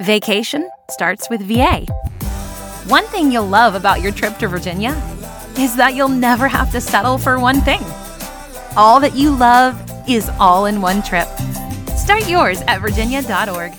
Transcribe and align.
Vacation 0.00 0.68
starts 0.90 1.30
with 1.30 1.40
VA. 1.42 1.86
One 2.88 3.04
thing 3.06 3.30
you'll 3.30 3.46
love 3.46 3.76
about 3.76 4.00
your 4.02 4.10
trip 4.10 4.36
to 4.38 4.48
Virginia 4.48 4.90
is 5.56 5.76
that 5.76 5.94
you'll 5.94 6.08
never 6.08 6.48
have 6.48 6.72
to 6.72 6.80
settle 6.80 7.16
for 7.16 7.38
one 7.38 7.60
thing. 7.60 7.80
All 8.76 8.98
that 8.98 9.14
you 9.14 9.30
love 9.30 9.80
is 10.08 10.28
all 10.40 10.66
in 10.66 10.80
one 10.80 11.00
trip. 11.00 11.28
Start 11.96 12.28
yours 12.28 12.60
at 12.62 12.80
virginia.org. 12.80 13.72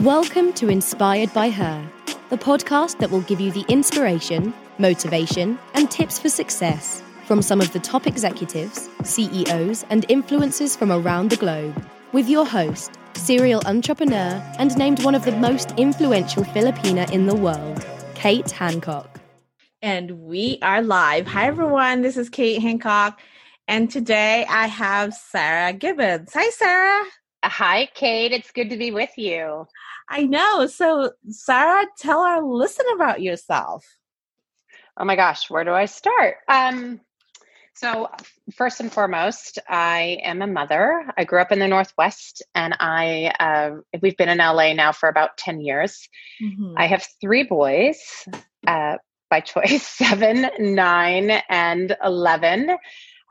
Welcome 0.00 0.52
to 0.54 0.68
Inspired 0.68 1.32
by 1.32 1.48
Her, 1.48 1.90
the 2.28 2.36
podcast 2.36 2.98
that 2.98 3.10
will 3.10 3.22
give 3.22 3.40
you 3.40 3.50
the 3.50 3.64
inspiration, 3.70 4.52
motivation, 4.76 5.58
and 5.72 5.90
tips 5.90 6.18
for 6.18 6.28
success 6.28 7.02
from 7.24 7.40
some 7.40 7.62
of 7.62 7.72
the 7.72 7.80
top 7.80 8.06
executives, 8.06 8.90
CEOs, 9.04 9.86
and 9.88 10.06
influencers 10.08 10.76
from 10.76 10.92
around 10.92 11.30
the 11.30 11.36
globe, 11.36 11.82
with 12.12 12.28
your 12.28 12.44
host, 12.44 12.98
serial 13.16 13.62
entrepreneur, 13.66 14.42
and 14.58 14.76
named 14.76 15.04
one 15.04 15.14
of 15.14 15.24
the 15.24 15.32
most 15.32 15.72
influential 15.76 16.44
Filipina 16.44 17.10
in 17.10 17.26
the 17.26 17.34
world, 17.34 17.86
Kate 18.14 18.50
Hancock. 18.50 19.20
And 19.82 20.22
we 20.22 20.58
are 20.62 20.82
live. 20.82 21.26
Hi, 21.26 21.46
everyone. 21.46 22.02
This 22.02 22.16
is 22.16 22.28
Kate 22.30 22.60
Hancock. 22.60 23.20
And 23.68 23.90
today 23.90 24.46
I 24.48 24.66
have 24.66 25.14
Sarah 25.14 25.72
Gibbons. 25.72 26.30
Hi, 26.34 26.50
Sarah. 26.50 27.04
Hi, 27.44 27.88
Kate. 27.94 28.32
It's 28.32 28.50
good 28.50 28.70
to 28.70 28.76
be 28.76 28.90
with 28.90 29.16
you. 29.16 29.66
I 30.08 30.22
know. 30.24 30.66
So, 30.66 31.12
Sarah, 31.28 31.86
tell 31.98 32.20
our 32.20 32.42
listen 32.42 32.86
about 32.94 33.22
yourself. 33.22 33.84
Oh 34.96 35.04
my 35.04 35.16
gosh, 35.16 35.50
where 35.50 35.64
do 35.64 35.72
I 35.72 35.86
start? 35.86 36.36
Um, 36.48 37.00
so, 37.74 38.08
first 38.52 38.80
and 38.80 38.92
foremost, 38.92 39.58
I 39.68 40.18
am 40.22 40.42
a 40.42 40.46
mother. 40.46 41.04
I 41.16 41.24
grew 41.24 41.40
up 41.40 41.52
in 41.52 41.58
the 41.58 41.68
Northwest, 41.68 42.42
and 42.54 42.74
I 42.78 43.32
uh, 43.40 43.76
we've 44.02 44.16
been 44.16 44.28
in 44.28 44.38
LA 44.38 44.72
now 44.74 44.92
for 44.92 45.08
about 45.08 45.36
ten 45.36 45.60
years. 45.60 46.08
Mm-hmm. 46.42 46.74
I 46.76 46.86
have 46.86 47.06
three 47.20 47.44
boys 47.44 47.98
uh, 48.66 48.96
by 49.30 49.40
choice: 49.40 49.86
seven, 49.86 50.50
nine, 50.58 51.30
and 51.48 51.96
eleven. 52.02 52.76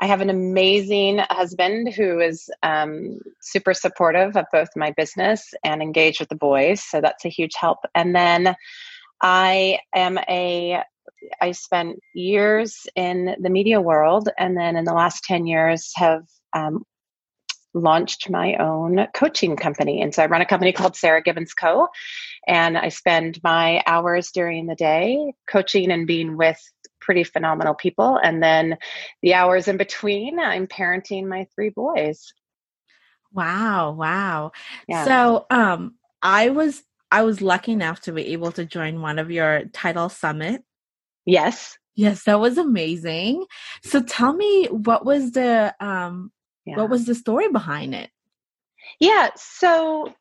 I 0.02 0.08
have 0.08 0.22
an 0.22 0.30
amazing 0.30 1.20
husband 1.30 1.94
who 1.94 2.20
is 2.20 2.50
um, 2.64 3.20
super 3.42 3.74
supportive 3.74 4.36
of 4.36 4.46
both 4.52 4.70
my 4.76 4.92
business 4.98 5.54
and 5.64 5.82
engaged 5.82 6.20
with 6.20 6.30
the 6.30 6.36
boys, 6.36 6.84
so 6.84 7.00
that's 7.00 7.26
a 7.26 7.30
huge 7.30 7.54
help. 7.56 7.80
And 7.94 8.16
then 8.16 8.56
I 9.22 9.80
am 9.96 10.18
a 10.28 10.84
I 11.42 11.52
spent 11.52 12.00
years 12.14 12.86
in 12.96 13.36
the 13.40 13.50
media 13.50 13.82
world, 13.82 14.30
and 14.38 14.58
then 14.58 14.76
in 14.76 14.86
the 14.86 14.94
last 14.94 15.24
10 15.24 15.46
years 15.46 15.92
have 15.96 16.24
um, 16.54 16.84
launched 17.74 18.30
my 18.30 18.56
own 18.56 19.08
coaching 19.16 19.56
company. 19.56 20.02
And 20.02 20.14
so 20.14 20.24
I 20.24 20.28
run 20.28 20.42
a 20.42 20.46
company 20.46 20.72
called 20.72 20.96
Sarah 20.96 21.22
Gibbons 21.22 21.54
Co. 21.54 21.88
And 22.48 22.78
I 22.78 22.90
spend 22.90 23.40
my 23.44 23.82
hours 23.86 24.32
during 24.32 24.68
the 24.68 24.76
day 24.76 25.34
coaching 25.50 25.92
and 25.92 26.06
being 26.06 26.38
with 26.38 26.60
pretty 27.02 27.24
phenomenal 27.24 27.74
people. 27.74 28.20
And 28.24 28.42
then 28.42 28.78
the 29.22 29.34
hours 29.34 29.68
in 29.68 29.78
between, 29.78 30.40
I'm 30.40 30.68
parenting 30.68 31.28
my 31.28 31.48
three 31.56 31.70
boys. 31.70 32.34
Wow, 33.32 33.92
wow. 33.92 34.52
Yeah. 34.88 35.06
So 35.06 35.46
um 35.50 35.96
I 36.22 36.50
was 36.50 36.84
I 37.12 37.24
was 37.24 37.42
lucky 37.42 37.72
enough 37.72 38.02
to 38.02 38.12
be 38.12 38.28
able 38.28 38.52
to 38.54 38.66
join 38.66 39.02
one 39.02 39.20
of 39.20 39.32
your 39.32 39.66
title 39.74 40.10
summit 40.10 40.64
Yes. 41.26 41.78
Yes, 41.96 42.24
that 42.24 42.40
was 42.40 42.58
amazing. 42.58 43.46
So 43.84 44.02
tell 44.02 44.34
me 44.34 44.66
what 44.68 45.06
was 45.06 45.32
the 45.32 45.76
um 45.80 46.32
yeah. 46.66 46.78
what 46.78 46.90
was 46.90 47.06
the 47.06 47.16
story 47.16 47.50
behind 47.50 47.94
it? 47.94 48.10
Yeah, 49.00 49.30
so 49.36 50.14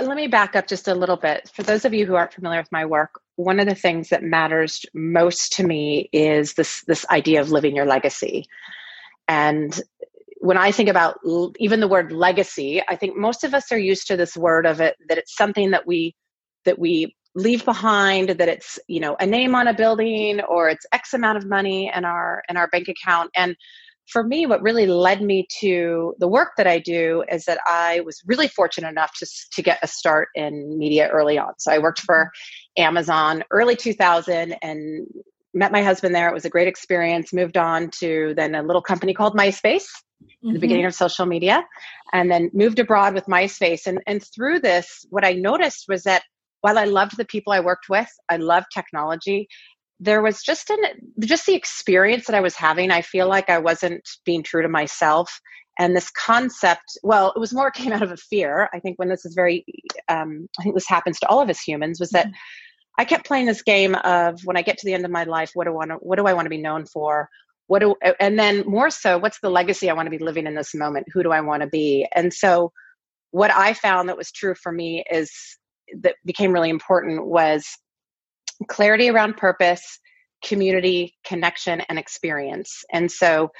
let 0.00 0.16
me 0.16 0.28
back 0.28 0.54
up 0.54 0.68
just 0.68 0.86
a 0.86 0.94
little 0.94 1.16
bit. 1.16 1.50
For 1.54 1.62
those 1.62 1.84
of 1.84 1.92
you 1.92 2.06
who 2.06 2.14
aren't 2.14 2.34
familiar 2.34 2.60
with 2.60 2.70
my 2.70 2.86
work, 2.86 3.20
one 3.36 3.58
of 3.58 3.66
the 3.66 3.74
things 3.74 4.10
that 4.10 4.22
matters 4.22 4.84
most 4.94 5.52
to 5.54 5.64
me 5.64 6.08
is 6.12 6.54
this 6.54 6.84
this 6.84 7.04
idea 7.10 7.40
of 7.40 7.50
living 7.50 7.74
your 7.74 7.86
legacy. 7.86 8.46
And 9.28 9.78
when 10.40 10.56
I 10.56 10.70
think 10.70 10.88
about 10.88 11.18
even 11.58 11.80
the 11.80 11.88
word 11.88 12.12
legacy, 12.12 12.82
I 12.88 12.96
think 12.96 13.16
most 13.16 13.42
of 13.42 13.54
us 13.54 13.72
are 13.72 13.78
used 13.78 14.06
to 14.08 14.16
this 14.16 14.36
word 14.36 14.66
of 14.66 14.80
it 14.80 14.96
that 15.08 15.18
it's 15.18 15.36
something 15.36 15.72
that 15.72 15.86
we 15.86 16.14
that 16.64 16.78
we 16.78 17.16
leave 17.36 17.64
behind 17.64 18.30
that 18.30 18.48
it's 18.48 18.78
you 18.88 18.98
know 18.98 19.14
a 19.20 19.26
name 19.26 19.54
on 19.54 19.68
a 19.68 19.74
building 19.74 20.40
or 20.40 20.68
it's 20.68 20.86
x 20.92 21.12
amount 21.12 21.36
of 21.36 21.46
money 21.46 21.92
in 21.94 22.04
our 22.04 22.42
in 22.48 22.56
our 22.56 22.66
bank 22.68 22.88
account. 22.88 23.30
And 23.36 23.56
for 24.10 24.24
me 24.24 24.46
what 24.46 24.62
really 24.62 24.86
led 24.86 25.20
me 25.20 25.46
to 25.60 26.14
the 26.18 26.28
work 26.28 26.50
that 26.56 26.66
i 26.66 26.78
do 26.78 27.24
is 27.30 27.44
that 27.44 27.58
i 27.66 28.00
was 28.00 28.22
really 28.24 28.46
fortunate 28.46 28.88
enough 28.88 29.12
to, 29.18 29.26
to 29.52 29.62
get 29.62 29.80
a 29.82 29.86
start 29.86 30.28
in 30.34 30.78
media 30.78 31.08
early 31.08 31.38
on. 31.38 31.52
So 31.58 31.72
i 31.72 31.78
worked 31.78 32.00
for 32.00 32.30
amazon 32.78 33.44
early 33.50 33.76
2000 33.76 34.56
and 34.62 35.06
met 35.56 35.72
my 35.72 35.82
husband 35.82 36.14
there. 36.14 36.28
It 36.28 36.34
was 36.34 36.44
a 36.44 36.50
great 36.50 36.68
experience. 36.68 37.32
Moved 37.32 37.56
on 37.56 37.90
to 38.00 38.34
then 38.36 38.54
a 38.54 38.62
little 38.62 38.82
company 38.82 39.14
called 39.14 39.34
myspace 39.34 39.88
mm-hmm. 40.22 40.52
the 40.52 40.58
beginning 40.58 40.84
of 40.84 40.94
social 40.94 41.24
media 41.26 41.66
and 42.12 42.30
then 42.30 42.50
moved 42.52 42.78
abroad 42.78 43.14
with 43.14 43.24
myspace. 43.24 43.86
And, 43.86 44.00
and 44.06 44.22
through 44.22 44.60
this 44.60 45.04
what 45.10 45.24
i 45.24 45.32
noticed 45.32 45.86
was 45.88 46.04
that 46.04 46.22
while 46.60 46.78
I 46.78 46.84
loved 46.84 47.16
the 47.16 47.24
people 47.24 47.52
I 47.52 47.60
worked 47.60 47.88
with, 47.88 48.08
I 48.28 48.36
loved 48.36 48.66
technology. 48.72 49.48
There 50.00 50.22
was 50.22 50.42
just 50.42 50.70
an 50.70 50.78
just 51.20 51.46
the 51.46 51.54
experience 51.54 52.26
that 52.26 52.36
I 52.36 52.40
was 52.40 52.56
having. 52.56 52.90
I 52.90 53.02
feel 53.02 53.28
like 53.28 53.48
I 53.48 53.58
wasn't 53.58 54.06
being 54.24 54.42
true 54.42 54.62
to 54.62 54.68
myself, 54.68 55.40
and 55.78 55.96
this 55.96 56.10
concept. 56.10 56.98
Well, 57.02 57.32
it 57.34 57.38
was 57.38 57.54
more 57.54 57.70
came 57.72 57.92
out 57.92 58.02
of 58.02 58.12
a 58.12 58.16
fear. 58.16 58.68
I 58.74 58.80
think 58.80 58.98
when 58.98 59.08
this 59.08 59.24
is 59.24 59.34
very, 59.34 59.64
um, 60.08 60.48
I 60.58 60.62
think 60.62 60.74
this 60.74 60.88
happens 60.88 61.18
to 61.20 61.28
all 61.28 61.40
of 61.40 61.50
us 61.50 61.60
humans. 61.60 62.00
Was 62.00 62.10
that. 62.10 62.28
I 62.98 63.04
kept 63.04 63.26
playing 63.26 63.44
this 63.44 63.62
game 63.62 63.94
of 63.94 64.40
when 64.44 64.56
I 64.56 64.62
get 64.62 64.78
to 64.78 64.86
the 64.86 64.94
end 64.94 65.04
of 65.04 65.10
my 65.10 65.24
life, 65.24 65.50
what 65.52 65.64
do 65.64 65.70
I 65.72 65.74
want 65.74 65.90
to, 65.90 65.96
what 65.96 66.16
do 66.16 66.26
I 66.26 66.32
want 66.32 66.46
to 66.46 66.50
be 66.50 66.56
known 66.56 66.86
for? 66.86 67.28
What 67.66 67.80
do 67.80 67.94
and 68.20 68.38
then 68.38 68.64
more 68.66 68.90
so, 68.90 69.18
what's 69.18 69.40
the 69.40 69.50
legacy 69.50 69.90
I 69.90 69.92
want 69.92 70.06
to 70.06 70.18
be 70.18 70.24
living 70.24 70.46
in 70.46 70.54
this 70.54 70.74
moment? 70.74 71.08
Who 71.12 71.22
do 71.22 71.30
I 71.30 71.40
want 71.40 71.62
to 71.62 71.68
be? 71.68 72.06
And 72.14 72.32
so, 72.32 72.72
what 73.32 73.50
I 73.50 73.74
found 73.74 74.08
that 74.08 74.16
was 74.16 74.30
true 74.30 74.54
for 74.54 74.72
me 74.72 75.04
is 75.10 75.58
that 76.00 76.16
became 76.24 76.52
really 76.52 76.70
important 76.70 77.26
was 77.26 77.66
clarity 78.68 79.10
around 79.10 79.36
purpose, 79.36 79.98
community, 80.44 81.14
connection, 81.24 81.82
and 81.88 81.98
experience. 81.98 82.84
And 82.92 83.10
so, 83.10 83.50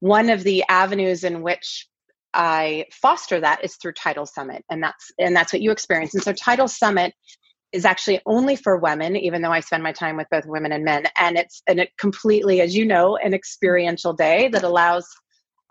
one 0.00 0.28
of 0.28 0.44
the 0.44 0.62
avenues 0.68 1.24
in 1.24 1.42
which 1.42 1.86
I 2.34 2.84
foster 2.92 3.40
that 3.40 3.64
is 3.64 3.76
through 3.76 3.92
Title 3.92 4.26
Summit, 4.26 4.64
and 4.70 4.82
that's 4.82 5.10
and 5.18 5.34
that's 5.34 5.52
what 5.52 5.62
you 5.62 5.70
experience. 5.70 6.14
And 6.14 6.22
so, 6.22 6.32
Title 6.32 6.68
Summit 6.68 7.12
is 7.72 7.84
actually 7.84 8.20
only 8.26 8.56
for 8.56 8.78
women, 8.78 9.16
even 9.16 9.42
though 9.42 9.50
I 9.50 9.60
spend 9.60 9.82
my 9.82 9.92
time 9.92 10.16
with 10.16 10.28
both 10.30 10.46
women 10.46 10.72
and 10.72 10.84
men. 10.84 11.06
And 11.18 11.36
it's 11.36 11.62
it 11.66 11.90
completely, 11.98 12.60
as 12.60 12.76
you 12.76 12.86
know, 12.86 13.16
an 13.16 13.34
experiential 13.34 14.12
day 14.12 14.48
that 14.48 14.62
allows 14.62 15.06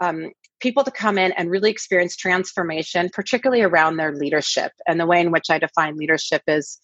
um, 0.04 0.32
people 0.60 0.84
to 0.84 0.92
come 0.92 1.18
in 1.18 1.32
and 1.34 1.50
really 1.50 1.70
experience 1.70 2.16
transformation, 2.16 3.10
particularly 3.14 3.62
around 3.62 3.98
their 3.98 4.14
leadership. 4.14 4.72
And 4.88 5.00
the 5.00 5.06
way 5.06 5.20
in 5.20 5.32
which 5.32 5.50
I 5.50 5.60
define 5.60 5.98
leadership 5.98 6.42
is 6.48 6.80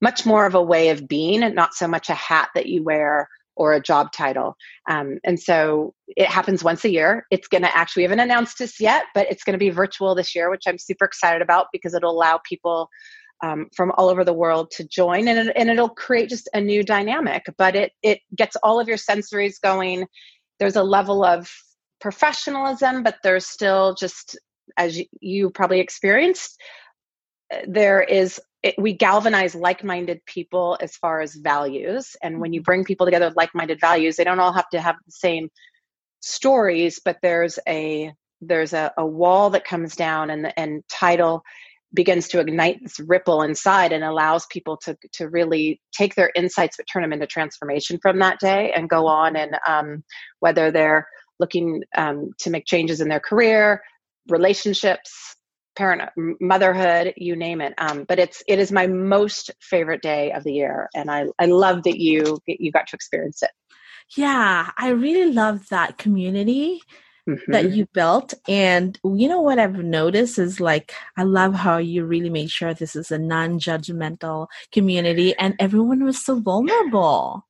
much 0.00 0.26
more 0.26 0.46
of 0.46 0.54
a 0.54 0.62
way 0.62 0.90
of 0.90 1.06
being 1.08 1.42
and 1.42 1.54
not 1.54 1.74
so 1.74 1.86
much 1.86 2.10
a 2.10 2.14
hat 2.14 2.50
that 2.54 2.66
you 2.66 2.82
wear 2.82 3.28
or 3.54 3.74
a 3.74 3.82
job 3.82 4.12
title. 4.12 4.56
Um, 4.88 5.18
and 5.24 5.38
so 5.38 5.94
it 6.08 6.26
happens 6.26 6.64
once 6.64 6.84
a 6.84 6.90
year. 6.90 7.26
It's 7.30 7.48
going 7.48 7.62
to 7.62 7.76
actually, 7.76 8.00
we 8.00 8.04
haven't 8.04 8.20
announced 8.20 8.58
this 8.58 8.80
yet, 8.80 9.04
but 9.14 9.30
it's 9.30 9.44
going 9.44 9.52
to 9.52 9.58
be 9.58 9.70
virtual 9.70 10.14
this 10.14 10.34
year, 10.34 10.50
which 10.50 10.64
I'm 10.66 10.78
super 10.78 11.04
excited 11.04 11.42
about 11.42 11.66
because 11.72 11.94
it'll 11.94 12.10
allow 12.10 12.40
people 12.44 12.88
um, 13.44 13.66
from 13.74 13.92
all 13.96 14.08
over 14.08 14.24
the 14.24 14.32
world 14.32 14.70
to 14.72 14.88
join 14.88 15.28
and, 15.28 15.48
it, 15.48 15.56
and 15.56 15.68
it'll 15.68 15.88
create 15.88 16.28
just 16.30 16.48
a 16.54 16.60
new 16.60 16.82
dynamic. 16.82 17.44
But 17.58 17.76
it, 17.76 17.92
it 18.02 18.20
gets 18.34 18.56
all 18.62 18.80
of 18.80 18.88
your 18.88 18.96
sensories 18.96 19.60
going. 19.60 20.06
There's 20.58 20.76
a 20.76 20.82
level 20.82 21.24
of 21.24 21.50
professionalism, 22.02 23.02
but 23.02 23.16
there's 23.22 23.46
still 23.46 23.94
just, 23.94 24.38
as 24.76 25.00
you 25.20 25.50
probably 25.50 25.80
experienced, 25.80 26.60
there 27.66 28.02
is 28.02 28.40
it, 28.62 28.74
we 28.78 28.92
galvanize 28.92 29.54
like-minded 29.54 30.24
people 30.24 30.78
as 30.80 30.96
far 30.96 31.20
as 31.20 31.34
values 31.34 32.16
and 32.22 32.40
when 32.40 32.52
you 32.52 32.60
mm-hmm. 32.60 32.64
bring 32.64 32.84
people 32.84 33.06
together 33.06 33.26
with 33.26 33.36
like-minded 33.36 33.80
values 33.80 34.16
they 34.16 34.24
don't 34.24 34.40
all 34.40 34.52
have 34.52 34.68
to 34.70 34.80
have 34.80 34.96
the 35.04 35.12
same 35.12 35.48
stories 36.20 37.00
but 37.04 37.18
there's 37.22 37.58
a 37.68 38.12
there's 38.40 38.72
a, 38.72 38.92
a 38.96 39.04
wall 39.04 39.50
that 39.50 39.64
comes 39.64 39.96
down 39.96 40.30
and 40.30 40.52
and 40.56 40.82
title 40.88 41.42
begins 41.94 42.28
to 42.28 42.40
ignite 42.40 42.78
this 42.82 42.98
ripple 43.00 43.42
inside 43.42 43.92
and 43.92 44.04
allows 44.04 44.46
people 44.46 44.76
to 44.76 44.96
to 45.12 45.28
really 45.28 45.80
take 45.92 46.14
their 46.14 46.30
insights 46.34 46.76
but 46.76 46.86
turn 46.90 47.02
them 47.02 47.12
into 47.12 47.26
transformation 47.26 47.98
from 48.00 48.18
that 48.18 48.38
day 48.40 48.72
and 48.74 48.88
go 48.88 49.06
on 49.06 49.36
and 49.36 49.56
um, 49.66 50.02
whether 50.40 50.70
they're 50.70 51.06
looking 51.42 51.82
um, 51.96 52.30
to 52.38 52.50
make 52.50 52.64
changes 52.64 53.00
in 53.00 53.08
their 53.08 53.20
career, 53.20 53.82
relationships, 54.28 55.36
parent 55.74 56.02
motherhood 56.38 57.14
you 57.16 57.34
name 57.34 57.62
it 57.62 57.72
um, 57.78 58.04
but 58.06 58.18
it's 58.18 58.42
it 58.46 58.58
is 58.58 58.70
my 58.70 58.86
most 58.86 59.50
favorite 59.60 60.02
day 60.02 60.30
of 60.32 60.44
the 60.44 60.52
year 60.52 60.90
and 60.94 61.10
i 61.10 61.24
i 61.38 61.46
love 61.46 61.82
that 61.84 61.98
you 61.98 62.38
you 62.46 62.70
got 62.70 62.86
to 62.86 62.94
experience 62.94 63.42
it 63.42 63.48
yeah 64.18 64.70
i 64.76 64.90
really 64.90 65.32
love 65.32 65.66
that 65.70 65.96
community 65.96 66.78
mm-hmm. 67.28 67.52
that 67.52 67.72
you 67.72 67.86
built. 67.92 68.34
And 68.48 68.98
you 69.04 69.28
know 69.28 69.40
what 69.40 69.58
I've 69.58 69.78
noticed 69.78 70.38
is 70.38 70.60
like, 70.60 70.94
I 71.16 71.22
love 71.22 71.54
how 71.54 71.78
you 71.78 72.04
really 72.04 72.30
made 72.30 72.50
sure 72.50 72.74
this 72.74 72.96
is 72.96 73.10
a 73.10 73.18
non 73.18 73.58
judgmental 73.58 74.48
community 74.72 75.34
and 75.36 75.54
everyone 75.58 76.04
was 76.04 76.24
so 76.24 76.40
vulnerable. 76.40 77.44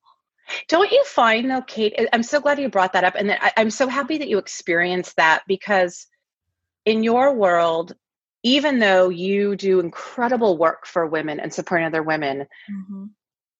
Don't 0.69 0.91
you 0.91 1.05
find 1.05 1.51
though, 1.51 1.63
Kate? 1.63 1.95
I'm 2.13 2.23
so 2.23 2.41
glad 2.41 2.59
you 2.59 2.69
brought 2.69 2.95
that 2.95 3.05
up. 3.05 3.15
And 3.17 3.33
I, 3.33 3.53
I'm 3.57 3.71
so 3.71 3.89
happy 3.89 4.19
that 4.19 4.29
you 4.29 4.39
experienced 4.39 5.17
that 5.17 5.43
because 5.47 6.07
in 6.85 7.03
your 7.03 7.35
world, 7.35 7.95
even 8.43 8.79
though 8.79 9.09
you 9.09 9.57
do 9.57 9.81
incredible 9.81 10.59
work 10.59 10.87
for 10.87 11.07
women 11.07 11.41
and 11.41 11.53
supporting 11.53 11.87
other 11.87 12.03
women, 12.03 12.47
mm-hmm. 12.71 13.05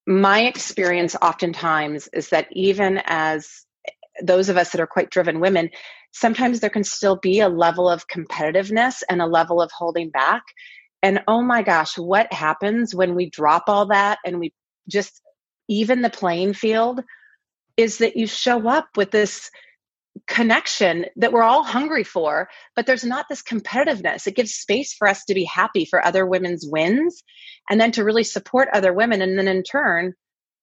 my 0.07 0.43
experience 0.43 1.15
oftentimes 1.21 2.09
is 2.13 2.31
that 2.31 2.49
even 2.51 3.01
as 3.05 3.65
those 4.23 4.49
of 4.49 4.57
us 4.57 4.71
that 4.71 4.81
are 4.81 4.87
quite 4.87 5.11
driven 5.11 5.41
women, 5.41 5.71
sometimes 6.13 6.61
there 6.61 6.71
can 6.71 6.85
still 6.85 7.17
be 7.17 7.41
a 7.41 7.49
level 7.49 7.89
of 7.89 8.09
competitiveness 8.09 9.03
and 9.09 9.23
a 9.23 9.27
level 9.27 9.63
of 9.63 9.71
holding 9.71 10.11
back. 10.11 10.43
And 11.03 11.23
oh 11.27 11.43
my 11.43 11.63
gosh, 11.63 11.97
what 11.97 12.33
happens 12.33 12.95
when 12.95 13.15
we 13.15 13.31
drop 13.31 13.65
all 13.69 13.87
that 13.87 14.19
and 14.25 14.39
we 14.39 14.53
just 14.89 15.21
even 15.69 16.03
the 16.03 16.11
playing 16.11 16.55
field 16.55 17.03
is 17.77 17.99
that 17.99 18.17
you 18.17 18.27
show 18.27 18.69
up 18.69 18.89
with 18.97 19.11
this 19.11 19.51
connection 20.27 21.07
that 21.17 21.33
we're 21.33 21.43
all 21.43 21.63
hungry 21.63 22.05
for, 22.05 22.49
but 22.77 22.87
there's 22.87 23.05
not 23.05 23.27
this 23.29 23.43
competitiveness. 23.43 24.27
It 24.27 24.37
gives 24.37 24.53
space 24.53 24.95
for 24.95 25.09
us 25.09 25.25
to 25.25 25.35
be 25.35 25.45
happy 25.45 25.85
for 25.85 26.05
other 26.05 26.27
women's 26.27 26.67
wins 26.67 27.23
and 27.71 27.81
then 27.81 27.93
to 27.93 28.05
really 28.05 28.25
support 28.25 28.69
other 28.73 28.93
women. 28.93 29.23
And 29.23 29.39
then 29.39 29.49
in 29.49 29.63
turn, 29.63 30.13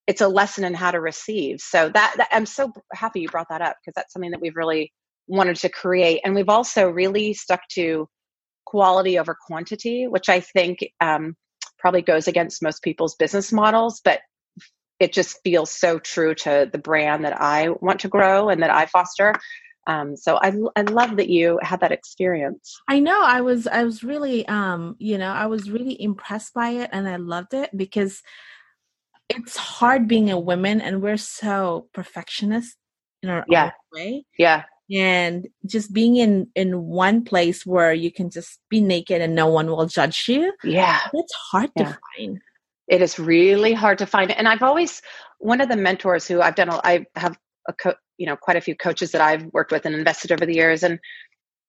it's 0.05 0.21
a 0.21 0.27
lesson 0.27 0.63
in 0.63 0.73
how 0.73 0.91
to 0.91 0.99
receive. 0.99 1.59
So 1.59 1.89
that, 1.89 2.13
that 2.17 2.29
I'm 2.31 2.45
so 2.45 2.71
happy 2.93 3.21
you 3.21 3.29
brought 3.29 3.49
that 3.49 3.61
up 3.61 3.77
because 3.81 3.95
that's 3.95 4.13
something 4.13 4.31
that 4.31 4.41
we've 4.41 4.55
really 4.55 4.91
wanted 5.27 5.57
to 5.57 5.69
create. 5.69 6.21
And 6.23 6.35
we've 6.35 6.49
also 6.49 6.89
really 6.89 7.33
stuck 7.33 7.61
to 7.71 8.07
quality 8.65 9.17
over 9.19 9.35
quantity, 9.47 10.07
which 10.07 10.29
I 10.29 10.39
think 10.39 10.79
um, 11.01 11.35
probably 11.77 12.01
goes 12.01 12.27
against 12.27 12.63
most 12.63 12.83
people's 12.83 13.15
business 13.15 13.51
models, 13.51 14.01
but 14.03 14.19
it 14.99 15.13
just 15.13 15.39
feels 15.43 15.71
so 15.71 15.99
true 15.99 16.35
to 16.35 16.69
the 16.71 16.77
brand 16.77 17.25
that 17.25 17.39
I 17.39 17.69
want 17.69 18.01
to 18.01 18.09
grow 18.09 18.49
and 18.49 18.61
that 18.61 18.69
I 18.69 18.85
foster. 18.85 19.33
Um, 19.87 20.15
so 20.15 20.37
I, 20.37 20.53
I 20.75 20.81
love 20.83 21.17
that 21.17 21.29
you 21.29 21.59
had 21.63 21.79
that 21.79 21.91
experience. 21.91 22.79
I 22.87 22.99
know 22.99 23.21
I 23.23 23.41
was 23.41 23.65
I 23.65 23.83
was 23.83 24.03
really 24.03 24.47
um 24.47 24.95
you 24.99 25.17
know 25.17 25.31
I 25.31 25.47
was 25.47 25.71
really 25.71 25.99
impressed 25.99 26.53
by 26.53 26.69
it 26.69 26.89
and 26.93 27.07
I 27.07 27.15
loved 27.15 27.53
it 27.53 27.75
because 27.75 28.21
it's 29.29 29.57
hard 29.57 30.07
being 30.07 30.29
a 30.29 30.39
woman 30.39 30.81
and 30.81 31.01
we're 31.01 31.17
so 31.17 31.87
perfectionist 31.93 32.75
in 33.23 33.29
our 33.29 33.45
yeah. 33.47 33.65
own 33.65 33.71
way. 33.93 34.25
Yeah. 34.37 34.63
And 34.91 35.47
just 35.65 35.93
being 35.93 36.17
in 36.17 36.47
in 36.55 36.83
one 36.83 37.23
place 37.23 37.65
where 37.65 37.93
you 37.93 38.11
can 38.11 38.29
just 38.29 38.59
be 38.69 38.81
naked 38.81 39.21
and 39.21 39.35
no 39.35 39.47
one 39.47 39.67
will 39.67 39.85
judge 39.85 40.25
you. 40.27 40.53
Yeah. 40.63 40.99
It's 41.13 41.33
hard 41.51 41.69
yeah. 41.75 41.83
to 41.83 41.99
find. 42.17 42.41
It 42.89 43.01
is 43.03 43.19
really 43.19 43.73
hard 43.73 43.99
to 43.99 44.07
find. 44.07 44.31
And 44.31 44.47
I've 44.49 44.63
always, 44.63 45.01
one 45.39 45.61
of 45.61 45.69
the 45.69 45.77
mentors 45.77 46.27
who 46.27 46.41
I've 46.41 46.55
done, 46.55 46.69
I 46.71 47.05
have 47.15 47.37
a, 47.69 47.73
co- 47.73 47.95
you 48.17 48.27
know, 48.27 48.37
quite 48.37 48.57
a 48.57 48.61
few 48.61 48.75
coaches 48.75 49.11
that 49.13 49.21
I've 49.21 49.45
worked 49.53 49.71
with 49.71 49.85
and 49.85 49.95
invested 49.95 50.33
over 50.33 50.45
the 50.45 50.55
years. 50.55 50.83
And 50.83 50.99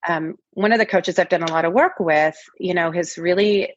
um, 0.09 0.37
one 0.53 0.73
of 0.73 0.79
the 0.81 0.87
coaches 0.87 1.19
I've 1.19 1.31
done 1.31 1.45
a 1.45 1.53
lot 1.53 1.65
of 1.67 1.75
work 1.75 1.95
with, 2.01 2.37
you 2.61 2.75
know, 2.75 2.93
has 2.93 3.19
really 3.19 3.71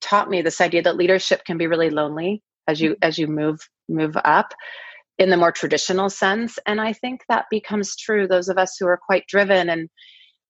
taught 0.00 0.30
me 0.30 0.42
this 0.42 0.62
idea 0.62 0.82
that 0.82 0.96
leadership 0.96 1.44
can 1.44 1.58
be 1.58 1.68
really 1.68 1.90
lonely 1.90 2.42
as 2.68 2.80
you 2.80 2.96
as 3.02 3.18
you 3.18 3.28
move 3.28 3.60
move 3.88 4.16
up 4.24 4.54
in 5.18 5.30
the 5.30 5.36
more 5.36 5.52
traditional 5.52 6.10
sense 6.10 6.58
and 6.66 6.80
i 6.80 6.92
think 6.92 7.22
that 7.28 7.46
becomes 7.50 7.96
true 7.96 8.28
those 8.28 8.48
of 8.48 8.58
us 8.58 8.76
who 8.78 8.86
are 8.86 9.00
quite 9.04 9.26
driven 9.28 9.70
and 9.70 9.88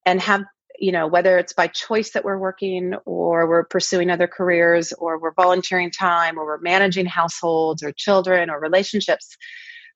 and 0.07 0.21
have 0.21 0.43
you 0.81 0.91
know 0.91 1.07
whether 1.07 1.39
it's 1.39 1.53
by 1.53 1.69
choice 1.69 2.11
that 2.13 2.25
we're 2.25 2.39
working 2.39 2.95
or 3.05 3.49
we're 3.49 3.65
pursuing 3.65 4.11
other 4.11 4.27
careers 4.27 4.93
or 4.95 5.21
we're 5.21 5.35
volunteering 5.35 5.91
time 5.91 6.39
or 6.39 6.47
we're 6.47 6.61
managing 6.61 7.07
households 7.07 7.83
or 7.83 7.93
children 7.93 8.51
or 8.51 8.59
relationships 8.59 9.37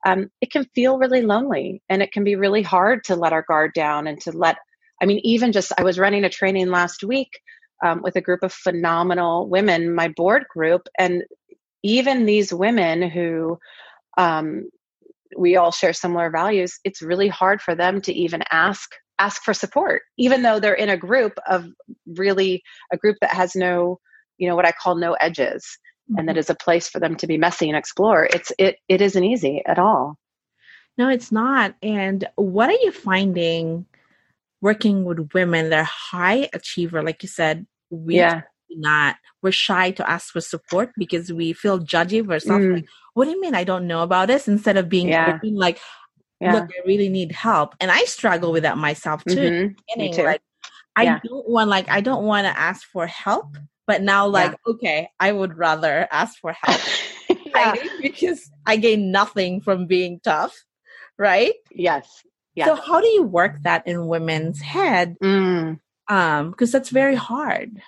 um, 0.06 0.28
it 0.42 0.52
can 0.52 0.66
feel 0.75 0.98
really 0.98 1.22
lonely 1.22 1.82
and 1.88 2.02
it 2.02 2.12
can 2.12 2.22
be 2.22 2.36
really 2.36 2.62
hard 2.62 3.02
to 3.04 3.16
let 3.16 3.32
our 3.32 3.44
guard 3.48 3.72
down 3.75 4.06
and 4.06 4.20
to 4.20 4.31
let 4.31 4.58
i 5.02 5.06
mean 5.06 5.20
even 5.25 5.52
just 5.52 5.72
i 5.78 5.82
was 5.82 5.98
running 5.98 6.25
a 6.25 6.31
training 6.31 6.69
last 6.69 7.02
week 7.02 7.30
um, 7.84 8.02
with 8.02 8.14
a 8.16 8.20
group 8.20 8.42
of 8.42 8.52
phenomenal 8.52 9.48
women 9.48 9.94
my 9.94 10.08
board 10.08 10.44
group 10.48 10.87
and 10.98 11.25
even 11.82 12.25
these 12.26 12.52
women 12.52 13.02
who 13.02 13.58
um, 14.16 14.69
we 15.37 15.56
all 15.56 15.72
share 15.72 15.94
similar 15.94 16.30
values 16.30 16.78
it's 16.84 17.02
really 17.02 17.28
hard 17.28 17.62
for 17.62 17.75
them 17.75 18.02
to 18.02 18.12
even 18.12 18.42
ask 18.50 18.90
ask 19.19 19.43
for 19.43 19.55
support 19.55 20.02
even 20.19 20.43
though 20.43 20.58
they're 20.58 20.75
in 20.75 20.88
a 20.88 20.96
group 20.96 21.38
of 21.49 21.66
really 22.16 22.62
a 22.93 22.96
group 22.96 23.16
that 23.20 23.31
has 23.31 23.55
no 23.55 23.99
you 24.38 24.49
know 24.49 24.56
what 24.56 24.66
i 24.66 24.72
call 24.72 24.96
no 24.96 25.12
edges 25.14 25.78
mm-hmm. 26.11 26.19
and 26.19 26.28
that 26.28 26.37
mm-hmm. 26.37 26.52
a 26.52 26.56
place 26.56 26.88
for 26.88 26.99
them 27.00 27.14
to 27.14 27.26
be 27.26 27.38
messy 27.38 27.69
and 27.69 27.76
explore 27.76 28.25
it's 28.25 28.52
it 28.58 28.78
it 28.88 29.00
isn't 29.00 29.25
easy 29.25 29.62
at 29.66 29.78
all 29.78 30.19
no 30.99 31.08
it's 31.08 31.31
not 31.31 31.75
and 31.82 32.26
what 32.37 32.69
are 32.69 32.81
you 32.82 32.90
finding 32.90 33.87
working 34.61 35.05
with 35.05 35.31
women 35.32 35.70
they're 35.70 35.84
high 35.84 36.49
achiever 36.52 37.02
like 37.02 37.22
you 37.22 37.28
said 37.28 37.66
we 37.90 38.16
yeah 38.16 38.43
not 38.76 39.16
we're 39.43 39.52
shy 39.52 39.90
to 39.93 40.08
ask 40.08 40.32
for 40.32 40.40
support 40.40 40.90
because 40.96 41.32
we 41.32 41.52
feel 41.52 41.78
judgy 41.78 42.28
ourselves 42.28 42.64
mm. 42.64 42.75
like, 42.75 42.87
what 43.14 43.25
do 43.25 43.31
you 43.31 43.40
mean 43.40 43.55
i 43.55 43.64
don't 43.64 43.87
know 43.87 44.02
about 44.02 44.28
this 44.28 44.49
instead 44.49 44.76
of 44.76 44.88
being 44.88 45.08
yeah. 45.08 45.38
like 45.43 45.78
yeah. 46.44 46.55
look, 46.55 46.70
I 46.70 46.87
really 46.87 47.08
need 47.08 47.32
help. 47.32 47.75
And 47.81 47.91
I 47.91 48.05
struggle 48.05 48.52
with 48.52 48.62
that 48.62 48.79
myself 48.79 49.25
too. 49.25 49.37
Mm-hmm. 49.37 50.00
Me 50.00 50.12
too. 50.12 50.23
Like 50.23 50.43
I 50.96 51.20
don't 51.25 51.49
want 51.49 51.70
like 51.70 51.88
I 51.88 52.00
don't 52.00 52.25
want 52.25 52.46
to 52.46 52.58
ask 52.58 52.87
for 52.93 53.06
help, 53.06 53.56
but 53.87 54.02
now 54.02 54.26
like 54.26 54.52
yeah. 54.52 54.73
okay, 54.73 55.08
I 55.19 55.32
would 55.32 55.56
rather 55.56 56.06
ask 56.11 56.38
for 56.41 56.52
help. 56.52 56.81
yeah. 57.46 57.75
Because 58.00 58.50
I 58.67 58.76
gain 58.76 59.11
nothing 59.11 59.61
from 59.61 59.87
being 59.87 60.20
tough, 60.23 60.55
right? 61.19 61.55
Yes. 61.70 62.08
Yeah. 62.55 62.67
So 62.67 62.76
how 62.76 63.00
do 63.00 63.08
you 63.08 63.25
work 63.25 63.62
that 63.62 63.87
in 63.87 64.06
women's 64.06 64.61
head? 64.61 65.17
Mm. 65.23 65.81
Um, 66.08 66.50
because 66.50 66.70
that's 66.70 66.90
very 66.90 67.17
hard. 67.17 67.81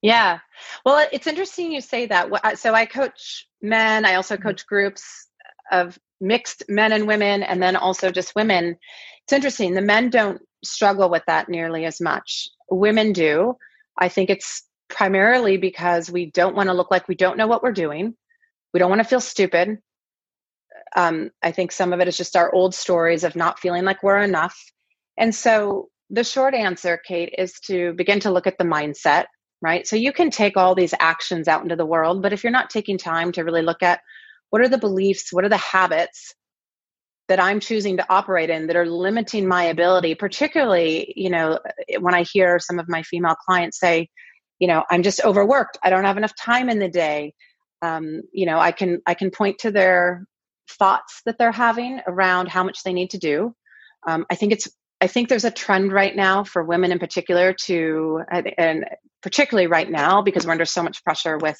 Yeah. 0.00 0.38
Well, 0.84 1.06
it's 1.12 1.26
interesting 1.26 1.72
you 1.72 1.80
say 1.80 2.06
that. 2.06 2.58
So 2.58 2.74
I 2.74 2.86
coach 2.86 3.46
men. 3.60 4.04
I 4.04 4.14
also 4.14 4.36
mm-hmm. 4.36 4.48
coach 4.48 4.66
groups 4.66 5.28
of 5.70 5.98
mixed 6.24 6.64
men 6.68 6.92
and 6.92 7.06
women, 7.06 7.42
and 7.42 7.62
then 7.62 7.76
also 7.76 8.10
just 8.10 8.34
women. 8.34 8.76
It's 9.24 9.32
interesting. 9.32 9.74
The 9.74 9.82
men 9.82 10.10
don't 10.10 10.40
struggle 10.64 11.10
with 11.10 11.22
that 11.26 11.48
nearly 11.48 11.84
as 11.84 12.00
much. 12.00 12.48
Women 12.70 13.12
do. 13.12 13.56
I 13.98 14.08
think 14.08 14.30
it's 14.30 14.64
primarily 14.88 15.56
because 15.56 16.10
we 16.10 16.30
don't 16.30 16.56
want 16.56 16.68
to 16.68 16.74
look 16.74 16.90
like 16.90 17.08
we 17.08 17.14
don't 17.14 17.36
know 17.36 17.46
what 17.46 17.62
we're 17.62 17.72
doing. 17.72 18.14
We 18.72 18.80
don't 18.80 18.90
want 18.90 19.02
to 19.02 19.08
feel 19.08 19.20
stupid. 19.20 19.78
Um, 20.96 21.30
I 21.42 21.52
think 21.52 21.72
some 21.72 21.92
of 21.92 22.00
it 22.00 22.08
is 22.08 22.16
just 22.16 22.36
our 22.36 22.52
old 22.52 22.74
stories 22.74 23.24
of 23.24 23.36
not 23.36 23.58
feeling 23.58 23.84
like 23.84 24.02
we're 24.02 24.20
enough. 24.20 24.58
And 25.16 25.34
so 25.34 25.88
the 26.10 26.24
short 26.24 26.54
answer, 26.54 27.00
Kate, 27.06 27.34
is 27.38 27.60
to 27.60 27.92
begin 27.94 28.20
to 28.20 28.30
look 28.30 28.46
at 28.46 28.58
the 28.58 28.64
mindset, 28.64 29.26
right? 29.62 29.86
So 29.86 29.96
you 29.96 30.12
can 30.12 30.30
take 30.30 30.56
all 30.56 30.74
these 30.74 30.94
actions 30.98 31.48
out 31.48 31.62
into 31.62 31.76
the 31.76 31.86
world, 31.86 32.22
but 32.22 32.32
if 32.32 32.44
you're 32.44 32.50
not 32.50 32.70
taking 32.70 32.98
time 32.98 33.32
to 33.32 33.42
really 33.42 33.62
look 33.62 33.82
at 33.82 34.00
what 34.50 34.62
are 34.62 34.68
the 34.68 34.78
beliefs? 34.78 35.32
What 35.32 35.44
are 35.44 35.48
the 35.48 35.56
habits 35.56 36.34
that 37.28 37.40
i'm 37.40 37.58
choosing 37.58 37.96
to 37.96 38.06
operate 38.12 38.50
in 38.50 38.66
that 38.66 38.76
are 38.76 38.86
limiting 38.86 39.48
my 39.48 39.64
ability? 39.64 40.14
Particularly 40.14 41.12
you 41.16 41.30
know 41.30 41.58
when 42.00 42.14
i 42.14 42.22
hear 42.22 42.58
some 42.58 42.78
of 42.78 42.88
my 42.88 43.02
female 43.02 43.36
clients 43.46 43.78
say 43.78 44.08
you 44.58 44.68
know 44.68 44.84
i'm 44.90 45.02
just 45.02 45.24
overworked. 45.24 45.78
I 45.82 45.90
don't 45.90 46.04
have 46.04 46.16
enough 46.16 46.34
time 46.36 46.68
in 46.68 46.78
the 46.78 46.88
day. 46.88 47.34
Um, 47.82 48.22
you 48.32 48.46
know 48.46 48.58
i 48.58 48.72
can 48.72 49.00
i 49.06 49.14
can 49.14 49.30
point 49.30 49.58
to 49.60 49.70
their 49.70 50.24
thoughts 50.78 51.20
that 51.26 51.36
they're 51.38 51.52
having 51.52 52.00
around 52.06 52.48
how 52.48 52.64
much 52.64 52.82
they 52.82 52.92
need 52.92 53.10
to 53.10 53.18
do. 53.18 53.54
Um, 54.06 54.26
i 54.30 54.34
think 54.34 54.52
it's 54.52 54.68
i 55.00 55.06
think 55.06 55.28
there's 55.28 55.44
a 55.44 55.50
trend 55.50 55.92
right 55.92 56.14
now 56.14 56.44
for 56.44 56.62
women 56.62 56.92
in 56.92 56.98
particular 56.98 57.54
to 57.66 58.20
and 58.58 58.84
particularly 59.22 59.66
right 59.66 59.90
now 59.90 60.22
because 60.22 60.46
we're 60.46 60.52
under 60.52 60.64
so 60.64 60.82
much 60.82 61.02
pressure 61.04 61.36
with 61.38 61.58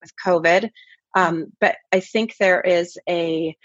with 0.00 0.10
covid 0.24 0.70
um, 1.14 1.52
but 1.60 1.76
I 1.92 2.00
think 2.00 2.36
there 2.36 2.60
is 2.60 2.98
a 3.08 3.56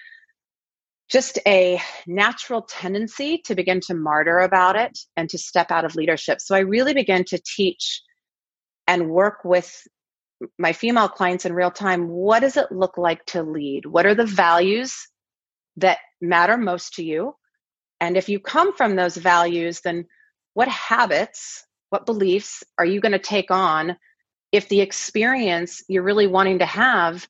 just 1.09 1.37
a 1.45 1.79
natural 2.07 2.63
tendency 2.63 3.37
to 3.45 3.55
begin 3.55 3.79
to 3.81 3.93
martyr 3.93 4.39
about 4.39 4.75
it 4.75 4.97
and 5.15 5.29
to 5.29 5.37
step 5.37 5.69
out 5.69 5.85
of 5.85 5.95
leadership. 5.95 6.41
So 6.41 6.55
I 6.55 6.59
really 6.59 6.93
began 6.93 7.23
to 7.25 7.39
teach 7.45 8.01
and 8.87 9.09
work 9.09 9.43
with 9.43 9.85
my 10.57 10.73
female 10.73 11.07
clients 11.07 11.45
in 11.45 11.53
real 11.53 11.71
time 11.71 12.07
what 12.07 12.39
does 12.39 12.57
it 12.57 12.71
look 12.71 12.97
like 12.97 13.23
to 13.27 13.43
lead? 13.43 13.85
What 13.85 14.05
are 14.05 14.15
the 14.15 14.25
values 14.25 14.95
that 15.77 15.99
matter 16.21 16.57
most 16.57 16.95
to 16.95 17.03
you? 17.03 17.35
And 17.99 18.17
if 18.17 18.27
you 18.27 18.39
come 18.39 18.75
from 18.75 18.95
those 18.95 19.15
values, 19.15 19.81
then 19.81 20.05
what 20.53 20.67
habits, 20.67 21.65
what 21.89 22.05
beliefs 22.05 22.63
are 22.77 22.85
you 22.85 22.99
going 22.99 23.13
to 23.13 23.19
take 23.19 23.51
on 23.51 23.97
if 24.53 24.69
the 24.69 24.79
experience 24.79 25.83
you're 25.89 26.03
really 26.03 26.27
wanting 26.27 26.59
to 26.59 26.65
have 26.65 27.27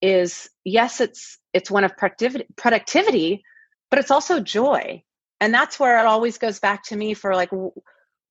is 0.00 0.48
yes 0.64 1.00
it's 1.00 1.38
it's 1.52 1.70
one 1.70 1.82
of 1.82 1.96
productivity 1.96 2.46
productivity 2.54 3.42
but 3.90 3.98
it's 3.98 4.10
also 4.10 4.40
joy. 4.40 5.02
And 5.40 5.52
that's 5.52 5.78
where 5.78 5.98
it 5.98 6.06
always 6.06 6.38
goes 6.38 6.58
back 6.58 6.84
to 6.84 6.96
me 6.96 7.14
for 7.14 7.34
like 7.34 7.50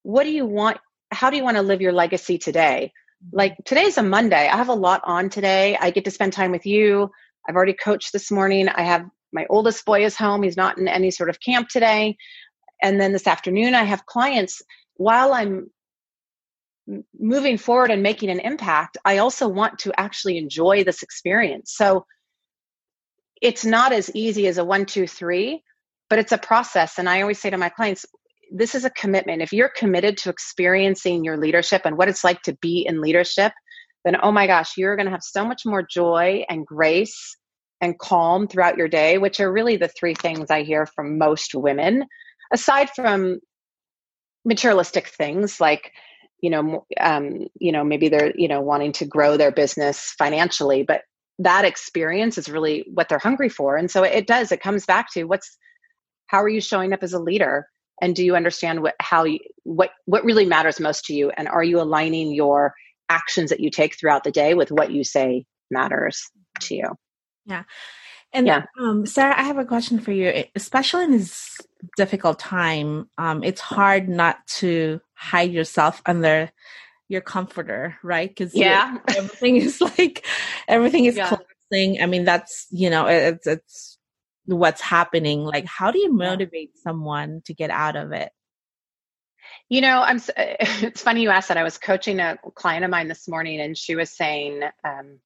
what 0.04 0.24
do 0.24 0.32
you 0.32 0.46
want 0.46 0.78
how 1.12 1.30
do 1.30 1.38
you 1.38 1.44
want 1.44 1.58
to 1.58 1.64
live 1.64 1.82
your 1.82 1.94
legacy 1.94 2.38
today? 2.38 2.92
Mm-hmm. 3.24 3.38
Like 3.38 3.56
today's 3.66 3.98
a 3.98 4.04
monday. 4.04 4.48
I 4.48 4.58
have 4.58 4.70
a 4.70 4.74
lot 4.74 5.02
on 5.04 5.30
today. 5.30 5.78
I 5.80 5.92
get 5.92 6.06
to 6.06 6.12
spend 6.12 6.34
time 6.34 6.52
with 6.52 6.66
you. 6.66 7.10
I've 7.48 7.56
already 7.56 7.74
coached 7.74 8.12
this 8.12 8.32
morning. 8.32 8.70
I 8.70 8.84
have 8.84 9.06
my 9.32 9.46
oldest 9.50 9.86
boy 9.86 10.04
is 10.04 10.16
home. 10.16 10.44
He's 10.44 10.58
not 10.58 10.78
in 10.78 10.88
any 10.88 11.12
sort 11.12 11.30
of 11.30 11.40
camp 11.40 11.70
today. 11.70 12.18
And 12.82 13.00
then 13.00 13.14
this 13.14 13.28
afternoon 13.28 13.76
i 13.76 13.84
have 13.84 14.06
clients. 14.06 14.62
While 14.96 15.34
i'm 15.34 15.70
moving 17.20 17.58
forward 17.58 17.92
and 17.92 18.04
making 18.04 18.30
an 18.30 18.40
impact 18.40 18.98
i 19.06 19.18
also 19.18 19.48
want 19.48 19.80
to 19.80 19.92
actually 20.00 20.38
enjoy 20.38 20.84
this 20.84 21.02
experience. 21.02 21.74
So 21.76 22.06
it's 23.42 23.66
not 23.66 23.92
as 23.92 24.10
easy 24.16 24.48
as 24.48 24.58
a 24.58 24.66
one 24.66 24.86
two 24.86 25.08
three 25.08 25.64
but 26.10 26.20
it's 26.20 26.32
a 26.32 26.38
process. 26.38 27.00
And 27.00 27.10
i 27.10 27.22
always 27.22 27.40
say 27.40 27.50
to 27.50 27.58
my 27.58 27.70
clients 27.70 28.06
this 28.52 28.76
is 28.76 28.86
a 28.86 28.92
commitment. 28.92 29.42
If 29.42 29.52
you're 29.54 29.72
committed 29.76 30.18
to 30.18 30.30
experiencing 30.30 31.24
your 31.24 31.36
leadership 31.36 31.82
and 31.84 31.98
what 31.98 32.10
it's 32.10 32.24
like 32.24 32.44
to 32.44 32.56
be 32.62 32.86
in 32.88 33.02
leadership 33.02 33.52
then 34.04 34.18
oh 34.22 34.32
my 34.32 34.46
gosh 34.46 34.78
you're 34.78 34.96
going 34.96 35.08
to 35.08 35.12
have 35.12 35.24
so 35.24 35.44
much 35.44 35.64
more 35.66 35.82
joy 35.82 36.46
and 36.48 36.66
grace 36.66 37.36
and 37.82 37.98
calm 37.98 38.48
throughout 38.48 38.78
your 38.78 38.88
day 38.88 39.18
which 39.18 39.40
are 39.40 39.52
really 39.52 39.78
the 39.78 39.88
three 39.88 40.14
things 40.14 40.52
i 40.52 40.62
hear 40.62 40.86
from 40.86 41.18
most 41.18 41.56
women. 41.56 42.06
Aside 42.54 42.92
from 42.92 43.40
materialistic 44.46 45.08
things 45.08 45.60
like 45.60 45.92
you 46.42 46.50
know 46.50 46.86
um, 47.00 47.48
you 47.60 47.72
know 47.72 47.84
maybe 47.84 48.10
they're 48.10 48.34
you 48.36 48.48
know 48.48 48.62
wanting 48.62 48.92
to 48.94 49.06
grow 49.06 49.38
their 49.38 49.52
business 49.52 50.14
financially 50.18 50.84
but 50.84 51.02
that 51.40 51.66
experience 51.66 52.38
is 52.38 52.50
really 52.50 52.86
what 52.94 53.10
they're 53.10 53.20
hungry 53.20 53.50
for. 53.50 53.76
And 53.76 53.90
so 53.92 54.04
it 54.04 54.28
does 54.28 54.52
it 54.52 54.62
comes 54.62 54.86
back 54.86 55.12
to 55.14 55.26
what's 55.26 55.58
how 56.28 56.42
are 56.42 56.50
you 56.50 56.62
showing 56.62 56.94
up 56.94 57.04
as 57.04 57.14
a 57.14 57.20
leader? 57.20 57.68
And 58.02 58.16
do 58.16 58.24
you 58.24 58.36
understand 58.36 58.82
what 58.82 58.96
how 59.00 59.26
you, 59.26 59.40
what 59.64 59.92
what 60.06 60.24
really 60.24 60.46
matters 60.46 60.80
most 60.80 61.06
to 61.06 61.14
you? 61.14 61.32
And 61.32 61.48
are 61.48 61.64
you 61.64 61.80
aligning 61.80 62.34
your 62.34 62.74
actions 63.10 63.50
that 63.50 63.60
you 63.60 63.70
take 63.70 63.98
throughout 63.98 64.24
the 64.24 64.32
day 64.32 64.54
with 64.54 64.72
what 64.72 64.92
you 64.92 65.04
say 65.04 65.46
matters 65.70 66.30
to 66.62 66.76
you? 66.76 66.90
Yeah. 67.46 67.64
And 68.34 68.48
yeah. 68.48 68.64
Um, 68.80 69.06
Sarah, 69.06 69.38
I 69.38 69.44
have 69.44 69.58
a 69.58 69.66
question 69.66 70.00
for 70.00 70.12
you. 70.12 70.46
Especially 70.56 71.06
in 71.06 71.12
this 71.12 71.58
difficult 71.96 72.40
time, 72.40 73.10
um, 73.18 73.44
it's 73.44 73.62
hard 73.62 74.10
not 74.10 74.46
to 74.48 75.00
hide 75.16 75.52
yourself 75.52 76.02
under 76.06 76.52
your 77.08 77.22
comforter, 77.22 77.98
right? 78.04 78.30
Because 78.30 78.56
yeah, 78.56 78.98
everything 79.08 79.58
is 79.58 79.82
like 79.82 80.26
everything 80.68 81.06
is 81.06 81.18
yeah. 81.18 81.28
collapsing. 81.30 82.02
I 82.02 82.06
mean, 82.06 82.26
that's 82.26 82.68
you 82.72 82.90
know, 82.90 83.08
it's 83.08 83.48
it's 83.48 83.98
what's 84.46 84.82
happening. 84.82 85.44
Like, 85.44 85.66
how 85.66 85.92
do 85.92 86.00
you 86.00 86.14
motivate 86.14 86.72
yeah. 86.76 86.82
someone 86.84 87.42
to 87.46 87.54
get 87.54 87.70
out 87.70 87.96
of 87.96 88.12
it? 88.12 88.32
You 89.70 89.82
know, 89.82 90.02
I'm. 90.02 90.22
It's 90.38 91.02
funny 91.02 91.22
you 91.22 91.30
asked 91.30 91.50
that. 91.50 91.58
I 91.58 91.64
was 91.64 91.78
coaching 91.78 92.20
a 92.20 92.38
client 92.54 92.86
of 92.86 92.92
mine 92.92 93.08
this 93.08 93.28
morning, 93.28 93.60
and 93.60 93.78
she 93.78 93.96
was 93.96 94.10
saying, 94.10 94.62
um, 94.84 95.20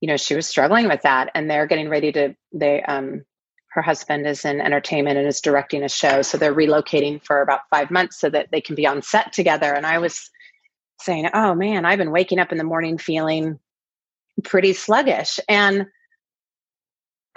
you 0.00 0.08
know, 0.08 0.16
she 0.16 0.34
was 0.34 0.46
struggling 0.46 0.88
with 0.88 1.02
that, 1.02 1.30
and 1.34 1.50
they're 1.50 1.66
getting 1.66 1.88
ready 1.88 2.12
to. 2.12 2.34
They, 2.52 2.82
um, 2.82 3.24
her 3.72 3.82
husband 3.82 4.26
is 4.26 4.44
in 4.44 4.60
entertainment 4.60 5.18
and 5.18 5.26
is 5.26 5.40
directing 5.40 5.82
a 5.82 5.88
show, 5.88 6.22
so 6.22 6.38
they're 6.38 6.54
relocating 6.54 7.22
for 7.22 7.42
about 7.42 7.60
five 7.70 7.90
months 7.90 8.18
so 8.18 8.30
that 8.30 8.48
they 8.50 8.60
can 8.60 8.74
be 8.74 8.86
on 8.86 9.02
set 9.02 9.32
together. 9.32 9.72
And 9.72 9.86
I 9.86 9.98
was 9.98 10.30
saying, 11.00 11.28
"Oh 11.34 11.54
man, 11.54 11.84
I've 11.84 11.98
been 11.98 12.10
waking 12.10 12.38
up 12.38 12.52
in 12.52 12.58
the 12.58 12.64
morning 12.64 12.98
feeling 12.98 13.58
pretty 14.44 14.72
sluggish," 14.72 15.38
and 15.48 15.86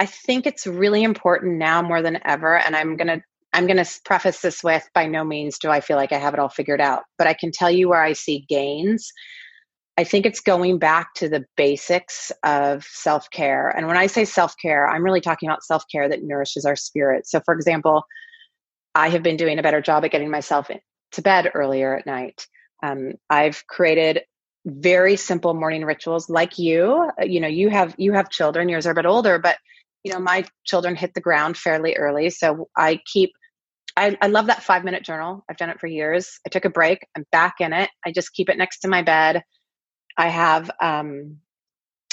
I 0.00 0.06
think 0.06 0.46
it's 0.46 0.66
really 0.66 1.04
important 1.04 1.58
now 1.58 1.80
more 1.82 2.02
than 2.02 2.18
ever. 2.24 2.56
And 2.58 2.74
I'm 2.74 2.96
going 2.96 3.08
to 3.08 3.22
I'm 3.52 3.66
going 3.66 3.76
to 3.76 4.00
preface 4.04 4.40
this 4.40 4.64
with 4.64 4.88
by 4.94 5.06
no 5.06 5.24
means 5.24 5.58
do 5.58 5.70
I 5.70 5.80
feel 5.80 5.96
like 5.96 6.12
I 6.12 6.18
have 6.18 6.32
it 6.34 6.40
all 6.40 6.48
figured 6.48 6.80
out, 6.80 7.02
but 7.18 7.26
I 7.26 7.34
can 7.34 7.52
tell 7.52 7.70
you 7.70 7.88
where 7.88 8.02
I 8.02 8.14
see 8.14 8.46
gains. 8.48 9.12
I 10.02 10.04
think 10.04 10.26
it's 10.26 10.40
going 10.40 10.80
back 10.80 11.14
to 11.14 11.28
the 11.28 11.44
basics 11.56 12.32
of 12.42 12.82
self 12.82 13.30
care. 13.30 13.68
And 13.68 13.86
when 13.86 13.96
I 13.96 14.08
say 14.08 14.24
self 14.24 14.52
care, 14.60 14.88
I'm 14.88 15.04
really 15.04 15.20
talking 15.20 15.48
about 15.48 15.62
self 15.62 15.84
care 15.92 16.08
that 16.08 16.24
nourishes 16.24 16.64
our 16.64 16.74
spirit. 16.74 17.28
So, 17.28 17.40
for 17.44 17.54
example, 17.54 18.02
I 18.96 19.10
have 19.10 19.22
been 19.22 19.36
doing 19.36 19.60
a 19.60 19.62
better 19.62 19.80
job 19.80 20.04
at 20.04 20.10
getting 20.10 20.28
myself 20.28 20.68
to 21.12 21.22
bed 21.22 21.52
earlier 21.54 21.96
at 21.96 22.04
night. 22.04 22.48
Um, 22.82 23.12
I've 23.30 23.64
created 23.68 24.22
very 24.66 25.14
simple 25.14 25.54
morning 25.54 25.84
rituals 25.84 26.28
like 26.28 26.58
you. 26.58 27.08
You 27.22 27.38
know, 27.38 27.46
you 27.46 27.70
have 27.70 27.94
you 27.96 28.12
have 28.12 28.28
children, 28.28 28.68
yours 28.68 28.88
are 28.88 28.90
a 28.90 28.96
bit 28.96 29.06
older, 29.06 29.38
but 29.38 29.56
you 30.02 30.12
know, 30.12 30.18
my 30.18 30.44
children 30.64 30.96
hit 30.96 31.14
the 31.14 31.20
ground 31.20 31.56
fairly 31.56 31.94
early. 31.94 32.28
So 32.30 32.68
I 32.76 32.98
keep, 33.06 33.30
I, 33.96 34.18
I 34.20 34.26
love 34.26 34.46
that 34.46 34.64
five 34.64 34.82
minute 34.82 35.04
journal. 35.04 35.44
I've 35.48 35.58
done 35.58 35.70
it 35.70 35.78
for 35.78 35.86
years. 35.86 36.40
I 36.44 36.48
took 36.48 36.64
a 36.64 36.70
break. 36.70 37.06
I'm 37.16 37.24
back 37.30 37.60
in 37.60 37.72
it. 37.72 37.88
I 38.04 38.10
just 38.10 38.34
keep 38.34 38.48
it 38.48 38.58
next 38.58 38.80
to 38.80 38.88
my 38.88 39.02
bed. 39.02 39.44
I 40.16 40.28
have 40.28 40.70
um, 40.80 41.38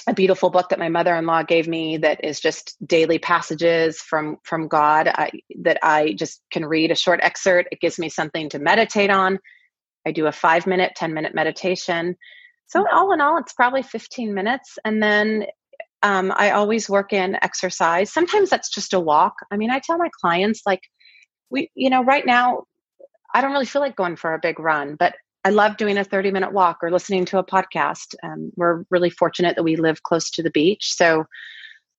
a 0.07 0.13
beautiful 0.13 0.49
book 0.49 0.69
that 0.69 0.79
my 0.79 0.89
mother-in-law 0.89 1.43
gave 1.43 1.67
me 1.67 1.97
that 1.97 2.23
is 2.23 2.39
just 2.39 2.75
daily 2.85 3.19
passages 3.19 3.99
from 3.99 4.37
from 4.43 4.67
God 4.67 5.07
I, 5.07 5.31
that 5.61 5.79
I 5.83 6.13
just 6.13 6.41
can 6.51 6.65
read 6.65 6.91
a 6.91 6.95
short 6.95 7.19
excerpt. 7.21 7.69
It 7.71 7.81
gives 7.81 7.99
me 7.99 8.09
something 8.09 8.49
to 8.49 8.59
meditate 8.59 9.09
on. 9.09 9.39
I 10.05 10.11
do 10.11 10.27
a 10.27 10.31
five 10.31 10.65
minute, 10.65 10.93
10 10.95 11.13
minute 11.13 11.35
meditation. 11.35 12.15
So 12.67 12.85
all 12.91 13.11
in 13.11 13.21
all, 13.21 13.37
it's 13.37 13.53
probably 13.53 13.81
15 13.81 14.33
minutes. 14.33 14.77
And 14.85 15.01
then 15.01 15.45
um, 16.01 16.31
I 16.35 16.51
always 16.51 16.89
work 16.89 17.13
in 17.13 17.37
exercise. 17.41 18.11
Sometimes 18.11 18.49
that's 18.49 18.69
just 18.69 18.93
a 18.93 18.99
walk. 18.99 19.33
I 19.51 19.57
mean, 19.57 19.71
I 19.71 19.79
tell 19.79 19.97
my 19.97 20.09
clients, 20.21 20.61
like, 20.65 20.81
we, 21.49 21.71
you 21.75 21.89
know, 21.89 22.03
right 22.03 22.25
now, 22.25 22.63
I 23.33 23.41
don't 23.41 23.51
really 23.51 23.65
feel 23.65 23.81
like 23.81 23.95
going 23.95 24.15
for 24.15 24.33
a 24.33 24.39
big 24.39 24.59
run, 24.59 24.95
but 24.95 25.15
I 25.49 25.51
love 25.51 25.77
doing 25.77 25.97
a 25.97 26.03
30 26.03 26.29
minute 26.29 26.53
walk 26.53 26.77
or 26.83 26.91
listening 26.91 27.25
to 27.25 27.39
a 27.39 27.43
podcast. 27.43 28.13
Um, 28.21 28.51
we're 28.55 28.83
really 28.91 29.09
fortunate 29.09 29.55
that 29.55 29.63
we 29.63 29.77
live 29.77 30.03
close 30.03 30.29
to 30.31 30.43
the 30.43 30.51
beach. 30.51 30.93
So 30.93 31.25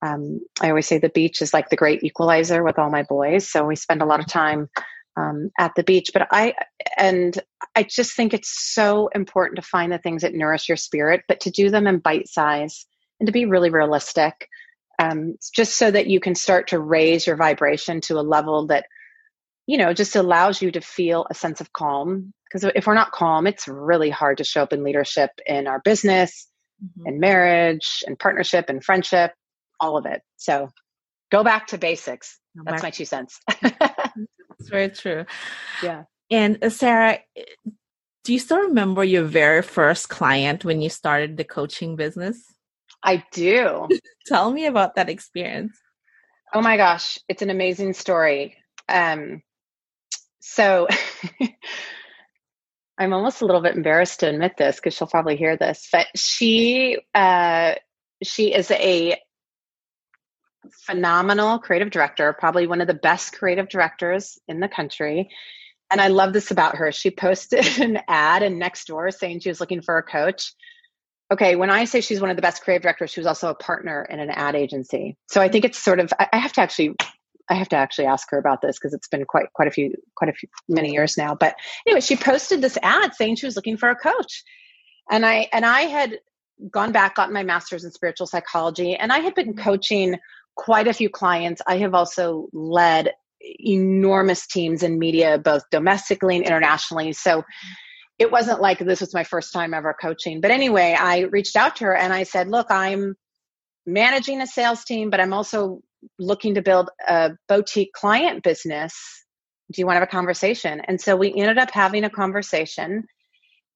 um, 0.03 0.39
I 0.61 0.69
always 0.69 0.87
say 0.87 0.99
the 0.99 1.09
beach 1.09 1.43
is 1.43 1.53
like 1.53 1.69
the 1.69 1.75
great 1.75 2.05
equalizer 2.05 2.63
with 2.63 2.79
all 2.79 2.91
my 2.91 3.03
boys. 3.03 3.51
So 3.51 3.67
we 3.67 3.75
spend 3.75 4.03
a 4.03 4.05
lot 4.05 4.21
of 4.21 4.29
time 4.29 4.69
um, 5.17 5.51
at 5.59 5.73
the 5.75 5.83
beach. 5.83 6.11
But 6.13 6.29
I, 6.31 6.55
and 6.97 7.37
I 7.75 7.83
just 7.83 8.15
think 8.15 8.35
it's 8.35 8.73
so 8.73 9.09
important 9.09 9.57
to 9.57 9.63
find 9.63 9.91
the 9.91 9.99
things 9.99 10.23
that 10.23 10.33
nourish 10.33 10.69
your 10.69 10.77
spirit, 10.77 11.23
but 11.27 11.41
to 11.41 11.51
do 11.51 11.71
them 11.71 11.89
in 11.89 11.99
bite 11.99 12.29
size 12.29 12.87
and 13.19 13.27
to 13.27 13.33
be 13.33 13.47
really 13.47 13.71
realistic, 13.71 14.47
um, 15.01 15.35
just 15.53 15.75
so 15.75 15.91
that 15.91 16.07
you 16.07 16.21
can 16.21 16.37
start 16.37 16.69
to 16.69 16.79
raise 16.79 17.27
your 17.27 17.35
vibration 17.35 18.01
to 18.03 18.21
a 18.21 18.23
level 18.23 18.69
that, 18.69 18.87
you 19.71 19.79
know, 19.79 19.95
just 19.95 20.17
allows 20.17 20.61
you 20.61 20.73
to 20.73 20.81
feel 20.81 21.29
a 21.31 21.35
sense 21.35 21.61
of 21.61 21.73
calm. 21.73 22.33
Because 22.45 22.69
if 22.75 22.89
we're 22.89 22.95
not 22.95 23.13
calm, 23.13 23.47
it's 23.47 23.69
really 23.69 24.11
hard 24.11 24.39
to 24.39 24.45
show 24.45 24.65
up 24.65 24.73
in 24.73 24.83
leadership 24.83 25.31
in 25.47 25.69
our 25.69 25.79
business, 25.79 26.49
mm-hmm. 26.83 27.07
in 27.07 27.21
marriage, 27.21 28.03
and 28.05 28.19
partnership, 28.19 28.65
and 28.69 28.83
friendship, 28.83 29.33
all 29.79 29.97
of 29.97 30.07
it. 30.07 30.23
So 30.39 30.71
go 31.31 31.45
back 31.45 31.69
to 31.69 31.79
basics. 31.79 32.37
That's 32.65 32.83
my 32.83 32.91
two 32.91 33.05
cents. 33.05 33.39
It's 34.59 34.69
very 34.69 34.91
true. 34.91 35.25
Yeah. 35.83 36.03
And 36.31 36.63
uh, 36.63 36.69
Sarah, 36.69 37.21
do 38.25 38.33
you 38.35 38.39
still 38.39 38.59
remember 38.59 39.03
your 39.03 39.25
very 39.25 39.63
first 39.63 40.11
client 40.11 40.67
when 40.67 40.83
you 40.83 40.91
started 40.91 41.39
the 41.39 41.45
coaching 41.45 41.97
business? 41.97 42.45
I 43.03 43.25
do. 43.33 43.89
Tell 44.27 44.51
me 44.51 44.67
about 44.67 44.97
that 44.97 45.09
experience. 45.09 45.79
Oh 46.53 46.61
my 46.61 46.77
gosh, 46.77 47.19
it's 47.27 47.41
an 47.41 47.49
amazing 47.49 47.95
story. 47.95 48.57
Um, 48.87 49.41
so 50.41 50.89
I'm 52.99 53.13
almost 53.13 53.41
a 53.41 53.47
little 53.47 53.63
bit 53.63 53.77
embarrassed 53.77 54.21
to 54.21 54.29
admit 54.29 54.57
this 54.59 54.77
because 54.77 54.95
she'll 54.95 55.07
probably 55.07 55.37
hear 55.37 55.57
this, 55.57 55.89
but 55.91 56.07
she 56.17 56.99
uh, 57.15 57.75
she 58.23 58.53
is 58.53 58.71
a 58.71 59.17
phenomenal 60.87 61.59
creative 61.59 61.91
director, 61.91 62.35
probably 62.35 62.67
one 62.67 62.81
of 62.81 62.87
the 62.87 62.95
best 62.95 63.33
creative 63.33 63.69
directors 63.69 64.39
in 64.49 64.61
the 64.61 64.69
country. 64.69 65.31
And 65.91 66.01
I 66.01 66.09
love 66.09 66.33
this 66.33 66.51
about 66.51 66.77
her. 66.77 66.93
She 66.93 67.11
posted 67.11 67.67
an 67.81 68.01
ad 68.07 68.43
in 68.43 68.59
Nextdoor 68.59 69.13
saying 69.13 69.41
she 69.41 69.49
was 69.49 69.61
looking 69.61 69.83
for 69.83 69.97
a 69.97 70.03
coach 70.03 70.53
okay, 71.33 71.57
when 71.57 71.71
I 71.71 71.85
say 71.85 72.01
she's 72.01 72.21
one 72.21 72.31
of 72.31 72.37
the 72.37 72.43
best 72.43 72.63
creative 72.63 72.83
directors, 72.83 73.11
she 73.11 73.21
was 73.21 73.27
also 73.27 73.51
a 73.51 73.55
partner 73.55 74.07
in 74.09 74.19
an 74.19 74.31
ad 74.31 74.57
agency. 74.57 75.17
So 75.29 75.41
I 75.41 75.49
think 75.49 75.65
it's 75.65 75.79
sort 75.79 76.01
of 76.01 76.13
I 76.19 76.39
have 76.39 76.53
to 76.55 76.61
actually 76.61 76.95
I 77.51 77.55
have 77.55 77.69
to 77.71 77.77
actually 77.77 78.07
ask 78.07 78.31
her 78.31 78.39
about 78.39 78.63
this 78.63 78.79
because 78.79 78.95
it's 78.95 79.09
been 79.09 79.25
quite 79.25 79.53
quite 79.53 79.69
a 79.69 79.73
few 79.73 79.93
quite 80.15 80.31
a 80.31 80.33
few 80.33 80.49
many 80.69 80.93
years 80.93 81.19
now. 81.19 81.35
But 81.35 81.57
anyway, 81.87 82.01
she 82.01 82.17
posted 82.17 82.63
this 82.63 82.79
ad 82.83 83.15
saying 83.15 83.37
she 83.37 83.47
was 83.47 83.57
looking 83.57 83.77
for 83.77 83.91
a 83.91 83.97
coach. 83.97 84.45
And 85.11 85.27
I 85.27 85.49
and 85.53 85.67
I 85.67 85.83
had 85.83 86.19
gone 86.71 86.93
back, 86.93 87.17
gotten 87.17 87.35
my 87.35 87.43
master's 87.43 87.85
in 87.85 87.91
spiritual 87.91 88.29
psychology, 88.29 88.95
and 88.95 89.13
I 89.13 89.19
had 89.19 89.35
been 89.35 89.57
coaching 89.57 90.17
quite 90.55 90.87
a 90.87 90.93
few 90.93 91.11
clients. 91.11 91.61
I 91.67 91.79
have 91.79 91.95
also 91.95 92.49
led 92.53 93.13
enormous 93.43 94.47
teams 94.47 94.83
in 94.83 94.99
media, 94.99 95.39
both 95.39 95.63
domestically 95.71 96.37
and 96.37 96.45
internationally. 96.45 97.13
So 97.13 97.45
it 98.19 98.31
wasn't 98.31 98.61
like 98.61 98.79
this 98.79 99.01
was 99.01 99.15
my 99.15 99.25
first 99.25 99.53
time 99.53 99.73
ever 99.73 99.97
coaching. 99.99 100.41
But 100.41 100.51
anyway, 100.51 100.95
I 100.99 101.21
reached 101.21 101.57
out 101.57 101.77
to 101.77 101.87
her 101.87 101.97
and 101.97 102.13
I 102.13 102.25
said, 102.25 102.49
Look, 102.49 102.71
I'm 102.71 103.17
managing 103.87 104.41
a 104.41 104.47
sales 104.47 104.85
team, 104.85 105.11
but 105.11 105.21
I'm 105.21 105.33
also 105.33 105.81
looking 106.21 106.55
to 106.55 106.63
build 106.63 106.91
a 107.09 107.33
boutique 107.49 107.93
client 107.93 108.43
business 108.43 109.21
do 109.73 109.81
you 109.81 109.87
want 109.87 109.97
to 109.97 110.01
have 110.01 110.09
a 110.09 110.11
conversation? 110.11 110.81
And 110.81 111.01
so 111.01 111.17
we 111.17 111.33
ended 111.35 111.59
up 111.59 111.71
having 111.71 112.05
a 112.05 112.11
conversation 112.11 113.05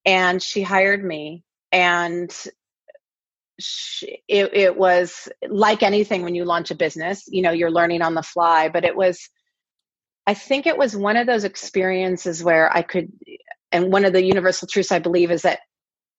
and 0.04 0.42
she 0.42 0.62
hired 0.62 1.04
me 1.04 1.44
and 1.70 2.34
she, 3.60 4.18
it, 4.26 4.50
it 4.54 4.76
was 4.76 5.28
like 5.48 5.82
anything 5.82 6.22
when 6.22 6.34
you 6.34 6.44
launch 6.44 6.70
a 6.70 6.74
business, 6.74 7.24
you 7.28 7.42
know, 7.42 7.52
you're 7.52 7.70
learning 7.70 8.02
on 8.02 8.14
the 8.14 8.22
fly, 8.22 8.68
but 8.68 8.84
it 8.84 8.96
was, 8.96 9.28
I 10.26 10.34
think 10.34 10.66
it 10.66 10.76
was 10.76 10.96
one 10.96 11.16
of 11.16 11.26
those 11.26 11.44
experiences 11.44 12.42
where 12.42 12.74
I 12.76 12.82
could, 12.82 13.12
and 13.70 13.92
one 13.92 14.04
of 14.04 14.12
the 14.12 14.24
universal 14.24 14.66
truths 14.66 14.90
I 14.90 14.98
believe 14.98 15.30
is 15.30 15.42
that 15.42 15.60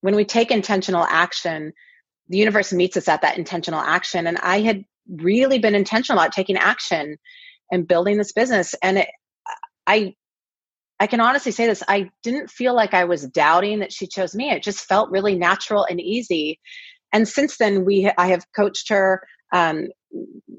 when 0.00 0.16
we 0.16 0.24
take 0.24 0.50
intentional 0.50 1.04
action, 1.04 1.72
the 2.28 2.38
universe 2.38 2.72
meets 2.72 2.96
us 2.96 3.08
at 3.08 3.22
that 3.22 3.36
intentional 3.36 3.80
action. 3.80 4.26
And 4.26 4.38
I 4.38 4.60
had 4.60 4.84
really 5.08 5.58
been 5.58 5.74
intentional 5.74 6.20
about 6.20 6.32
taking 6.32 6.56
action 6.56 7.16
and 7.70 7.88
building 7.88 8.18
this 8.18 8.32
business. 8.32 8.74
And 8.82 8.98
it, 8.98 9.08
I, 9.86 10.14
I 10.98 11.06
can 11.06 11.20
honestly 11.20 11.52
say 11.52 11.66
this. 11.66 11.82
I 11.86 12.10
didn't 12.22 12.50
feel 12.50 12.74
like 12.74 12.94
I 12.94 13.04
was 13.04 13.26
doubting 13.26 13.80
that 13.80 13.92
she 13.92 14.06
chose 14.06 14.34
me. 14.34 14.50
It 14.50 14.62
just 14.62 14.86
felt 14.86 15.10
really 15.10 15.36
natural 15.36 15.84
and 15.84 16.00
easy. 16.00 16.58
And 17.12 17.28
since 17.28 17.58
then, 17.58 17.84
we 17.84 18.10
I 18.18 18.28
have 18.28 18.44
coached 18.54 18.88
her. 18.88 19.22
Um, 19.52 19.88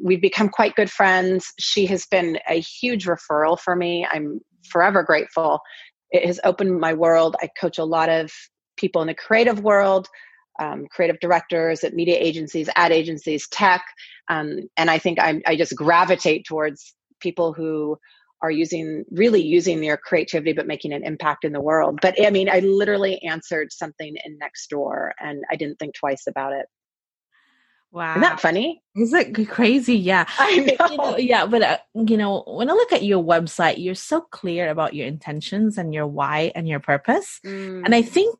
we've 0.01 0.22
become 0.22 0.50
quite 0.50 0.75
good 0.75 0.92
friends. 0.92 1.51
She 1.60 1.86
has 1.88 2.06
been 2.06 2.39
a 2.48 2.60
huge 2.60 3.06
referral 3.06 3.60
for 3.60 3.75
me. 3.75 4.08
I'm 4.10 4.39
forever 4.70 5.04
grateful. 5.04 5.60
It 6.12 6.25
has 6.25 6.39
opened 6.44 6.80
my 6.80 6.94
world. 6.94 7.36
I 7.42 7.50
coach 7.60 7.77
a 7.77 7.84
lot 7.84 8.10
of 8.10 8.32
people 8.77 9.01
in 9.01 9.08
the 9.08 9.13
creative 9.13 9.62
world, 9.62 10.08
um, 10.59 10.87
creative 10.89 11.19
directors 11.19 11.83
at 11.83 11.93
media 11.93 12.17
agencies, 12.19 12.69
ad 12.75 12.91
agencies, 12.91 13.47
tech, 13.49 13.83
um, 14.29 14.59
and 14.75 14.89
I 14.89 14.97
think 14.97 15.19
I'm, 15.21 15.41
I 15.45 15.55
just 15.55 15.75
gravitate 15.75 16.45
towards 16.45 16.93
people 17.19 17.53
who 17.53 17.97
are 18.41 18.51
using 18.51 19.03
really 19.11 19.41
using 19.41 19.81
their 19.81 19.97
creativity 19.97 20.53
but 20.53 20.67
making 20.67 20.93
an 20.93 21.03
impact 21.03 21.43
in 21.43 21.53
the 21.53 21.61
world. 21.61 21.99
But 22.01 22.23
i 22.23 22.29
mean 22.29 22.49
i 22.49 22.59
literally 22.59 23.21
answered 23.23 23.71
something 23.71 24.15
in 24.23 24.37
Nextdoor 24.37 25.11
and 25.19 25.43
i 25.51 25.55
didn't 25.55 25.79
think 25.79 25.95
twice 25.95 26.25
about 26.27 26.53
it 26.53 26.67
Wow. 27.91 28.12
Isn't 28.12 28.22
that 28.22 28.39
funny? 28.39 28.84
Is 28.96 29.13
it 29.13 29.48
crazy? 29.48 29.96
Yeah. 29.96 30.25
I 30.39 30.58
know. 30.58 30.88
You 30.89 30.98
know 30.98 31.17
yeah, 31.17 31.46
but 31.46 31.62
uh, 31.62 31.77
you 31.96 32.17
know, 32.17 32.44
when 32.46 32.70
I 32.70 32.74
look 32.74 32.91
at 32.91 33.03
your 33.03 33.24
website, 33.24 33.75
you're 33.77 33.96
so 33.96 34.22
clear 34.22 34.70
about 34.70 34.94
your 34.94 35.08
intentions 35.08 35.77
and 35.77 35.94
your 35.94 36.08
why 36.08 36.51
and 36.53 36.67
your 36.67 36.79
purpose. 36.79 37.39
Mm. 37.46 37.86
And 37.86 37.96
I 37.96 38.01
think 38.01 38.38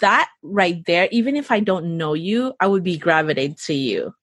that 0.00 0.28
right 0.42 0.84
there, 0.86 1.08
even 1.10 1.36
if 1.36 1.50
I 1.50 1.60
don't 1.60 1.96
know 1.96 2.14
you, 2.14 2.54
I 2.60 2.66
would 2.66 2.84
be 2.84 2.98
gravitated 2.98 3.58
to 3.66 3.74
you. 3.74 4.14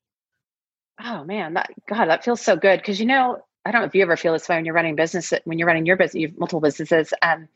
Oh 1.04 1.24
man, 1.24 1.54
that 1.56 1.70
God, 1.88 2.06
that 2.06 2.24
feels 2.24 2.42
so 2.42 2.56
good 2.56 2.80
because 2.80 3.00
you 3.00 3.06
know, 3.06 3.40
I 3.66 3.72
don't 3.72 3.82
know 3.82 3.88
if 3.88 3.96
you 3.96 4.02
ever 4.02 4.18
feel 4.18 4.34
this 4.34 4.48
way 4.48 4.56
when 4.56 4.66
you're 4.66 4.76
running 4.76 4.96
business, 4.96 5.34
when 5.46 5.58
you're 5.58 5.68
running 5.68 5.86
your 5.86 5.98
business, 5.98 6.22
you 6.22 6.28
have 6.28 6.38
multiple 6.38 6.62
businesses. 6.62 7.14
Um, 7.22 7.48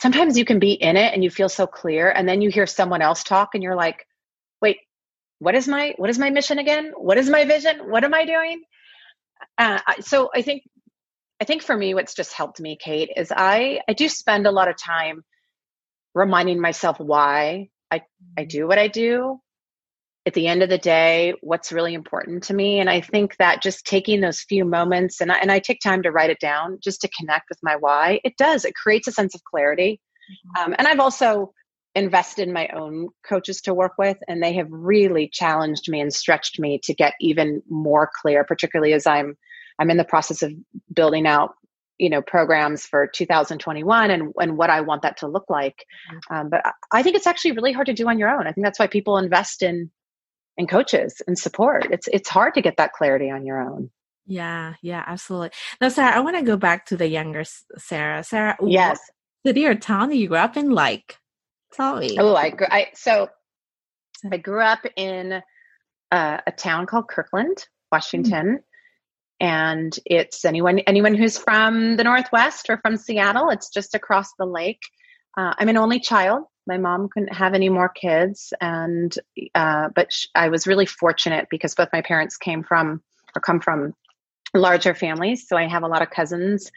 sometimes 0.00 0.36
you 0.36 0.44
can 0.44 0.58
be 0.58 0.72
in 0.72 0.96
it 0.96 1.14
and 1.14 1.24
you 1.24 1.30
feel 1.30 1.48
so 1.48 1.66
clear, 1.66 2.10
and 2.10 2.28
then 2.28 2.42
you 2.42 2.50
hear 2.50 2.66
someone 2.66 3.00
else 3.00 3.24
talk, 3.24 3.54
and 3.54 3.62
you're 3.62 3.76
like, 3.76 4.06
"Wait, 4.60 4.78
what 5.38 5.54
is 5.54 5.68
my 5.68 5.94
what 5.96 6.10
is 6.10 6.18
my 6.18 6.30
mission 6.30 6.58
again? 6.58 6.92
What 6.96 7.18
is 7.18 7.28
my 7.28 7.44
vision? 7.44 7.90
What 7.90 8.04
am 8.04 8.14
I 8.14 8.24
doing?" 8.24 8.62
Uh, 9.56 9.80
so 10.00 10.30
I 10.34 10.42
think, 10.42 10.64
I 11.40 11.44
think 11.44 11.62
for 11.62 11.76
me, 11.76 11.94
what's 11.94 12.14
just 12.14 12.32
helped 12.32 12.60
me, 12.60 12.76
Kate, 12.76 13.10
is 13.16 13.32
I 13.34 13.80
I 13.88 13.92
do 13.92 14.08
spend 14.08 14.46
a 14.46 14.52
lot 14.52 14.68
of 14.68 14.76
time 14.76 15.22
reminding 16.14 16.60
myself 16.60 16.98
why 16.98 17.68
I 17.90 18.02
I 18.36 18.44
do 18.44 18.66
what 18.66 18.78
I 18.78 18.88
do, 18.88 19.40
at 20.28 20.34
the 20.34 20.46
end 20.46 20.62
of 20.62 20.68
the 20.68 20.76
day 20.76 21.32
what's 21.40 21.72
really 21.72 21.94
important 21.94 22.42
to 22.42 22.52
me 22.52 22.80
and 22.80 22.90
i 22.90 23.00
think 23.00 23.34
that 23.38 23.62
just 23.62 23.86
taking 23.86 24.20
those 24.20 24.42
few 24.42 24.62
moments 24.62 25.22
and 25.22 25.32
I, 25.32 25.38
and 25.38 25.50
I 25.50 25.58
take 25.58 25.80
time 25.80 26.02
to 26.02 26.10
write 26.10 26.28
it 26.28 26.38
down 26.38 26.78
just 26.84 27.00
to 27.00 27.08
connect 27.18 27.46
with 27.48 27.58
my 27.62 27.76
why 27.76 28.20
it 28.24 28.36
does 28.36 28.66
it 28.66 28.74
creates 28.74 29.08
a 29.08 29.12
sense 29.12 29.34
of 29.34 29.42
clarity 29.44 30.00
mm-hmm. 30.30 30.62
um, 30.62 30.76
and 30.78 30.86
i've 30.86 31.00
also 31.00 31.52
invested 31.94 32.46
in 32.46 32.52
my 32.52 32.68
own 32.68 33.08
coaches 33.26 33.60
to 33.62 33.74
work 33.74 33.92
with 33.98 34.18
and 34.28 34.42
they 34.42 34.52
have 34.54 34.68
really 34.70 35.28
challenged 35.32 35.88
me 35.88 36.00
and 36.00 36.12
stretched 36.12 36.58
me 36.58 36.78
to 36.84 36.94
get 36.94 37.14
even 37.20 37.62
more 37.68 38.10
clear 38.20 38.44
particularly 38.44 38.92
as 38.92 39.06
i'm 39.06 39.36
i'm 39.78 39.90
in 39.90 39.96
the 39.96 40.04
process 40.04 40.42
of 40.42 40.52
building 40.92 41.26
out 41.26 41.54
you 41.96 42.10
know 42.10 42.22
programs 42.22 42.84
for 42.84 43.06
2021 43.06 44.10
and 44.10 44.32
and 44.38 44.56
what 44.56 44.70
i 44.70 44.80
want 44.80 45.02
that 45.02 45.16
to 45.16 45.26
look 45.26 45.46
like 45.48 45.84
mm-hmm. 46.12 46.34
um, 46.34 46.50
but 46.50 46.62
i 46.92 47.02
think 47.02 47.16
it's 47.16 47.26
actually 47.26 47.52
really 47.52 47.72
hard 47.72 47.86
to 47.86 47.94
do 47.94 48.06
on 48.06 48.18
your 48.18 48.28
own 48.28 48.46
i 48.46 48.52
think 48.52 48.64
that's 48.64 48.78
why 48.78 48.86
people 48.86 49.16
invest 49.16 49.62
in 49.62 49.90
in 50.58 50.66
coaches 50.66 51.22
and 51.26 51.38
support. 51.38 51.86
It's 51.90 52.08
it's 52.12 52.28
hard 52.28 52.54
to 52.54 52.60
get 52.60 52.76
that 52.76 52.92
clarity 52.92 53.30
on 53.30 53.46
your 53.46 53.60
own. 53.60 53.90
Yeah, 54.26 54.74
yeah, 54.82 55.04
absolutely. 55.06 55.50
Now, 55.80 55.88
Sarah, 55.88 56.14
I 56.14 56.20
want 56.20 56.36
to 56.36 56.42
go 56.42 56.58
back 56.58 56.84
to 56.86 56.96
the 56.96 57.08
younger 57.08 57.44
Sarah. 57.78 58.22
Sarah, 58.24 58.56
yes, 58.62 59.00
city 59.46 59.64
or 59.64 59.74
town 59.74 60.10
that 60.10 60.16
you 60.16 60.28
grew 60.28 60.36
up 60.36 60.56
in? 60.56 60.70
Like, 60.70 61.16
tell 61.72 61.98
me. 61.98 62.16
Oh, 62.18 62.34
I, 62.34 62.52
I 62.60 62.86
so 62.94 63.28
I 64.30 64.36
grew 64.36 64.62
up 64.62 64.80
in 64.96 65.42
uh, 66.10 66.38
a 66.46 66.52
town 66.52 66.86
called 66.86 67.08
Kirkland, 67.08 67.66
Washington. 67.92 68.46
Mm-hmm. 68.46 68.56
And 69.40 69.96
it's 70.04 70.44
anyone 70.44 70.80
anyone 70.80 71.14
who's 71.14 71.38
from 71.38 71.96
the 71.96 72.04
Northwest 72.04 72.68
or 72.68 72.78
from 72.78 72.96
Seattle. 72.96 73.50
It's 73.50 73.70
just 73.70 73.94
across 73.94 74.32
the 74.38 74.46
lake. 74.46 74.82
Uh, 75.36 75.54
I'm 75.58 75.68
an 75.68 75.76
only 75.76 76.00
child, 76.00 76.46
my 76.68 76.76
mom 76.76 77.08
couldn't 77.08 77.34
have 77.34 77.54
any 77.54 77.70
more 77.70 77.88
kids 77.88 78.52
and 78.60 79.18
uh, 79.54 79.88
but 79.94 80.12
sh- 80.12 80.26
i 80.36 80.48
was 80.48 80.66
really 80.68 80.86
fortunate 80.86 81.48
because 81.50 81.74
both 81.74 81.88
my 81.92 82.02
parents 82.02 82.36
came 82.36 82.62
from 82.62 83.02
or 83.34 83.40
come 83.40 83.58
from 83.58 83.94
larger 84.54 84.94
families 84.94 85.48
so 85.48 85.56
i 85.56 85.66
have 85.66 85.82
a 85.82 85.88
lot 85.88 86.02
of 86.02 86.10
cousins 86.10 86.70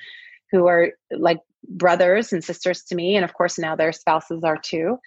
who 0.52 0.66
are 0.66 0.92
like 1.12 1.40
brothers 1.68 2.34
and 2.34 2.44
sisters 2.44 2.84
to 2.84 2.96
me 2.96 3.16
and 3.16 3.24
of 3.24 3.34
course 3.34 3.58
now 3.58 3.76
their 3.76 3.92
spouses 3.92 4.44
are 4.44 4.58
too 4.58 4.98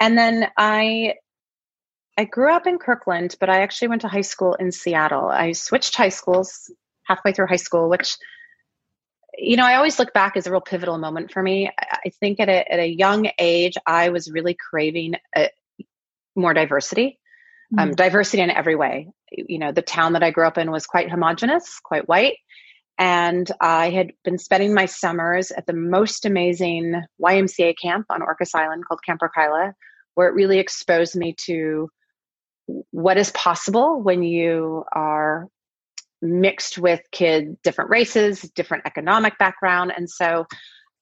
and 0.00 0.18
then 0.18 0.48
i 0.56 1.14
i 2.18 2.24
grew 2.24 2.52
up 2.52 2.66
in 2.66 2.78
kirkland 2.78 3.36
but 3.38 3.48
i 3.48 3.62
actually 3.62 3.88
went 3.88 4.00
to 4.02 4.08
high 4.08 4.20
school 4.20 4.54
in 4.54 4.72
seattle 4.72 5.28
i 5.28 5.52
switched 5.52 5.96
high 5.96 6.08
schools 6.08 6.70
halfway 7.04 7.32
through 7.32 7.46
high 7.46 7.56
school 7.56 7.88
which 7.88 8.16
you 9.38 9.56
know, 9.56 9.64
I 9.64 9.76
always 9.76 9.98
look 9.98 10.12
back 10.12 10.36
as 10.36 10.46
a 10.46 10.50
real 10.50 10.60
pivotal 10.60 10.98
moment 10.98 11.32
for 11.32 11.42
me. 11.42 11.70
I 11.78 12.10
think 12.20 12.40
at 12.40 12.48
a, 12.48 12.72
at 12.72 12.78
a 12.78 12.86
young 12.86 13.30
age, 13.38 13.74
I 13.86 14.10
was 14.10 14.30
really 14.30 14.54
craving 14.54 15.14
a, 15.34 15.44
uh, 15.44 15.48
more 16.36 16.54
diversity, 16.54 17.18
mm-hmm. 17.72 17.78
um, 17.78 17.94
diversity 17.94 18.42
in 18.42 18.50
every 18.50 18.76
way. 18.76 19.08
You 19.30 19.58
know, 19.58 19.72
the 19.72 19.82
town 19.82 20.12
that 20.12 20.22
I 20.22 20.30
grew 20.30 20.46
up 20.46 20.58
in 20.58 20.70
was 20.70 20.86
quite 20.86 21.10
homogenous, 21.10 21.80
quite 21.82 22.08
white. 22.08 22.36
And 23.00 23.50
I 23.62 23.88
had 23.88 24.12
been 24.24 24.36
spending 24.36 24.74
my 24.74 24.84
summers 24.84 25.50
at 25.50 25.66
the 25.66 25.72
most 25.72 26.26
amazing 26.26 27.02
YMCA 27.20 27.74
camp 27.80 28.04
on 28.10 28.20
Orcas 28.20 28.54
Island 28.54 28.84
called 28.86 29.00
Camp 29.04 29.22
Orkila, 29.22 29.72
where 30.14 30.28
it 30.28 30.34
really 30.34 30.58
exposed 30.58 31.16
me 31.16 31.34
to 31.46 31.88
what 32.90 33.16
is 33.16 33.30
possible 33.32 34.02
when 34.02 34.22
you 34.22 34.84
are 34.92 35.48
mixed 36.20 36.76
with 36.76 37.00
kids, 37.10 37.56
different 37.64 37.88
races, 37.88 38.42
different 38.54 38.84
economic 38.84 39.38
background. 39.38 39.94
And 39.96 40.08
so 40.08 40.44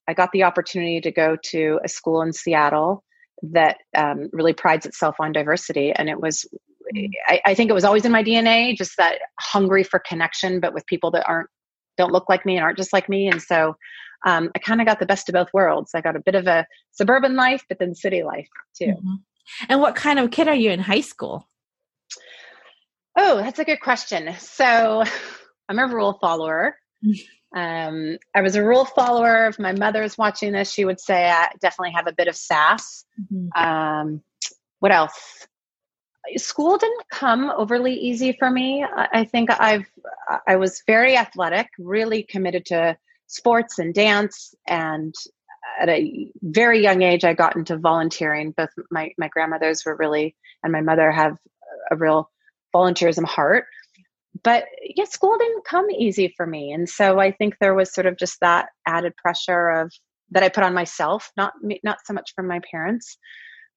I 0.07 0.15
got 0.15 0.31
the 0.31 0.45
opportunity 0.45 1.01
to 1.01 1.11
go 1.11 1.37
to 1.47 1.81
a 1.85 1.89
school 1.89 2.23
in 2.23 2.33
Seattle 2.33 3.03
that 3.43 3.79
um, 3.97 4.29
really 4.33 4.53
prides 4.53 4.87
itself 4.87 5.17
on 5.19 5.33
diversity. 5.33 5.93
And 5.93 6.09
it 6.09 6.21
was, 6.21 6.47
I, 7.27 7.41
I, 7.45 7.55
think 7.55 7.71
it 7.71 7.75
was 7.75 7.85
always 7.85 8.05
in 8.05 8.13
my 8.13 8.23
DNA, 8.23 8.77
just 8.77 8.97
that 8.99 9.19
hungry 9.41 9.83
for 9.83 9.99
connection, 9.99 10.61
but 10.61 10.73
with 10.73 10.87
people 10.87 11.11
that 11.11 11.29
aren't, 11.29 11.49
don't 11.99 12.13
look 12.13 12.29
like 12.29 12.47
me 12.47 12.57
and 12.57 12.65
aren't 12.65 12.79
just 12.79 12.93
like 12.95 13.09
me. 13.09 13.29
And 13.29 13.43
so 13.43 13.77
um, 14.25 14.51
I 14.55 14.59
kind 14.59 14.81
of 14.81 14.87
got 14.87 15.01
the 15.01 15.07
best 15.07 15.29
of 15.29 15.35
both 15.35 15.53
worlds. 15.53 15.91
I 15.95 16.01
got 16.01 16.17
a 16.17 16.21
bit 16.21 16.35
of 16.35 16.47
a 16.47 16.67
suburban 16.93 17.37
life, 17.37 17.65
but 17.69 17.79
then 17.79 17.95
city 17.95 18.23
life 18.23 18.49
too. 18.77 18.87
Mm-hmm. 18.87 19.15
And 19.69 19.81
what 19.81 19.95
kind 19.95 20.19
of 20.19 20.31
kid 20.31 20.49
are 20.49 20.55
you 20.55 20.71
in 20.71 20.81
high 20.81 21.01
school? 21.01 21.49
Oh, 23.17 23.37
that's 23.37 23.59
a 23.59 23.65
good 23.65 23.81
question. 23.81 24.35
So 24.39 25.05
I'm 25.69 25.79
a 25.79 25.87
rule 25.87 26.19
follower. 26.21 26.77
Um, 27.55 28.19
I 28.35 28.43
was 28.43 28.57
a 28.57 28.65
rule 28.65 28.85
follower. 28.85 29.49
If 29.49 29.59
my 29.59 29.73
mother's 29.73 30.19
watching 30.19 30.53
this, 30.53 30.71
she 30.71 30.85
would 30.85 31.01
say 31.01 31.29
I 31.29 31.51
definitely 31.61 31.93
have 31.93 32.07
a 32.07 32.13
bit 32.13 32.29
of 32.29 32.37
sass. 32.37 33.05
Mm-hmm. 33.33 33.65
Um, 33.65 34.23
what 34.81 34.93
else? 34.93 35.47
School 36.37 36.77
didn't 36.77 37.09
come 37.11 37.51
overly 37.51 37.95
easy 37.95 38.37
for 38.39 38.51
me. 38.51 38.85
I 39.13 39.25
think 39.25 39.51
I've 39.51 39.87
I 40.47 40.57
was 40.57 40.83
very 40.87 41.17
athletic, 41.17 41.69
really 41.79 42.23
committed 42.23 42.67
to 42.67 42.97
sports 43.27 43.79
and 43.79 43.95
dance, 43.95 44.55
and 44.67 45.15
at 45.81 45.89
a 45.89 46.31
very 46.43 46.83
young 46.83 47.03
age, 47.03 47.25
I 47.25 47.35
got 47.35 47.57
into 47.57 47.77
volunteering. 47.77 48.53
Both 48.53 48.71
my 48.91 49.13
my 49.19 49.29
grandmothers 49.29 49.85
were 49.85 49.97
really, 49.97 50.37
and 50.63 50.73
my 50.73 50.81
mother 50.81 51.11
have 51.11 51.37
a 51.91 51.97
real 51.97 52.31
volunteerism 52.75 53.25
heart. 53.25 53.67
But 54.43 54.65
yeah, 54.83 55.05
school 55.05 55.37
didn't 55.39 55.65
come 55.65 55.91
easy 55.91 56.33
for 56.37 56.47
me. 56.47 56.73
And 56.73 56.89
so 56.89 57.19
I 57.19 57.33
think 57.33 57.57
there 57.61 57.75
was 57.75 57.93
sort 57.93 58.07
of 58.07 58.17
just 58.17 58.39
that 58.41 58.69
added 58.87 59.17
pressure 59.17 59.69
of 59.69 59.93
that 60.31 60.43
I 60.43 60.49
put 60.49 60.65
on 60.65 60.75
myself, 60.75 61.33
not 61.37 61.53
not 61.83 61.99
so 62.05 62.13
much 62.13 62.33
from 62.35 62.47
my 62.47 62.61
parents. 62.71 63.19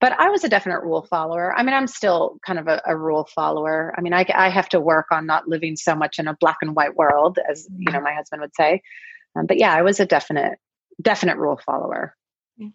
But 0.01 0.19
I 0.19 0.29
was 0.29 0.43
a 0.43 0.49
definite 0.49 0.81
rule 0.81 1.03
follower. 1.03 1.53
I 1.55 1.61
mean, 1.61 1.75
I'm 1.75 1.85
still 1.85 2.39
kind 2.43 2.57
of 2.57 2.67
a, 2.67 2.81
a 2.87 2.97
rule 2.97 3.29
follower. 3.35 3.93
I 3.95 4.01
mean, 4.01 4.13
I, 4.13 4.25
I 4.33 4.49
have 4.49 4.67
to 4.69 4.79
work 4.79 5.05
on 5.11 5.27
not 5.27 5.47
living 5.47 5.75
so 5.75 5.95
much 5.95 6.17
in 6.17 6.27
a 6.27 6.35
black 6.39 6.57
and 6.61 6.75
white 6.75 6.95
world, 6.95 7.37
as 7.47 7.67
you 7.77 7.91
know, 7.91 8.01
my 8.01 8.13
husband 8.13 8.41
would 8.41 8.55
say. 8.55 8.81
Um, 9.35 9.45
but 9.45 9.57
yeah, 9.57 9.73
I 9.73 9.83
was 9.83 9.99
a 9.99 10.05
definite 10.05 10.57
definite 11.01 11.37
rule 11.37 11.59
follower. 11.63 12.15
Yeah. 12.57 12.69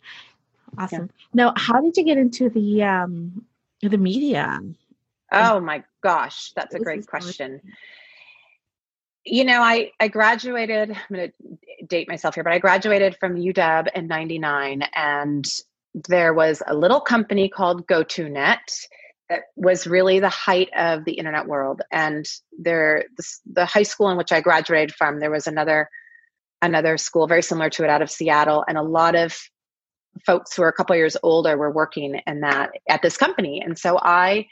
Awesome. 0.78 1.10
Yeah. 1.12 1.26
Now, 1.34 1.52
how 1.56 1.80
did 1.80 1.96
you 1.96 2.04
get 2.04 2.16
into 2.16 2.48
the 2.48 2.84
um 2.84 3.44
the 3.82 3.98
media? 3.98 4.60
Oh 5.32 5.60
my 5.60 5.82
gosh, 6.02 6.52
that's 6.54 6.74
a 6.74 6.78
great 6.78 7.06
question. 7.06 7.60
You 9.24 9.44
know, 9.44 9.60
I 9.60 9.90
I 9.98 10.06
graduated. 10.06 10.90
I'm 10.92 11.16
going 11.16 11.32
to 11.32 11.84
date 11.86 12.08
myself 12.08 12.36
here, 12.36 12.44
but 12.44 12.52
I 12.52 12.60
graduated 12.60 13.16
from 13.18 13.34
UW 13.34 13.88
in 13.96 14.06
'99, 14.06 14.82
and 14.94 15.44
there 16.08 16.34
was 16.34 16.62
a 16.66 16.74
little 16.74 17.00
company 17.00 17.48
called 17.48 17.86
Go2Net 17.86 18.58
that 19.28 19.42
was 19.56 19.86
really 19.86 20.20
the 20.20 20.28
height 20.28 20.68
of 20.76 21.04
the 21.04 21.14
internet 21.14 21.46
world. 21.46 21.80
And 21.90 22.26
there, 22.58 23.04
the, 23.46 23.64
high 23.64 23.82
school 23.82 24.10
in 24.10 24.16
which 24.16 24.30
I 24.30 24.40
graduated 24.40 24.94
from, 24.94 25.18
there 25.18 25.30
was 25.30 25.46
another 25.46 25.88
another 26.62 26.96
school 26.96 27.26
very 27.26 27.42
similar 27.42 27.68
to 27.68 27.84
it 27.84 27.90
out 27.90 28.02
of 28.02 28.10
Seattle, 28.10 28.64
and 28.66 28.78
a 28.78 28.82
lot 28.82 29.14
of 29.14 29.36
folks 30.24 30.56
who 30.56 30.62
are 30.62 30.68
a 30.68 30.72
couple 30.72 30.96
years 30.96 31.16
older 31.22 31.56
were 31.56 31.70
working 31.70 32.18
in 32.26 32.40
that 32.40 32.70
at 32.88 33.02
this 33.02 33.18
company. 33.18 33.62
And 33.62 33.78
so 33.78 33.98
I 34.00 34.46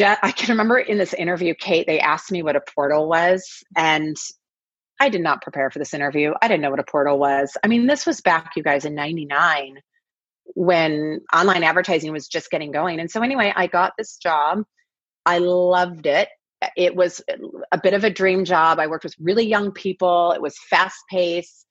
I 0.00 0.32
can 0.32 0.50
remember 0.50 0.78
in 0.78 0.96
this 0.96 1.12
interview, 1.12 1.54
Kate, 1.54 1.86
they 1.86 2.00
asked 2.00 2.32
me 2.32 2.42
what 2.42 2.56
a 2.56 2.62
portal 2.74 3.08
was, 3.08 3.62
and 3.76 4.16
I 5.00 5.10
did 5.10 5.20
not 5.20 5.42
prepare 5.42 5.70
for 5.70 5.78
this 5.78 5.92
interview. 5.92 6.32
I 6.40 6.48
didn't 6.48 6.62
know 6.62 6.70
what 6.70 6.80
a 6.80 6.84
portal 6.84 7.18
was. 7.18 7.56
I 7.62 7.68
mean, 7.68 7.86
this 7.86 8.06
was 8.06 8.22
back, 8.22 8.52
you 8.56 8.62
guys, 8.62 8.86
in 8.86 8.94
'99 8.94 9.80
when 10.54 11.20
online 11.32 11.64
advertising 11.64 12.12
was 12.12 12.28
just 12.28 12.50
getting 12.50 12.70
going. 12.70 13.00
And 13.00 13.10
so, 13.10 13.22
anyway, 13.22 13.52
I 13.54 13.66
got 13.66 13.92
this 13.96 14.16
job. 14.16 14.64
I 15.26 15.38
loved 15.38 16.06
it. 16.06 16.28
It 16.76 16.94
was 16.94 17.22
a 17.72 17.80
bit 17.80 17.94
of 17.94 18.04
a 18.04 18.10
dream 18.10 18.44
job. 18.44 18.78
I 18.78 18.86
worked 18.86 19.04
with 19.04 19.14
really 19.18 19.46
young 19.46 19.72
people, 19.72 20.32
it 20.32 20.40
was 20.40 20.56
fast 20.70 20.96
paced. 21.10 21.66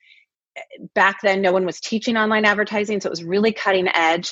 Back 0.93 1.21
then, 1.23 1.41
no 1.41 1.51
one 1.51 1.65
was 1.65 1.79
teaching 1.79 2.15
online 2.15 2.45
advertising, 2.45 3.01
so 3.01 3.07
it 3.07 3.09
was 3.09 3.23
really 3.23 3.51
cutting 3.51 3.87
edge. 3.87 4.31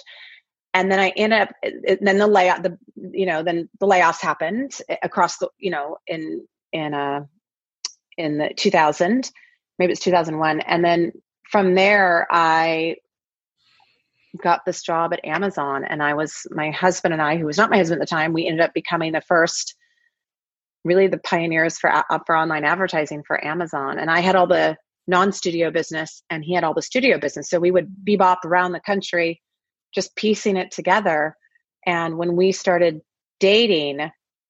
And 0.74 0.92
then 0.92 1.00
I 1.00 1.10
ended 1.18 1.42
up, 1.42 1.50
then 2.02 2.18
the 2.18 2.28
layout, 2.28 2.64
the 2.64 2.78
you 2.96 3.26
know, 3.26 3.44
then 3.44 3.70
the 3.80 3.88
layoffs 3.88 4.22
happened 4.22 4.78
across 5.04 5.38
the, 5.38 5.50
you 5.58 5.72
know, 5.72 5.98
in 6.08 6.48
in 6.72 6.94
uh 6.94 7.22
in 8.18 8.38
the 8.38 8.52
2000, 8.56 9.32
maybe 9.80 9.92
it's 9.92 10.02
2001, 10.02 10.62
and 10.62 10.86
then 10.86 11.12
from 11.50 11.76
there 11.76 12.28
I 12.32 12.98
got 14.42 14.66
this 14.66 14.82
job 14.82 15.14
at 15.14 15.26
Amazon, 15.26 15.84
and 15.84 16.02
I 16.02 16.14
was 16.14 16.46
my 16.52 16.72
husband 16.72 17.14
and 17.14 17.22
I, 17.22 17.38
who 17.38 17.46
was 17.46 17.58
not 17.58 17.70
my 17.70 17.78
husband 17.78 18.02
at 18.02 18.08
the 18.08 18.16
time, 18.16 18.34
we 18.34 18.48
ended 18.48 18.62
up 18.62 18.74
becoming 18.74 19.12
the 19.12 19.22
first, 19.22 19.76
really 20.84 21.08
the 21.08 21.18
pioneers 21.18 21.78
for 21.78 21.92
uh, 21.92 22.04
for 22.26 22.36
online 22.36 22.64
advertising 22.64 23.24
for 23.26 23.44
Amazon. 23.44 24.00
And 24.00 24.10
I 24.10 24.22
had 24.22 24.36
all 24.36 24.48
the 24.48 24.78
non-studio 25.08 25.72
business, 25.72 26.24
and 26.30 26.44
he 26.44 26.54
had 26.54 26.64
all 26.64 26.74
the 26.74 26.82
studio 26.82 27.20
business. 27.20 27.50
So 27.50 27.60
we 27.60 27.72
would 27.72 27.94
bebop 28.08 28.46
around 28.46 28.72
the 28.72 28.80
country, 28.80 29.42
just 29.94 30.16
piecing 30.16 30.58
it 30.58 30.72
together. 30.72 31.36
And 31.86 32.18
when 32.18 32.36
we 32.36 32.52
started 32.52 33.02
dating, 33.40 34.00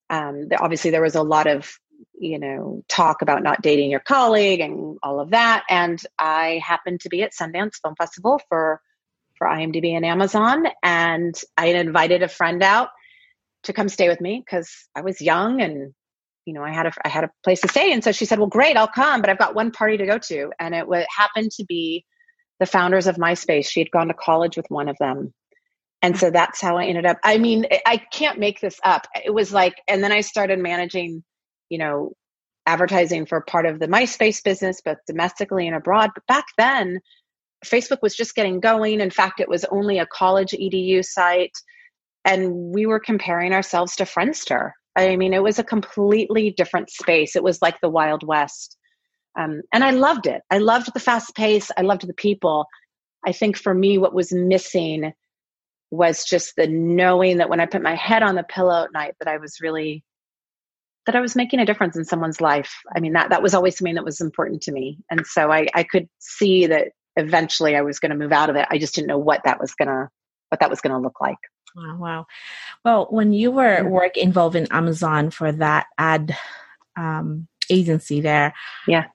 um, 0.09 0.49
obviously 0.59 0.91
there 0.91 1.01
was 1.01 1.15
a 1.15 1.23
lot 1.23 1.47
of 1.47 1.71
you 2.19 2.39
know 2.39 2.83
talk 2.87 3.21
about 3.21 3.41
not 3.41 3.61
dating 3.61 3.89
your 3.89 3.99
colleague 3.99 4.59
and 4.59 4.97
all 5.01 5.19
of 5.19 5.31
that. 5.31 5.63
And 5.69 5.99
I 6.19 6.61
happened 6.63 7.01
to 7.01 7.09
be 7.09 7.23
at 7.23 7.33
Sundance 7.33 7.75
Film 7.81 7.95
Festival 7.95 8.39
for 8.47 8.81
for 9.41 9.47
IMDb 9.47 9.95
and 9.95 10.05
Amazon. 10.05 10.67
And 10.83 11.33
I 11.57 11.69
invited 11.69 12.21
a 12.21 12.27
friend 12.27 12.61
out 12.61 12.89
to 13.63 13.73
come 13.73 13.89
stay 13.89 14.07
with 14.07 14.21
me 14.21 14.43
because 14.45 14.71
I 14.95 15.01
was 15.01 15.19
young 15.19 15.61
and 15.61 15.95
you 16.45 16.53
know 16.53 16.63
I 16.63 16.71
had 16.71 16.85
a 16.85 16.91
I 17.03 17.09
had 17.09 17.23
a 17.23 17.31
place 17.43 17.61
to 17.61 17.67
stay. 17.67 17.91
And 17.91 18.03
so 18.03 18.11
she 18.11 18.25
said, 18.25 18.37
"Well, 18.37 18.47
great, 18.47 18.77
I'll 18.77 18.87
come, 18.87 19.19
but 19.19 19.31
I've 19.31 19.39
got 19.39 19.55
one 19.55 19.71
party 19.71 19.97
to 19.97 20.05
go 20.05 20.19
to." 20.19 20.51
And 20.59 20.75
it 20.75 20.81
w- 20.81 21.05
happened 21.17 21.49
to 21.53 21.65
be 21.65 22.05
the 22.59 22.67
founders 22.67 23.07
of 23.07 23.15
MySpace. 23.15 23.65
She 23.65 23.79
had 23.79 23.89
gone 23.89 24.09
to 24.09 24.13
college 24.13 24.57
with 24.57 24.67
one 24.69 24.87
of 24.87 24.97
them. 24.99 25.33
And 26.03 26.15
so 26.15 26.29
that's 26.29 26.61
how 26.61 26.77
I 26.77 26.85
ended 26.85 27.07
up. 27.07 27.17
I 27.23 27.39
mean, 27.39 27.65
I 27.87 27.97
can't 27.97 28.37
make 28.37 28.61
this 28.61 28.79
up. 28.83 29.07
It 29.25 29.33
was 29.33 29.51
like, 29.51 29.81
and 29.87 30.03
then 30.03 30.11
I 30.11 30.21
started 30.21 30.59
managing, 30.59 31.23
you 31.69 31.79
know, 31.79 32.13
advertising 32.67 33.25
for 33.25 33.41
part 33.41 33.65
of 33.65 33.79
the 33.79 33.87
MySpace 33.87 34.43
business, 34.43 34.81
both 34.81 34.97
domestically 35.07 35.65
and 35.65 35.75
abroad. 35.75 36.11
But 36.13 36.27
back 36.27 36.45
then, 36.57 36.99
Facebook 37.65 38.01
was 38.01 38.15
just 38.15 38.35
getting 38.35 38.59
going. 38.59 39.01
In 39.01 39.11
fact, 39.11 39.39
it 39.39 39.49
was 39.49 39.65
only 39.65 39.99
a 39.99 40.05
college 40.05 40.51
edu 40.51 41.03
site. 41.03 41.57
And 42.25 42.73
we 42.73 42.85
were 42.85 42.99
comparing 42.99 43.53
ourselves 43.53 43.95
to 43.97 44.03
Friendster. 44.03 44.71
I 44.95 45.15
mean, 45.15 45.33
it 45.33 45.43
was 45.43 45.59
a 45.59 45.63
completely 45.63 46.51
different 46.51 46.89
space. 46.89 47.35
It 47.35 47.43
was 47.43 47.61
like 47.61 47.79
the 47.81 47.89
Wild 47.89 48.25
West. 48.25 48.77
Um, 49.39 49.61
and 49.73 49.83
I 49.83 49.91
loved 49.91 50.27
it. 50.27 50.41
I 50.51 50.57
loved 50.57 50.93
the 50.93 50.99
fast 50.99 51.35
pace. 51.35 51.71
I 51.77 51.81
loved 51.81 52.05
the 52.05 52.13
people. 52.13 52.65
I 53.25 53.31
think 53.31 53.57
for 53.57 53.73
me, 53.73 53.97
what 53.97 54.13
was 54.13 54.33
missing 54.33 55.13
was 55.89 56.25
just 56.25 56.55
the 56.55 56.67
knowing 56.67 57.37
that 57.37 57.49
when 57.49 57.59
I 57.59 57.65
put 57.65 57.81
my 57.81 57.95
head 57.95 58.23
on 58.23 58.35
the 58.35 58.43
pillow 58.43 58.83
at 58.83 58.93
night, 58.93 59.15
that 59.19 59.27
I 59.27 59.37
was 59.37 59.59
really 59.61 60.03
that 61.07 61.15
I 61.15 61.21
was 61.21 61.35
making 61.35 61.59
a 61.59 61.65
difference 61.65 61.97
in 61.97 62.05
someone's 62.05 62.41
life. 62.41 62.73
I 62.95 62.99
mean, 62.99 63.13
that 63.13 63.31
that 63.31 63.41
was 63.41 63.53
always 63.53 63.77
something 63.77 63.95
that 63.95 64.05
was 64.05 64.21
important 64.21 64.61
to 64.63 64.71
me. 64.71 64.99
And 65.09 65.25
so 65.25 65.51
I, 65.51 65.67
I 65.73 65.83
could 65.83 66.07
see 66.19 66.67
that 66.67 66.89
eventually 67.15 67.75
I 67.75 67.81
was 67.81 67.99
going 67.99 68.11
to 68.11 68.17
move 68.17 68.31
out 68.31 68.49
of 68.49 68.55
it. 68.55 68.67
I 68.69 68.77
just 68.77 68.95
didn't 68.95 69.07
know 69.07 69.17
what 69.17 69.43
that 69.43 69.59
was 69.59 69.73
going 69.73 69.87
to 69.87 70.09
what 70.49 70.59
that 70.59 70.69
was 70.69 70.81
going 70.81 70.93
to 70.93 70.99
look 70.99 71.21
like. 71.21 71.37
Wow, 71.75 71.97
wow. 71.97 72.25
Well, 72.83 73.07
when 73.09 73.31
you 73.31 73.51
were 73.51 73.77
mm-hmm. 73.77 73.89
work 73.89 74.17
involved 74.17 74.55
in 74.55 74.67
Amazon 74.71 75.31
for 75.31 75.51
that 75.53 75.87
ad 75.97 76.35
um, 76.97 77.47
agency 77.69 78.21
there, 78.21 78.53
yeah. 78.87 79.05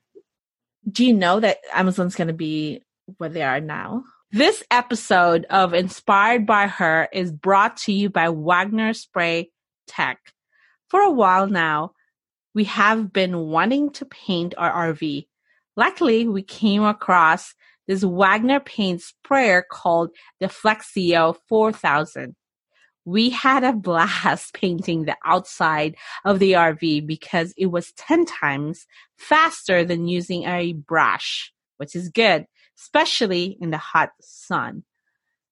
Do 0.90 1.04
you 1.04 1.14
know 1.14 1.40
that 1.40 1.58
Amazon's 1.74 2.14
going 2.14 2.28
to 2.28 2.34
be 2.34 2.82
where 3.18 3.28
they 3.28 3.42
are 3.42 3.60
now? 3.60 4.04
This 4.30 4.62
episode 4.70 5.44
of 5.50 5.74
Inspired 5.74 6.46
by 6.46 6.68
Her 6.68 7.08
is 7.12 7.32
brought 7.32 7.76
to 7.78 7.92
you 7.92 8.08
by 8.08 8.28
Wagner 8.28 8.92
Spray 8.92 9.50
Tech. 9.88 10.18
For 10.88 11.00
a 11.00 11.10
while 11.10 11.48
now, 11.48 11.92
we 12.54 12.64
have 12.64 13.12
been 13.12 13.38
wanting 13.48 13.90
to 13.92 14.04
paint 14.04 14.54
our 14.56 14.92
RV. 14.92 15.26
Luckily, 15.76 16.28
we 16.28 16.42
came 16.42 16.84
across 16.84 17.54
this 17.86 18.02
Wagner 18.02 18.60
paint 18.60 19.00
sprayer 19.02 19.64
called 19.70 20.10
the 20.40 20.46
Flexio 20.46 21.36
4000. 21.48 22.34
We 23.04 23.30
had 23.30 23.62
a 23.62 23.72
blast 23.72 24.52
painting 24.54 25.04
the 25.04 25.16
outside 25.24 25.96
of 26.24 26.38
the 26.38 26.52
RV 26.52 27.06
because 27.06 27.54
it 27.56 27.66
was 27.66 27.92
10 27.92 28.26
times 28.26 28.86
faster 29.16 29.84
than 29.84 30.08
using 30.08 30.44
a 30.44 30.72
brush, 30.72 31.52
which 31.76 31.94
is 31.94 32.08
good, 32.08 32.46
especially 32.78 33.56
in 33.60 33.70
the 33.70 33.78
hot 33.78 34.10
sun. 34.20 34.82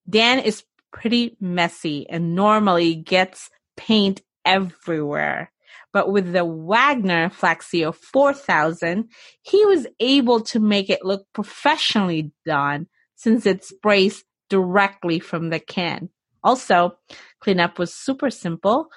Dan 0.08 0.40
is 0.40 0.64
pretty 0.92 1.36
messy 1.40 2.08
and 2.10 2.34
normally 2.34 2.94
gets 2.94 3.50
paint 3.76 4.20
everywhere. 4.44 5.50
But 5.94 6.10
with 6.10 6.32
the 6.32 6.44
Wagner 6.44 7.30
Flexio 7.30 7.94
4000, 7.94 9.08
he 9.42 9.64
was 9.64 9.86
able 10.00 10.40
to 10.40 10.58
make 10.58 10.90
it 10.90 11.04
look 11.04 11.24
professionally 11.32 12.32
done 12.44 12.88
since 13.14 13.46
it 13.46 13.64
sprays 13.64 14.24
directly 14.50 15.20
from 15.20 15.50
the 15.50 15.60
can. 15.60 16.08
Also, 16.42 16.98
cleanup 17.40 17.78
was 17.78 17.94
super 17.94 18.28
simple 18.28 18.88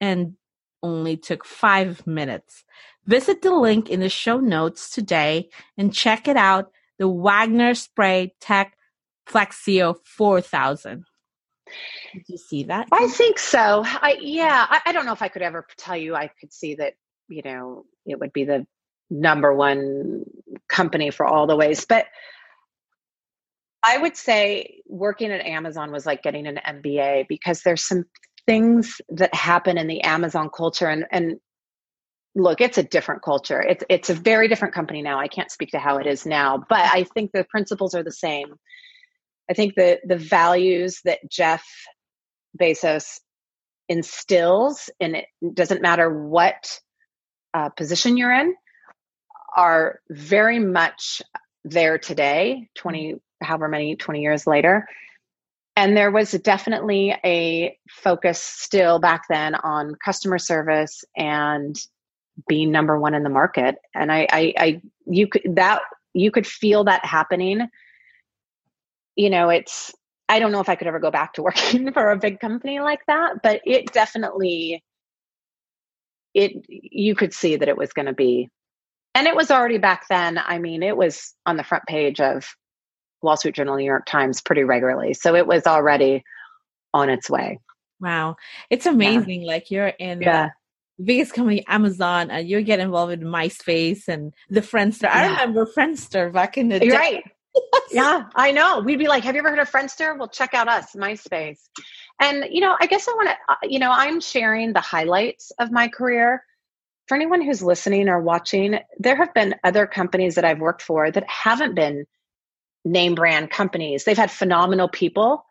and 0.00 0.36
only 0.82 1.18
took 1.18 1.44
five 1.44 2.06
minutes. 2.06 2.64
Visit 3.04 3.42
the 3.42 3.54
link 3.54 3.90
in 3.90 4.00
the 4.00 4.08
show 4.08 4.38
notes 4.38 4.88
today 4.90 5.50
and 5.76 5.94
check 5.94 6.26
it 6.28 6.36
out 6.38 6.70
the 6.98 7.08
Wagner 7.08 7.74
Spray 7.74 8.34
Tech 8.40 8.74
Flexio 9.28 9.96
4000. 10.02 11.04
Did 12.12 12.24
you 12.28 12.38
see 12.38 12.64
that? 12.64 12.88
I 12.92 13.08
think 13.08 13.38
so. 13.38 13.82
I 13.84 14.18
yeah. 14.20 14.66
I, 14.68 14.80
I 14.86 14.92
don't 14.92 15.06
know 15.06 15.12
if 15.12 15.22
I 15.22 15.28
could 15.28 15.42
ever 15.42 15.66
tell 15.76 15.96
you 15.96 16.14
I 16.14 16.30
could 16.40 16.52
see 16.52 16.76
that. 16.76 16.94
You 17.28 17.42
know, 17.44 17.84
it 18.06 18.18
would 18.18 18.32
be 18.32 18.44
the 18.44 18.66
number 19.10 19.52
one 19.52 20.24
company 20.68 21.10
for 21.10 21.26
all 21.26 21.46
the 21.46 21.56
ways, 21.56 21.84
but 21.84 22.06
I 23.82 23.98
would 23.98 24.16
say 24.16 24.82
working 24.86 25.30
at 25.30 25.44
Amazon 25.44 25.92
was 25.92 26.04
like 26.04 26.22
getting 26.22 26.46
an 26.46 26.58
MBA 26.66 27.28
because 27.28 27.62
there's 27.62 27.82
some 27.82 28.04
things 28.46 29.00
that 29.10 29.34
happen 29.34 29.78
in 29.78 29.86
the 29.86 30.02
Amazon 30.02 30.50
culture 30.54 30.88
and 30.88 31.06
and 31.10 31.38
look, 32.34 32.60
it's 32.60 32.78
a 32.78 32.82
different 32.82 33.22
culture. 33.22 33.60
It's 33.60 33.84
it's 33.88 34.10
a 34.10 34.14
very 34.14 34.48
different 34.48 34.74
company 34.74 35.02
now. 35.02 35.18
I 35.18 35.28
can't 35.28 35.50
speak 35.50 35.70
to 35.70 35.78
how 35.78 35.98
it 35.98 36.06
is 36.06 36.24
now, 36.24 36.64
but 36.68 36.80
I 36.80 37.04
think 37.04 37.32
the 37.32 37.44
principles 37.44 37.94
are 37.94 38.02
the 38.02 38.12
same. 38.12 38.54
I 39.50 39.54
think 39.54 39.74
that 39.76 40.00
the 40.06 40.16
values 40.16 41.00
that 41.04 41.20
Jeff 41.30 41.64
Bezos 42.60 43.20
instills, 43.88 44.90
and 45.00 45.16
it 45.16 45.26
doesn't 45.54 45.82
matter 45.82 46.10
what 46.10 46.78
uh, 47.54 47.70
position 47.70 48.16
you're 48.16 48.32
in, 48.32 48.54
are 49.56 50.00
very 50.10 50.58
much 50.58 51.22
there 51.64 51.98
today, 51.98 52.68
20, 52.76 53.16
however 53.42 53.68
many, 53.68 53.96
20 53.96 54.20
years 54.20 54.46
later. 54.46 54.86
And 55.76 55.96
there 55.96 56.10
was 56.10 56.32
definitely 56.32 57.14
a 57.24 57.78
focus 57.88 58.40
still 58.40 58.98
back 58.98 59.22
then 59.28 59.54
on 59.54 59.94
customer 60.04 60.38
service 60.38 61.04
and 61.16 61.76
being 62.48 62.70
number 62.70 62.98
one 62.98 63.14
in 63.14 63.22
the 63.22 63.30
market. 63.30 63.76
And 63.94 64.12
I, 64.12 64.26
I, 64.30 64.54
I 64.58 64.82
you 65.06 65.28
could, 65.28 65.54
that 65.54 65.82
you 66.14 66.30
could 66.30 66.46
feel 66.46 66.84
that 66.84 67.04
happening. 67.04 67.68
You 69.18 69.30
know, 69.30 69.50
it's, 69.50 69.92
I 70.28 70.38
don't 70.38 70.52
know 70.52 70.60
if 70.60 70.68
I 70.68 70.76
could 70.76 70.86
ever 70.86 71.00
go 71.00 71.10
back 71.10 71.34
to 71.34 71.42
working 71.42 71.92
for 71.92 72.10
a 72.10 72.16
big 72.16 72.40
company 72.40 72.80
like 72.80 73.00
that, 73.06 73.42
but 73.42 73.60
it 73.66 73.92
definitely, 73.92 74.82
it, 76.34 76.52
you 76.68 77.14
could 77.14 77.34
see 77.34 77.56
that 77.56 77.68
it 77.68 77.76
was 77.76 77.92
going 77.92 78.06
to 78.06 78.14
be, 78.14 78.48
and 79.14 79.26
it 79.26 79.34
was 79.34 79.50
already 79.50 79.78
back 79.78 80.06
then. 80.08 80.38
I 80.38 80.58
mean, 80.58 80.82
it 80.82 80.96
was 80.96 81.34
on 81.44 81.56
the 81.56 81.64
front 81.64 81.84
page 81.86 82.20
of 82.20 82.46
Wall 83.20 83.36
Street 83.36 83.56
Journal, 83.56 83.76
New 83.76 83.84
York 83.84 84.06
Times 84.06 84.40
pretty 84.40 84.62
regularly. 84.62 85.14
So 85.14 85.34
it 85.34 85.46
was 85.46 85.66
already 85.66 86.22
on 86.94 87.10
its 87.10 87.28
way. 87.28 87.58
Wow. 88.00 88.36
It's 88.70 88.86
amazing. 88.86 89.42
Yeah. 89.42 89.48
Like 89.48 89.70
you're 89.70 89.88
in 89.88 90.22
yeah 90.22 90.50
biggest 91.02 91.32
company 91.32 91.64
Amazon 91.66 92.30
and 92.30 92.48
you 92.48 92.60
get 92.62 92.80
involved 92.80 93.10
with 93.10 93.20
MySpace 93.20 94.08
and 94.08 94.32
the 94.50 94.60
Friendster. 94.60 95.04
Yeah. 95.04 95.14
I 95.14 95.26
remember 95.28 95.66
Friendster 95.66 96.32
back 96.32 96.58
in 96.58 96.68
the 96.68 96.80
day. 96.80 96.90
Right. 96.90 97.24
yeah, 97.90 98.24
I 98.34 98.52
know. 98.52 98.80
We'd 98.80 98.98
be 98.98 99.08
like, 99.08 99.24
"Have 99.24 99.34
you 99.34 99.40
ever 99.40 99.50
heard 99.50 99.58
of 99.58 99.70
Friendster?" 99.70 100.16
Well, 100.18 100.28
check 100.28 100.54
out 100.54 100.68
us, 100.68 100.94
MySpace. 100.94 101.58
And 102.20 102.46
you 102.50 102.60
know, 102.60 102.76
I 102.80 102.86
guess 102.86 103.08
I 103.08 103.12
want 103.12 103.28
to. 103.28 103.36
Uh, 103.48 103.56
you 103.64 103.78
know, 103.78 103.90
I'm 103.90 104.20
sharing 104.20 104.72
the 104.72 104.80
highlights 104.80 105.50
of 105.58 105.70
my 105.70 105.88
career. 105.88 106.44
For 107.06 107.14
anyone 107.14 107.40
who's 107.40 107.62
listening 107.62 108.08
or 108.08 108.20
watching, 108.20 108.78
there 108.98 109.16
have 109.16 109.32
been 109.32 109.54
other 109.64 109.86
companies 109.86 110.34
that 110.34 110.44
I've 110.44 110.60
worked 110.60 110.82
for 110.82 111.10
that 111.10 111.28
haven't 111.28 111.74
been 111.74 112.06
name 112.84 113.14
brand 113.14 113.50
companies. 113.50 114.04
They've 114.04 114.16
had 114.16 114.30
phenomenal 114.30 114.88
people, 114.88 115.46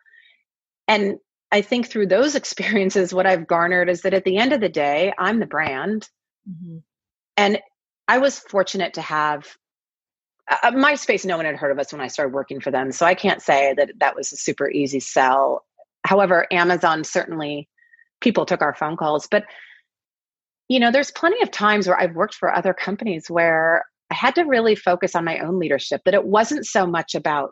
and 0.88 1.18
I 1.52 1.62
think 1.62 1.88
through 1.88 2.08
those 2.08 2.36
experiences, 2.42 3.14
what 3.14 3.26
I've 3.26 3.48
garnered 3.48 3.90
is 3.90 4.02
that 4.02 4.14
at 4.14 4.26
the 4.26 4.38
end 4.38 4.54
of 4.54 4.62
the 4.62 4.70
day, 4.70 5.14
I'm 5.18 5.40
the 5.40 5.46
brand. 5.46 6.08
Mm-hmm. 6.50 6.78
And 7.38 7.60
I 8.08 8.20
was 8.20 8.40
fortunate 8.40 8.94
to 8.96 9.02
have 9.02 9.48
uh, 10.50 10.72
MySpace. 10.72 11.26
No 11.26 11.38
one 11.38 11.46
had 11.46 11.56
heard 11.56 11.72
of 11.72 11.80
us 11.80 11.92
when 11.92 12.02
I 12.02 12.08
started 12.08 12.34
working 12.34 12.60
for 12.62 12.72
them. 12.72 12.92
So 12.92 13.06
I 13.06 13.16
can't 13.16 13.42
say 13.42 13.74
that 13.78 13.92
that 14.00 14.16
was 14.16 14.32
a 14.32 14.38
super 14.38 14.70
easy 14.70 15.00
sell. 15.00 15.66
However, 16.04 16.48
Amazon 16.52 17.04
certainly, 17.04 17.68
people 18.22 18.46
took 18.46 18.62
our 18.62 18.74
phone 18.74 18.98
calls. 18.98 19.28
But, 19.30 19.44
you 20.68 20.80
know, 20.80 20.92
there's 20.92 21.12
plenty 21.12 21.42
of 21.44 21.52
times 21.52 21.88
where 21.88 22.00
I've 22.00 22.16
worked 22.16 22.36
for 22.36 22.54
other 22.54 22.74
companies 22.74 23.30
where 23.30 23.86
I 24.10 24.16
had 24.16 24.36
to 24.36 24.44
really 24.44 24.76
focus 24.76 25.16
on 25.16 25.26
my 25.26 25.40
own 25.40 25.60
leadership, 25.60 26.02
that 26.06 26.14
it 26.14 26.26
wasn't 26.26 26.66
so 26.66 26.88
much 26.88 27.14
about 27.14 27.52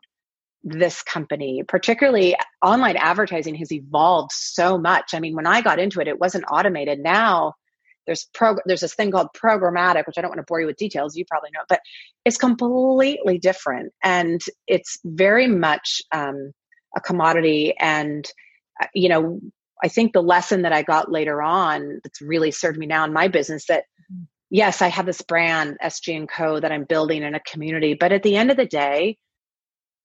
this 0.64 1.04
company, 1.04 1.64
particularly 1.68 2.36
online 2.64 2.98
advertising 2.98 3.56
has 3.56 3.72
evolved 3.72 4.32
so 4.32 4.78
much. 4.78 5.14
I 5.14 5.20
mean, 5.20 5.36
when 5.36 5.46
I 5.46 5.62
got 5.62 5.80
into 5.80 6.00
it, 6.00 6.08
it 6.08 6.20
wasn't 6.20 6.46
automated. 6.52 7.00
Now 7.00 7.54
there's 8.06 8.28
pro 8.34 8.56
there's 8.66 8.82
this 8.82 8.96
thing 8.96 9.12
called 9.12 9.30
programmatic, 9.36 10.08
which 10.08 10.18
I 10.18 10.22
don't 10.22 10.30
want 10.30 10.40
to 10.40 10.46
bore 10.48 10.62
you 10.62 10.68
with 10.68 10.78
details. 10.78 11.16
You 11.16 11.26
probably 11.26 11.52
know, 11.54 11.64
but 11.68 11.82
it's 12.24 12.38
completely 12.38 13.38
different, 13.38 13.94
and 14.04 14.42
it's 14.68 15.00
very 15.04 15.48
much 15.48 16.02
um, 16.12 16.52
a 16.96 17.02
commodity. 17.02 17.74
And 17.80 18.26
uh, 18.82 18.88
you 18.94 19.10
know, 19.10 19.40
I 19.84 19.88
think 19.88 20.14
the 20.14 20.24
lesson 20.24 20.64
that 20.64 20.74
I 20.74 20.84
got 20.84 21.12
later 21.12 21.42
on 21.42 22.00
that's 22.04 22.22
really 22.22 22.52
served 22.52 22.78
me 22.78 22.86
now 22.86 23.06
in 23.06 23.14
my 23.14 23.28
business 23.28 23.66
that 23.68 23.84
mm-hmm. 24.12 24.24
yes, 24.50 24.82
I 24.82 24.88
have 24.88 25.06
this 25.06 25.22
brand 25.22 25.78
SG 25.84 26.16
and 26.16 26.30
Co 26.30 26.60
that 26.60 26.72
I'm 26.72 26.86
building 26.86 27.24
in 27.24 27.36
a 27.36 27.40
community, 27.40 27.96
but 28.00 28.12
at 28.12 28.24
the 28.24 28.36
end 28.36 28.52
of 28.52 28.58
the 28.58 28.66
day 28.66 29.18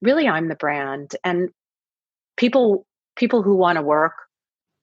really 0.03 0.29
I'm 0.29 0.49
the 0.49 0.55
brand 0.55 1.15
and 1.25 1.51
people 2.37 2.87
people 3.17 3.43
who 3.43 3.57
want 3.57 3.77
to 3.77 3.83
work 3.83 4.15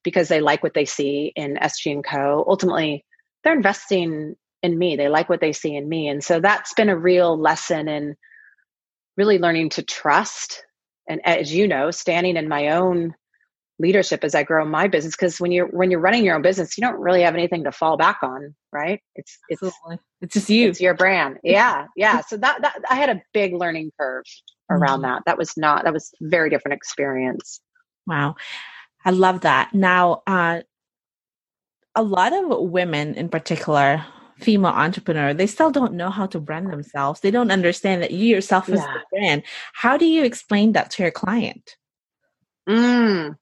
because 0.04 0.28
they 0.28 0.40
like 0.40 0.62
what 0.62 0.74
they 0.74 0.84
see 0.84 1.32
in 1.34 1.56
SG 1.56 1.92
and 1.92 2.04
Co 2.04 2.44
ultimately 2.46 3.04
they're 3.42 3.56
investing 3.56 4.34
in 4.62 4.78
me 4.78 4.96
they 4.96 5.08
like 5.08 5.28
what 5.28 5.40
they 5.40 5.52
see 5.52 5.74
in 5.74 5.88
me 5.88 6.08
and 6.08 6.22
so 6.22 6.40
that's 6.40 6.74
been 6.74 6.88
a 6.88 6.96
real 6.96 7.38
lesson 7.38 7.88
in 7.88 8.16
really 9.16 9.38
learning 9.38 9.68
to 9.68 9.82
trust 9.82 10.64
and 11.08 11.20
as 11.24 11.54
you 11.54 11.68
know 11.68 11.90
standing 11.90 12.36
in 12.36 12.48
my 12.48 12.68
own 12.68 13.14
leadership 13.80 14.24
as 14.24 14.34
I 14.34 14.42
grow 14.42 14.64
my 14.64 14.88
business 14.88 15.14
because 15.14 15.40
when 15.40 15.52
you're 15.52 15.68
when 15.68 15.92
you're 15.92 16.00
running 16.00 16.24
your 16.24 16.34
own 16.34 16.42
business 16.42 16.76
you 16.76 16.82
don't 16.82 16.98
really 16.98 17.22
have 17.22 17.34
anything 17.34 17.64
to 17.64 17.72
fall 17.72 17.96
back 17.96 18.18
on 18.22 18.56
right 18.72 19.00
it's 19.14 19.38
it's 19.48 19.62
Absolutely. 19.62 19.98
it's 20.20 20.34
just 20.34 20.50
you 20.50 20.68
it's 20.68 20.80
your 20.80 20.94
brand 20.94 21.38
yeah 21.44 21.86
yeah 21.96 22.20
so 22.22 22.36
that, 22.36 22.60
that 22.62 22.80
I 22.90 22.96
had 22.96 23.10
a 23.10 23.22
big 23.32 23.54
learning 23.54 23.92
curve 24.00 24.24
around 24.70 25.02
mm-hmm. 25.02 25.14
that. 25.14 25.22
That 25.26 25.38
was 25.38 25.56
not, 25.56 25.84
that 25.84 25.92
was 25.92 26.10
very 26.20 26.50
different 26.50 26.76
experience. 26.76 27.60
Wow. 28.06 28.36
I 29.04 29.10
love 29.10 29.42
that. 29.42 29.74
Now, 29.74 30.22
uh, 30.26 30.60
a 31.98 32.02
lot 32.02 32.32
of 32.32 32.70
women 32.70 33.16
in 33.16 33.28
particular, 33.28 34.06
female 34.38 34.70
entrepreneur, 34.70 35.34
they 35.34 35.48
still 35.48 35.72
don't 35.72 35.94
know 35.94 36.10
how 36.10 36.26
to 36.26 36.38
brand 36.38 36.72
themselves. 36.72 37.18
They 37.18 37.32
don't 37.32 37.50
understand 37.50 38.04
that 38.04 38.12
you 38.12 38.28
yourself 38.28 38.68
is 38.68 38.78
yeah. 38.78 38.94
the 38.94 39.00
brand. 39.10 39.42
How 39.72 39.96
do 39.96 40.06
you 40.06 40.22
explain 40.22 40.72
that 40.72 40.92
to 40.92 41.02
your 41.02 41.10
client? 41.10 41.76
Mm. 42.68 43.36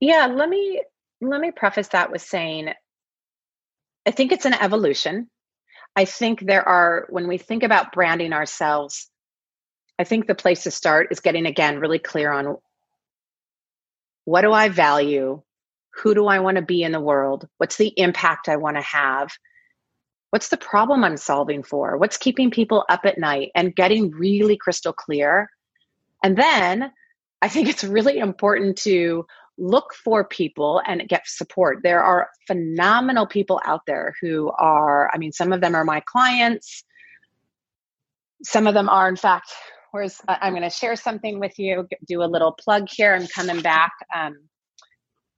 Yeah, 0.00 0.26
let 0.28 0.48
me 0.48 0.82
let 1.20 1.42
me 1.42 1.50
preface 1.50 1.88
that 1.88 2.10
with 2.10 2.22
saying 2.22 2.72
I 4.06 4.10
think 4.10 4.32
it's 4.32 4.46
an 4.46 4.54
evolution. 4.54 5.28
I 5.94 6.06
think 6.06 6.40
there 6.40 6.66
are 6.66 7.06
when 7.10 7.28
we 7.28 7.36
think 7.36 7.64
about 7.64 7.92
branding 7.92 8.32
ourselves, 8.32 9.10
I 9.98 10.04
think 10.04 10.26
the 10.26 10.34
place 10.34 10.62
to 10.62 10.70
start 10.70 11.08
is 11.10 11.20
getting 11.20 11.44
again 11.44 11.80
really 11.80 11.98
clear 11.98 12.32
on 12.32 12.56
what 14.24 14.40
do 14.40 14.52
I 14.52 14.70
value? 14.70 15.42
Who 15.96 16.14
do 16.14 16.26
I 16.26 16.40
want 16.40 16.56
to 16.56 16.62
be 16.62 16.82
in 16.82 16.92
the 16.92 17.00
world? 17.00 17.48
What's 17.58 17.76
the 17.76 17.92
impact 17.96 18.48
I 18.48 18.56
want 18.56 18.76
to 18.76 18.82
have? 18.82 19.30
What's 20.30 20.48
the 20.48 20.56
problem 20.56 21.04
I'm 21.04 21.18
solving 21.18 21.62
for? 21.62 21.98
What's 21.98 22.16
keeping 22.16 22.50
people 22.50 22.84
up 22.88 23.00
at 23.04 23.18
night 23.18 23.50
and 23.54 23.76
getting 23.76 24.10
really 24.10 24.56
crystal 24.56 24.92
clear? 24.92 25.50
And 26.24 26.36
then 26.36 26.90
I 27.42 27.48
think 27.48 27.68
it's 27.68 27.84
really 27.84 28.18
important 28.18 28.78
to 28.78 29.26
look 29.58 29.94
for 29.94 30.24
people 30.24 30.80
and 30.86 31.06
get 31.08 31.26
support. 31.26 31.80
There 31.82 32.02
are 32.02 32.30
phenomenal 32.46 33.26
people 33.26 33.60
out 33.64 33.82
there 33.86 34.14
who 34.22 34.50
are, 34.52 35.10
I 35.12 35.18
mean, 35.18 35.32
some 35.32 35.52
of 35.52 35.60
them 35.60 35.74
are 35.74 35.84
my 35.84 36.02
clients. 36.06 36.84
Some 38.42 38.66
of 38.66 38.74
them 38.74 38.88
are, 38.88 39.08
in 39.08 39.16
fact, 39.16 39.52
where's 39.90 40.20
I'm 40.26 40.54
going 40.54 40.62
to 40.62 40.70
share 40.70 40.96
something 40.96 41.38
with 41.38 41.58
you, 41.58 41.86
do 42.06 42.22
a 42.22 42.24
little 42.24 42.52
plug 42.52 42.88
here. 42.88 43.14
I'm 43.14 43.26
coming 43.26 43.60
back. 43.60 43.92
Um, 44.14 44.38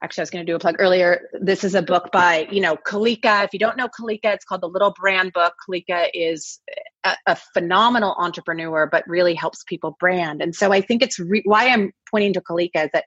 actually, 0.05 0.21
I 0.21 0.25
was 0.25 0.31
going 0.31 0.47
to 0.47 0.53
do 0.53 0.55
a 0.55 0.59
plug 0.59 0.77
earlier. 0.79 1.23
This 1.33 1.65
is 1.65 1.75
a 1.75 1.81
book 1.81 2.13
by, 2.13 2.47
you 2.51 2.61
know, 2.61 2.77
Kalika. 2.77 3.45
If 3.45 3.55
you 3.55 3.59
don't 3.59 3.77
know 3.79 3.89
Kalika, 3.89 4.35
it's 4.35 4.45
called 4.45 4.61
The 4.61 4.69
Little 4.69 4.93
Brand 4.93 5.33
Book. 5.33 5.55
Kalika 5.67 6.09
is 6.13 6.61
a, 7.05 7.17
a 7.27 7.37
phenomenal 7.55 8.15
entrepreneur, 8.19 8.87
but 8.87 9.09
really 9.09 9.35
helps 9.35 9.65
people 9.67 9.97
brand. 9.99 10.43
And 10.43 10.55
so 10.55 10.73
I 10.73 10.83
think 10.83 11.03
it's 11.03 11.19
re- 11.19 11.43
why 11.47 11.69
I'm 11.69 11.91
pointing 12.11 12.35
to 12.35 12.43
Kalika 12.43 12.85
is 12.85 12.91
that 12.93 13.07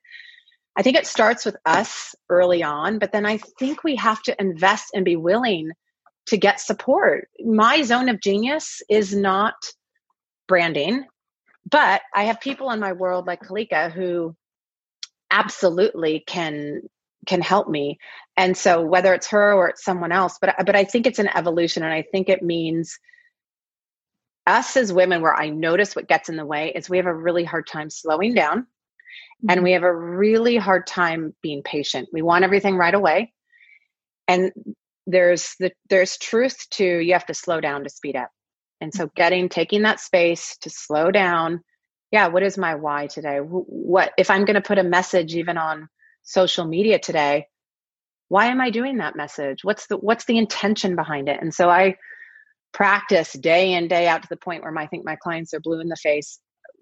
I 0.75 0.81
think 0.81 0.97
it 0.97 1.05
starts 1.05 1.45
with 1.45 1.55
us 1.65 2.15
early 2.29 2.63
on, 2.63 2.97
but 2.97 3.11
then 3.11 3.25
I 3.25 3.37
think 3.37 3.83
we 3.83 3.95
have 3.97 4.21
to 4.23 4.35
invest 4.39 4.87
and 4.93 5.05
be 5.05 5.15
willing 5.15 5.69
to 6.27 6.37
get 6.37 6.59
support. 6.59 7.29
My 7.39 7.83
zone 7.83 8.09
of 8.09 8.19
genius 8.19 8.81
is 8.89 9.15
not 9.15 9.53
branding 10.47 11.05
but 11.69 12.01
I 12.15 12.25
have 12.25 12.39
people 12.39 12.71
in 12.71 12.79
my 12.79 12.93
world 12.93 13.27
like 13.27 13.41
Kalika 13.41 13.91
who 13.91 14.35
absolutely 15.37 16.23
can 16.25 16.81
can 17.25 17.41
help 17.41 17.67
me. 17.67 17.99
And 18.37 18.55
so 18.55 18.81
whether 18.81 19.13
it's 19.13 19.27
her 19.27 19.53
or 19.53 19.69
it's 19.69 19.83
someone 19.83 20.11
else, 20.11 20.37
but 20.39 20.55
but 20.65 20.75
I 20.75 20.83
think 20.83 21.05
it's 21.05 21.19
an 21.19 21.29
evolution 21.35 21.83
and 21.83 21.93
I 21.93 22.03
think 22.03 22.29
it 22.29 22.41
means 22.41 22.97
us 24.47 24.77
as 24.77 24.93
women 24.93 25.21
where 25.21 25.35
I 25.35 25.49
notice 25.49 25.95
what 25.95 26.07
gets 26.07 26.29
in 26.29 26.37
the 26.37 26.45
way 26.45 26.71
is 26.73 26.89
we 26.89 26.97
have 26.97 27.05
a 27.05 27.13
really 27.13 27.43
hard 27.43 27.67
time 27.67 27.89
slowing 27.89 28.33
down 28.33 28.61
mm-hmm. 28.61 29.49
and 29.49 29.63
we 29.63 29.73
have 29.73 29.83
a 29.83 29.95
really 29.95 30.55
hard 30.55 30.87
time 30.87 31.35
being 31.43 31.63
patient. 31.63 32.07
We 32.13 32.21
want 32.21 32.45
everything 32.45 32.77
right 32.77 32.93
away. 32.93 33.33
And 34.27 34.51
there's 35.05 35.55
the 35.59 35.71
there's 35.89 36.17
truth 36.17 36.65
to 36.71 36.85
you 36.85 37.13
have 37.13 37.25
to 37.27 37.33
slow 37.33 37.61
down 37.61 37.83
to 37.83 37.89
speed 37.89 38.15
up. 38.15 38.29
And 38.79 38.93
so 38.93 39.09
getting, 39.15 39.49
taking 39.49 39.83
that 39.83 39.99
space 39.99 40.57
to 40.61 40.69
slow 40.69 41.11
down. 41.11 41.61
Yeah, 42.11 42.27
what 42.27 42.43
is 42.43 42.57
my 42.57 42.75
why 42.75 43.07
today? 43.07 43.37
What, 43.39 44.11
if 44.17 44.29
I'm 44.29 44.45
going 44.45 44.55
to 44.55 44.61
put 44.61 44.77
a 44.77 44.83
message 44.83 45.35
even 45.35 45.57
on 45.57 45.89
social 46.23 46.65
media 46.65 46.99
today, 46.99 47.47
why 48.29 48.47
am 48.47 48.61
I 48.61 48.69
doing 48.69 48.97
that 48.97 49.15
message? 49.15 49.59
What's 49.63 49.87
the, 49.87 49.97
what's 49.97 50.25
the 50.25 50.37
intention 50.37 50.95
behind 50.95 51.29
it? 51.29 51.39
And 51.41 51.53
so 51.53 51.69
I 51.69 51.95
practice 52.73 53.33
day 53.33 53.73
in, 53.73 53.87
day 53.87 54.07
out 54.07 54.23
to 54.23 54.29
the 54.29 54.37
point 54.37 54.63
where 54.63 54.77
I 54.77 54.87
think 54.87 55.05
my 55.05 55.15
clients 55.15 55.53
are 55.53 55.59
blue 55.59 55.79
in 55.79 55.87
the 55.87 55.95
face 55.95 56.39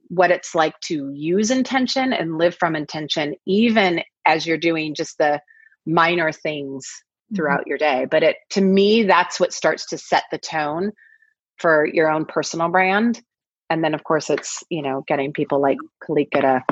what 0.10 0.32
it's 0.32 0.54
like 0.54 0.80
to 0.82 1.12
use 1.14 1.52
intention 1.52 2.14
and 2.14 2.38
live 2.38 2.56
from 2.56 2.76
intention, 2.76 3.36
even 3.46 4.02
as 4.26 4.46
you're 4.46 4.58
doing 4.58 4.94
just 4.96 5.18
the 5.18 5.40
minor 5.86 6.32
things 6.32 6.86
mm-hmm. 6.86 7.36
throughout 7.36 7.62
mm-hmm. 7.62 7.70
your 7.70 7.78
day. 7.78 8.06
But 8.10 8.24
it 8.24 8.38
to 8.52 8.62
me, 8.62 9.04
that's 9.04 9.40
what 9.40 9.54
starts 9.54 9.88
to 9.88 9.98
set 9.98 10.24
the 10.32 10.38
tone 10.38 10.92
for 11.58 11.88
your 11.92 12.12
own 12.12 12.26
personal 12.26 12.70
brand. 12.70 13.22
And 13.70 13.84
then, 13.84 13.94
of 13.94 14.04
course, 14.04 14.30
it's, 14.30 14.64
you 14.70 14.82
know, 14.82 15.04
getting 15.08 15.34
people 15.34 15.62
like 15.62 15.78
Kalika 16.04 16.42
to 16.42 16.64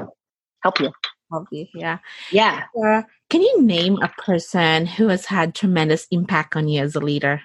help 0.62 0.80
you. 0.80 0.92
Help 1.32 1.48
you, 1.52 1.66
yeah. 1.74 1.98
Yeah. 2.32 2.66
Uh, 2.78 3.02
can 3.30 3.42
you 3.42 3.62
name 3.64 3.98
a 4.02 4.10
person 4.10 4.86
who 4.86 5.08
has 5.08 5.26
had 5.26 5.56
tremendous 5.56 6.08
impact 6.12 6.56
on 6.56 6.68
you 6.68 6.82
as 6.82 6.96
a 6.96 7.00
leader? 7.00 7.42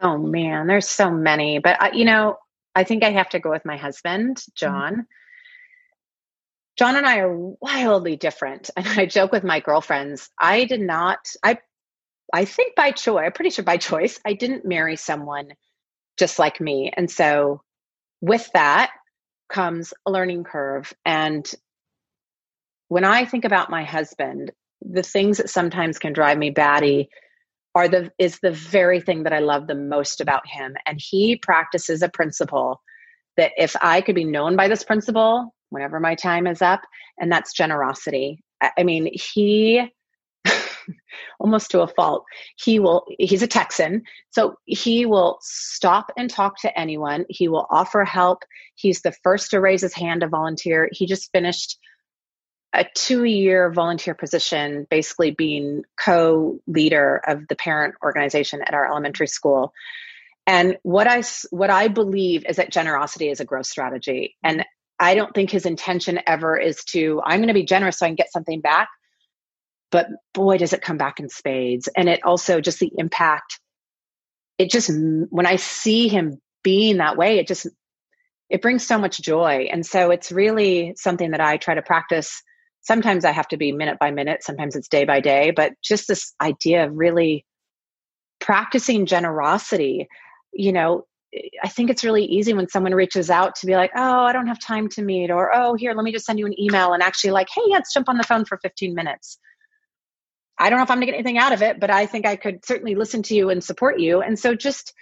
Oh 0.00 0.16
man, 0.16 0.66
there's 0.66 0.88
so 0.88 1.10
many. 1.10 1.58
But, 1.58 1.94
you 1.94 2.04
know, 2.04 2.38
I 2.74 2.84
think 2.84 3.04
I 3.04 3.10
have 3.10 3.28
to 3.30 3.38
go 3.38 3.50
with 3.50 3.64
my 3.64 3.76
husband, 3.76 4.36
mm-hmm. 4.36 4.52
John. 4.54 4.92
Mm-hmm. 4.92 5.00
John 6.78 6.96
and 6.96 7.06
I 7.06 7.18
are 7.20 7.36
wildly 7.36 8.16
different. 8.16 8.70
And 8.76 8.86
I 8.86 9.06
joke 9.06 9.32
with 9.32 9.44
my 9.44 9.60
girlfriends, 9.60 10.30
I 10.38 10.64
did 10.64 10.80
not, 10.80 11.18
I 11.42 11.58
I 12.32 12.44
think 12.44 12.74
by 12.74 12.90
choice, 12.90 13.22
I'm 13.24 13.32
pretty 13.32 13.50
sure 13.50 13.64
by 13.64 13.76
choice, 13.76 14.18
I 14.24 14.32
didn't 14.32 14.64
marry 14.64 14.96
someone 14.96 15.52
just 16.18 16.38
like 16.38 16.60
me. 16.60 16.92
And 16.94 17.10
so 17.10 17.62
with 18.26 18.50
that 18.54 18.90
comes 19.48 19.94
a 20.04 20.10
learning 20.10 20.44
curve. 20.44 20.92
And 21.04 21.48
when 22.88 23.04
I 23.04 23.24
think 23.24 23.44
about 23.44 23.70
my 23.70 23.84
husband, 23.84 24.50
the 24.82 25.02
things 25.02 25.38
that 25.38 25.48
sometimes 25.48 25.98
can 25.98 26.12
drive 26.12 26.36
me 26.36 26.50
batty 26.50 27.08
are 27.74 27.88
the 27.88 28.10
is 28.18 28.38
the 28.40 28.50
very 28.50 29.00
thing 29.00 29.22
that 29.24 29.32
I 29.32 29.38
love 29.38 29.66
the 29.66 29.74
most 29.74 30.20
about 30.20 30.46
him. 30.46 30.74
And 30.86 31.00
he 31.00 31.36
practices 31.36 32.02
a 32.02 32.08
principle 32.08 32.80
that 33.36 33.52
if 33.56 33.76
I 33.80 34.00
could 34.00 34.14
be 34.14 34.24
known 34.24 34.56
by 34.56 34.66
this 34.66 34.82
principle 34.82 35.54
whenever 35.70 36.00
my 36.00 36.14
time 36.14 36.46
is 36.46 36.62
up, 36.62 36.80
and 37.18 37.30
that's 37.30 37.52
generosity. 37.52 38.42
I 38.78 38.82
mean, 38.82 39.10
he 39.12 39.92
almost 41.40 41.70
to 41.70 41.80
a 41.80 41.88
fault. 41.88 42.24
He 42.56 42.78
will, 42.78 43.06
he's 43.18 43.42
a 43.42 43.46
Texan, 43.46 44.02
so 44.30 44.56
he 44.64 45.06
will 45.06 45.38
stop 45.40 46.12
and 46.16 46.30
talk 46.30 46.60
to 46.62 46.78
anyone. 46.78 47.24
He 47.28 47.48
will 47.48 47.66
offer 47.70 48.04
help. 48.04 48.42
He's 48.74 49.02
the 49.02 49.12
first 49.22 49.50
to 49.50 49.60
raise 49.60 49.82
his 49.82 49.94
hand 49.94 50.22
to 50.22 50.28
volunteer. 50.28 50.88
He 50.92 51.06
just 51.06 51.30
finished 51.32 51.78
a 52.72 52.84
two 52.94 53.24
year 53.24 53.72
volunteer 53.72 54.14
position, 54.14 54.86
basically 54.90 55.30
being 55.30 55.82
co 55.98 56.60
leader 56.66 57.22
of 57.26 57.48
the 57.48 57.56
parent 57.56 57.94
organization 58.02 58.60
at 58.62 58.74
our 58.74 58.86
elementary 58.86 59.28
school. 59.28 59.72
And 60.46 60.76
what 60.82 61.08
I, 61.08 61.22
what 61.50 61.70
I 61.70 61.88
believe 61.88 62.44
is 62.46 62.56
that 62.56 62.70
generosity 62.70 63.30
is 63.30 63.40
a 63.40 63.44
growth 63.44 63.66
strategy. 63.66 64.36
And 64.44 64.64
I 64.98 65.14
don't 65.14 65.34
think 65.34 65.50
his 65.50 65.66
intention 65.66 66.20
ever 66.26 66.56
is 66.56 66.84
to, 66.84 67.20
I'm 67.24 67.40
going 67.40 67.48
to 67.48 67.54
be 67.54 67.64
generous 67.64 67.98
so 67.98 68.06
I 68.06 68.10
can 68.10 68.16
get 68.16 68.32
something 68.32 68.60
back 68.60 68.88
but 69.90 70.08
boy 70.34 70.58
does 70.58 70.72
it 70.72 70.82
come 70.82 70.96
back 70.96 71.20
in 71.20 71.28
spades. 71.28 71.88
And 71.96 72.08
it 72.08 72.20
also 72.24 72.60
just 72.60 72.80
the 72.80 72.92
impact 72.96 73.60
it 74.58 74.70
just 74.70 74.90
when 75.28 75.46
i 75.46 75.56
see 75.56 76.08
him 76.08 76.40
being 76.64 76.96
that 76.96 77.16
way 77.16 77.38
it 77.38 77.46
just 77.46 77.66
it 78.48 78.62
brings 78.62 78.86
so 78.86 78.96
much 78.96 79.20
joy. 79.20 79.68
And 79.72 79.84
so 79.84 80.10
it's 80.10 80.30
really 80.30 80.94
something 80.96 81.32
that 81.32 81.40
i 81.40 81.56
try 81.56 81.74
to 81.74 81.82
practice. 81.82 82.42
Sometimes 82.82 83.24
i 83.24 83.32
have 83.32 83.48
to 83.48 83.56
be 83.56 83.72
minute 83.72 83.98
by 83.98 84.10
minute 84.10 84.42
sometimes 84.42 84.76
it's 84.76 84.88
day 84.88 85.04
by 85.04 85.20
day 85.20 85.50
but 85.50 85.72
just 85.82 86.08
this 86.08 86.34
idea 86.40 86.86
of 86.86 86.92
really 86.94 87.44
practicing 88.38 89.06
generosity 89.06 90.06
you 90.52 90.72
know 90.72 91.04
I 91.62 91.68
think 91.68 91.90
it's 91.90 92.04
really 92.04 92.24
easy 92.24 92.54
when 92.54 92.68
someone 92.68 92.94
reaches 92.94 93.30
out 93.30 93.56
to 93.56 93.66
be 93.66 93.74
like, 93.74 93.90
oh, 93.94 94.22
I 94.22 94.32
don't 94.32 94.46
have 94.46 94.60
time 94.60 94.88
to 94.90 95.02
meet, 95.02 95.30
or 95.30 95.54
oh, 95.54 95.74
here, 95.74 95.92
let 95.92 96.04
me 96.04 96.12
just 96.12 96.24
send 96.24 96.38
you 96.38 96.46
an 96.46 96.58
email 96.58 96.92
and 96.92 97.02
actually 97.02 97.32
like, 97.32 97.48
hey, 97.54 97.62
let's 97.68 97.92
jump 97.92 98.08
on 98.08 98.16
the 98.16 98.24
phone 98.24 98.44
for 98.44 98.58
15 98.58 98.94
minutes. 98.94 99.38
I 100.58 100.70
don't 100.70 100.78
know 100.78 100.84
if 100.84 100.90
I'm 100.90 100.98
going 100.98 101.06
to 101.06 101.12
get 101.12 101.18
anything 101.18 101.38
out 101.38 101.52
of 101.52 101.62
it, 101.62 101.78
but 101.80 101.90
I 101.90 102.06
think 102.06 102.26
I 102.26 102.36
could 102.36 102.64
certainly 102.64 102.94
listen 102.94 103.22
to 103.24 103.34
you 103.34 103.50
and 103.50 103.62
support 103.62 103.98
you. 103.98 104.22
And 104.22 104.38
so 104.38 104.54
just 104.54 104.94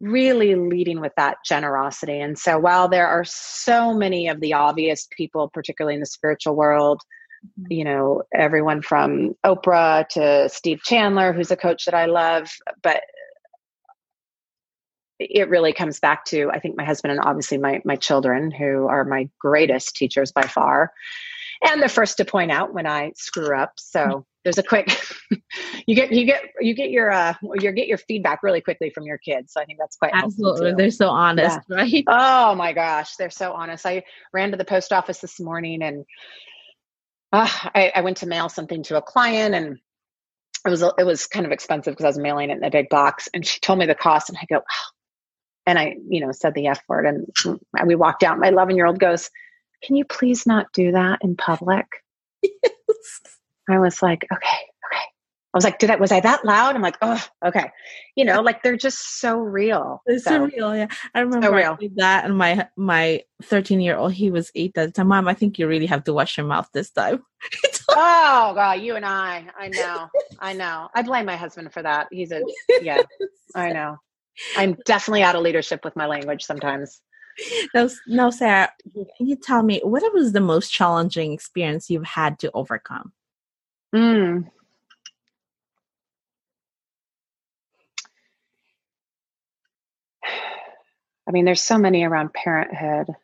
really 0.00 0.54
leading 0.54 1.00
with 1.00 1.12
that 1.16 1.38
generosity. 1.44 2.20
And 2.20 2.38
so 2.38 2.58
while 2.58 2.88
there 2.88 3.08
are 3.08 3.24
so 3.24 3.94
many 3.94 4.28
of 4.28 4.40
the 4.40 4.54
obvious 4.54 5.08
people, 5.10 5.50
particularly 5.52 5.94
in 5.94 6.00
the 6.00 6.06
spiritual 6.06 6.54
world, 6.54 7.00
mm-hmm. 7.44 7.72
you 7.72 7.84
know, 7.84 8.22
everyone 8.32 8.82
from 8.82 9.34
Oprah 9.44 10.08
to 10.10 10.48
Steve 10.50 10.82
Chandler, 10.82 11.32
who's 11.32 11.50
a 11.50 11.56
coach 11.56 11.86
that 11.86 11.94
I 11.94 12.06
love, 12.06 12.50
but 12.82 13.00
it 15.18 15.48
really 15.48 15.72
comes 15.72 15.98
back 15.98 16.24
to 16.26 16.48
I 16.52 16.60
think 16.60 16.76
my 16.76 16.84
husband 16.84 17.10
and 17.10 17.20
obviously 17.20 17.58
my 17.58 17.80
my 17.84 17.96
children 17.96 18.52
who 18.52 18.86
are 18.86 19.04
my 19.04 19.28
greatest 19.40 19.96
teachers 19.96 20.30
by 20.30 20.42
far 20.42 20.92
and 21.62 21.82
the 21.82 21.88
first 21.88 22.16
to 22.18 22.24
point 22.24 22.50
out 22.50 22.74
when 22.74 22.86
I 22.86 23.12
screw 23.16 23.56
up. 23.56 23.72
So 23.76 24.26
there's 24.44 24.58
a 24.58 24.62
quick 24.62 24.88
you 25.86 25.94
get 25.94 26.12
you 26.12 26.24
get 26.24 26.42
you 26.60 26.74
get 26.74 26.90
your 26.90 27.10
uh 27.10 27.34
you 27.42 27.72
get 27.72 27.88
your 27.88 27.98
feedback 27.98 28.42
really 28.42 28.60
quickly 28.60 28.90
from 28.90 29.04
your 29.04 29.18
kids. 29.18 29.52
So 29.52 29.60
I 29.60 29.64
think 29.64 29.78
that's 29.78 29.96
quite 29.96 30.12
absolutely. 30.14 30.74
They're 30.74 30.90
so 30.90 31.08
honest, 31.08 31.58
yeah. 31.68 31.76
right? 31.76 32.04
Oh 32.08 32.54
my 32.54 32.72
gosh, 32.72 33.16
they're 33.16 33.30
so 33.30 33.52
honest. 33.52 33.84
I 33.84 34.04
ran 34.32 34.52
to 34.52 34.56
the 34.56 34.64
post 34.64 34.92
office 34.92 35.18
this 35.18 35.38
morning 35.40 35.82
and 35.82 36.04
uh, 37.32 37.48
I, 37.74 37.92
I 37.94 38.00
went 38.00 38.18
to 38.18 38.26
mail 38.26 38.48
something 38.48 38.82
to 38.84 38.96
a 38.96 39.02
client 39.02 39.54
and 39.54 39.78
it 40.66 40.70
was 40.70 40.82
it 40.82 41.04
was 41.04 41.26
kind 41.26 41.46
of 41.46 41.52
expensive 41.52 41.92
because 41.92 42.04
I 42.04 42.08
was 42.08 42.18
mailing 42.18 42.50
it 42.50 42.58
in 42.58 42.64
a 42.64 42.70
big 42.70 42.88
box. 42.88 43.28
And 43.32 43.46
she 43.46 43.60
told 43.60 43.78
me 43.78 43.86
the 43.86 43.94
cost, 43.94 44.28
and 44.28 44.38
I 44.38 44.46
go, 44.48 44.58
oh. 44.58 44.90
and 45.66 45.78
I 45.78 45.96
you 46.08 46.24
know 46.24 46.32
said 46.32 46.54
the 46.54 46.68
f 46.68 46.80
word, 46.88 47.06
and 47.06 47.60
we 47.86 47.94
walked 47.94 48.22
out. 48.22 48.38
My 48.38 48.48
11 48.48 48.76
year 48.76 48.86
old 48.86 48.98
goes 48.98 49.30
can 49.82 49.96
you 49.96 50.04
please 50.04 50.46
not 50.46 50.72
do 50.72 50.92
that 50.92 51.20
in 51.22 51.36
public? 51.36 51.86
Yes. 52.42 53.20
I 53.68 53.78
was 53.78 54.02
like, 54.02 54.24
okay, 54.32 54.56
okay. 54.86 55.02
I 55.54 55.56
was 55.56 55.64
like, 55.64 55.78
did 55.78 55.90
I, 55.90 55.96
was 55.96 56.12
I 56.12 56.20
that 56.20 56.44
loud? 56.44 56.74
I'm 56.74 56.82
like, 56.82 56.96
oh, 57.02 57.22
okay. 57.44 57.70
You 58.16 58.24
know, 58.24 58.40
like 58.40 58.62
they're 58.62 58.76
just 58.76 59.20
so 59.20 59.38
real. 59.38 60.02
It's 60.06 60.24
so, 60.24 60.44
real. 60.44 60.76
Yeah. 60.76 60.88
I 61.14 61.20
remember 61.20 61.46
so 61.46 61.54
real. 61.54 61.78
I 61.80 61.90
that 61.96 62.24
and 62.24 62.36
my, 62.36 62.68
my 62.76 63.22
13 63.42 63.80
year 63.80 63.96
old, 63.96 64.12
he 64.12 64.30
was 64.30 64.50
eight 64.54 64.76
at 64.76 64.86
the 64.86 64.92
time. 64.92 65.08
Mom, 65.08 65.28
I 65.28 65.34
think 65.34 65.58
you 65.58 65.66
really 65.66 65.86
have 65.86 66.04
to 66.04 66.12
wash 66.12 66.36
your 66.36 66.46
mouth 66.46 66.68
this 66.72 66.90
time. 66.90 67.22
oh 67.90 68.52
God, 68.54 68.80
you 68.80 68.96
and 68.96 69.04
I, 69.04 69.46
I 69.58 69.68
know, 69.68 70.08
I 70.38 70.52
know. 70.54 70.88
I 70.94 71.02
blame 71.02 71.26
my 71.26 71.36
husband 71.36 71.72
for 71.72 71.82
that. 71.82 72.08
He's 72.10 72.32
a, 72.32 72.42
yeah, 72.82 73.02
I 73.54 73.72
know. 73.72 73.96
I'm 74.56 74.76
definitely 74.84 75.22
out 75.22 75.34
of 75.34 75.42
leadership 75.42 75.84
with 75.84 75.96
my 75.96 76.06
language 76.06 76.44
sometimes 76.44 77.00
no, 77.74 77.88
no, 78.06 78.30
Sarah, 78.30 78.72
can 79.16 79.26
you 79.26 79.36
tell 79.36 79.62
me 79.62 79.80
what 79.82 80.02
was 80.12 80.32
the 80.32 80.40
most 80.40 80.72
challenging 80.72 81.32
experience 81.32 81.90
you've 81.90 82.04
had 82.04 82.38
to 82.40 82.50
overcome? 82.52 83.12
Mm. 83.94 84.50
I 91.26 91.30
mean, 91.30 91.44
there's 91.44 91.62
so 91.62 91.78
many 91.78 92.04
around 92.04 92.32
parenthood. 92.32 93.14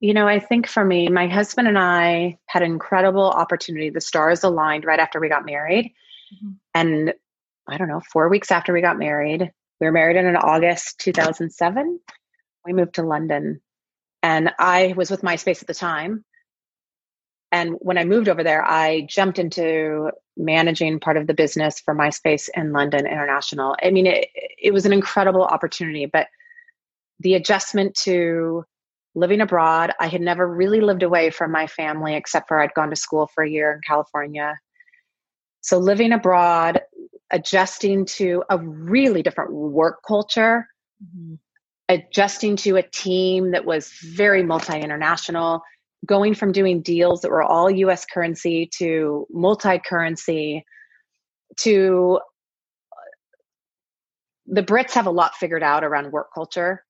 You 0.00 0.14
know, 0.14 0.28
I 0.28 0.38
think 0.38 0.68
for 0.68 0.84
me, 0.84 1.08
my 1.08 1.26
husband 1.26 1.66
and 1.66 1.78
I 1.78 2.38
had 2.46 2.62
an 2.62 2.70
incredible 2.70 3.28
opportunity. 3.28 3.90
The 3.90 4.00
stars 4.00 4.44
aligned 4.44 4.84
right 4.84 5.00
after 5.00 5.18
we 5.18 5.28
got 5.28 5.46
married. 5.46 5.94
Mm-hmm. 6.34 6.50
And 6.74 7.14
I 7.66 7.78
don't 7.78 7.88
know, 7.88 8.02
four 8.12 8.28
weeks 8.28 8.50
after 8.50 8.72
we 8.72 8.80
got 8.80 8.98
married, 8.98 9.50
we 9.80 9.86
were 9.86 9.92
married 9.92 10.16
in 10.16 10.36
August 10.36 10.98
2007 11.00 12.00
we 12.64 12.72
moved 12.72 12.94
to 12.94 13.02
London 13.02 13.60
and 14.22 14.52
I 14.58 14.94
was 14.96 15.10
with 15.10 15.22
MySpace 15.22 15.60
at 15.62 15.66
the 15.66 15.74
time. 15.74 16.24
And 17.50 17.76
when 17.78 17.96
I 17.96 18.04
moved 18.04 18.28
over 18.28 18.44
there, 18.44 18.62
I 18.62 19.06
jumped 19.08 19.38
into 19.38 20.10
managing 20.36 21.00
part 21.00 21.16
of 21.16 21.26
the 21.26 21.34
business 21.34 21.80
for 21.80 21.94
MySpace 21.94 22.48
in 22.54 22.72
London 22.72 23.06
International. 23.06 23.74
I 23.82 23.90
mean, 23.90 24.06
it, 24.06 24.28
it 24.60 24.72
was 24.72 24.84
an 24.84 24.92
incredible 24.92 25.44
opportunity, 25.44 26.06
but 26.06 26.26
the 27.20 27.34
adjustment 27.34 27.94
to 28.02 28.64
living 29.14 29.40
abroad, 29.40 29.92
I 29.98 30.08
had 30.08 30.20
never 30.20 30.46
really 30.46 30.80
lived 30.80 31.02
away 31.02 31.30
from 31.30 31.50
my 31.50 31.66
family 31.66 32.14
except 32.14 32.48
for 32.48 32.60
I'd 32.60 32.74
gone 32.74 32.90
to 32.90 32.96
school 32.96 33.30
for 33.34 33.42
a 33.42 33.48
year 33.48 33.72
in 33.72 33.80
California. 33.86 34.54
So 35.62 35.78
living 35.78 36.12
abroad, 36.12 36.82
adjusting 37.30 38.04
to 38.04 38.44
a 38.50 38.58
really 38.58 39.22
different 39.22 39.52
work 39.52 40.00
culture, 40.06 40.68
mm-hmm 41.02 41.34
adjusting 41.88 42.56
to 42.56 42.76
a 42.76 42.82
team 42.82 43.52
that 43.52 43.64
was 43.64 43.90
very 44.02 44.42
multi 44.42 44.78
international, 44.78 45.62
going 46.06 46.34
from 46.34 46.52
doing 46.52 46.82
deals 46.82 47.22
that 47.22 47.30
were 47.30 47.42
all 47.42 47.70
US 47.70 48.04
currency 48.04 48.68
to 48.78 49.26
multi 49.30 49.78
currency 49.78 50.64
to 51.60 52.20
the 54.46 54.62
Brits 54.62 54.92
have 54.92 55.06
a 55.06 55.10
lot 55.10 55.34
figured 55.34 55.62
out 55.62 55.84
around 55.84 56.12
work 56.12 56.28
culture. 56.34 56.84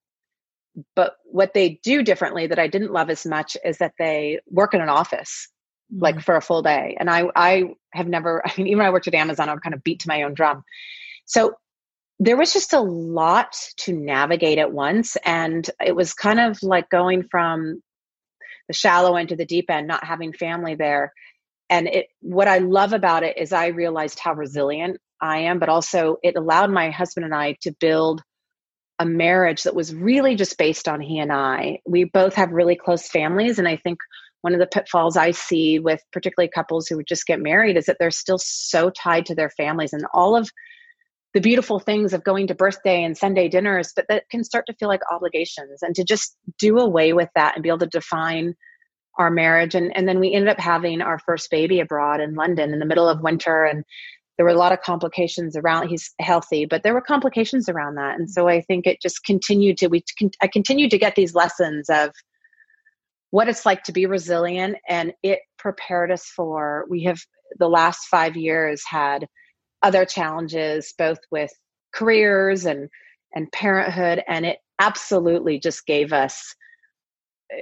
But 0.94 1.16
what 1.24 1.55
they 1.55 1.80
do 1.82 2.03
differently 2.03 2.46
that 2.46 2.59
I 2.59 2.68
didn't 2.68 2.92
love 2.92 3.11
as 3.11 3.26
much 3.26 3.57
is 3.64 3.78
that 3.78 3.94
they 3.99 4.38
work 4.49 4.74
in 4.74 4.80
an 4.80 4.88
office 4.88 5.49
mm-hmm. 5.92 6.03
like 6.03 6.20
for 6.20 6.36
a 6.36 6.42
full 6.42 6.62
day. 6.62 6.96
And 6.99 7.11
I 7.11 7.24
I 7.34 7.70
have 7.92 8.09
never 8.09 8.42
I 8.46 8.53
mean 8.57 8.68
even 8.68 8.78
when 8.78 8.86
I 8.86 8.90
worked 8.90 9.09
at 9.09 9.14
Amazon, 9.14 9.49
I 9.49 9.55
would 9.55 9.62
kind 9.62 9.74
of 9.74 9.82
beat 9.82 10.01
to 10.01 10.09
my 10.09 10.22
own 10.22 10.34
drum. 10.34 10.62
So 11.26 11.55
there 12.21 12.37
was 12.37 12.53
just 12.53 12.73
a 12.73 12.81
lot 12.81 13.57
to 13.79 13.93
navigate 13.93 14.59
at 14.59 14.73
once. 14.73 15.16
And 15.25 15.69
it 15.85 15.95
was 15.95 16.14
kind 16.14 16.41
of 16.41 16.62
like 16.62 16.91
going 16.91 17.25
from 17.31 17.83
the 18.66 18.75
shallow 18.75 19.16
end 19.16 19.31
to 19.31 19.37
the 19.37 19.47
deep 19.47 19.71
end, 19.71 19.87
not 19.87 20.05
having 20.05 20.33
family 20.33 20.75
there. 20.75 21.12
And 21.71 21.87
it, 21.87 22.07
what 22.21 22.49
I 22.49 22.59
love 22.59 22.93
about 22.93 23.23
it 23.23 23.39
is 23.39 23.53
I 23.53 23.69
realized 23.69 24.19
how 24.19 24.35
resilient 24.35 24.99
I 25.21 25.41
am, 25.41 25.59
but 25.59 25.69
also 25.69 26.16
it 26.23 26.37
allowed 26.37 26.71
my 26.71 26.91
husband 26.91 27.25
and 27.25 27.35
I 27.35 27.57
to 27.62 27.75
build 27.79 28.23
a 28.99 29.05
marriage 29.05 29.62
that 29.62 29.77
was 29.77 29.95
really 29.95 30.35
just 30.35 30.59
based 30.59 30.89
on 30.89 31.01
he 31.01 31.19
and 31.19 31.33
I. 31.33 31.81
We 31.87 32.05
both 32.05 32.35
have 32.35 32.51
really 32.51 32.75
close 32.75 33.09
families. 33.09 33.59
And 33.59 33.69
I 33.69 33.77
think 33.77 33.99
one 34.41 34.55
of 34.55 34.61
the 34.61 34.66
pitfalls 34.66 35.16
I 35.16 35.31
see 35.33 35.79
with 35.79 36.01
particularly 36.12 36.51
couples 36.53 36.89
who 36.89 37.03
just 37.05 37.27
get 37.27 37.41
married 37.41 37.77
is 37.77 37.87
that 37.87 37.97
they're 38.01 38.11
still 38.11 38.39
so 38.39 38.91
tied 38.91 39.27
to 39.27 39.35
their 39.35 39.51
families 39.51 39.93
and 39.93 40.05
all 40.12 40.37
of 40.37 40.51
the 41.35 41.41
beautiful 41.41 41.79
things 41.79 42.12
of 42.12 42.24
going 42.24 42.47
to 42.47 42.55
birthday 42.55 43.03
and 43.05 43.16
Sunday 43.16 43.49
dinners, 43.49 43.93
but 43.95 44.07
that 44.09 44.29
can 44.31 44.45
start 44.45 44.66
to 44.66 44.74
feel 44.74 44.89
like 44.89 45.01
obligations 45.11 45.83
and 45.83 45.95
to 45.95 46.05
just 46.05 46.37
do 46.59 46.79
away 46.79 47.12
with 47.12 47.29
that 47.35 47.55
and 47.55 47.62
be 47.62 47.68
able 47.68 47.79
to 47.79 47.87
define 47.87 48.55
our 49.18 49.31
marriage. 49.31 49.74
And, 49.74 49.95
and 49.97 50.09
then 50.09 50.20
we 50.20 50.33
ended 50.33 50.49
up 50.49 50.61
having 50.61 51.03
our 51.03 51.18
first 51.18 51.51
baby 51.51 51.81
abroad 51.81 52.20
in 52.20 52.35
London 52.35 52.72
in 52.72 52.79
the 52.79 52.87
middle 52.87 53.09
of 53.09 53.20
winter. 53.20 53.64
And 53.64 53.85
there 54.37 54.47
were 54.47 54.53
a 54.53 54.59
lot 54.59 54.72
of 54.72 54.81
complications 54.81 55.57
around, 55.57 55.89
he's 55.89 56.14
healthy, 56.20 56.64
but 56.64 56.83
there 56.83 56.95
were 56.95 57.01
complications 57.01 57.68
around 57.68 57.97
that. 57.97 58.18
And 58.18 58.31
so 58.31 58.49
I 58.49 58.61
think 58.62 58.87
it 58.87 59.03
just 59.03 59.24
continued 59.24 59.76
to, 59.79 59.89
we, 59.89 60.03
I 60.41 60.47
continued 60.47 60.91
to 60.93 60.99
get 60.99 61.14
these 61.14 61.35
lessons 61.35 61.91
of, 61.91 62.11
what 63.31 63.49
it's 63.49 63.66
like 63.66 63.83
to 63.85 63.93
be 63.93 64.07
resilient 64.07 64.76
and 64.89 65.12
it 65.22 65.41
prepared 65.59 66.11
us 66.11 66.24
for 66.24 66.87
we 66.89 67.05
have 67.05 67.18
the 67.59 67.68
last 67.68 68.07
five 68.07 68.37
years 68.37 68.83
had 68.89 69.26
other 69.83 70.05
challenges 70.05 70.95
both 70.97 71.18
with 71.31 71.51
careers 71.93 72.64
and 72.64 72.89
and 73.35 73.51
parenthood 73.53 74.22
and 74.26 74.47
it 74.47 74.59
absolutely 74.79 75.59
just 75.59 75.87
gave 75.87 76.12
us 76.12 76.55
uh, 77.53 77.59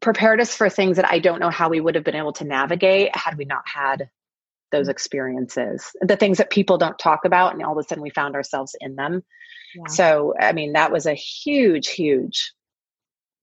prepared 0.00 0.40
us 0.40 0.54
for 0.54 0.68
things 0.68 0.96
that 0.96 1.10
I 1.10 1.18
don't 1.18 1.40
know 1.40 1.50
how 1.50 1.68
we 1.68 1.80
would 1.80 1.94
have 1.94 2.04
been 2.04 2.16
able 2.16 2.32
to 2.34 2.44
navigate 2.44 3.14
had 3.14 3.36
we 3.36 3.44
not 3.44 3.62
had 3.66 4.08
those 4.70 4.88
experiences 4.88 5.90
the 6.00 6.16
things 6.16 6.38
that 6.38 6.50
people 6.50 6.78
don't 6.78 6.98
talk 6.98 7.24
about 7.24 7.52
and 7.52 7.62
all 7.62 7.78
of 7.78 7.84
a 7.84 7.86
sudden 7.86 8.02
we 8.02 8.10
found 8.10 8.34
ourselves 8.34 8.74
in 8.80 8.96
them. 8.96 9.22
Yeah. 9.74 9.88
so 9.88 10.34
i 10.40 10.52
mean 10.52 10.72
that 10.72 10.92
was 10.92 11.06
a 11.06 11.14
huge 11.14 11.88
huge 11.88 12.52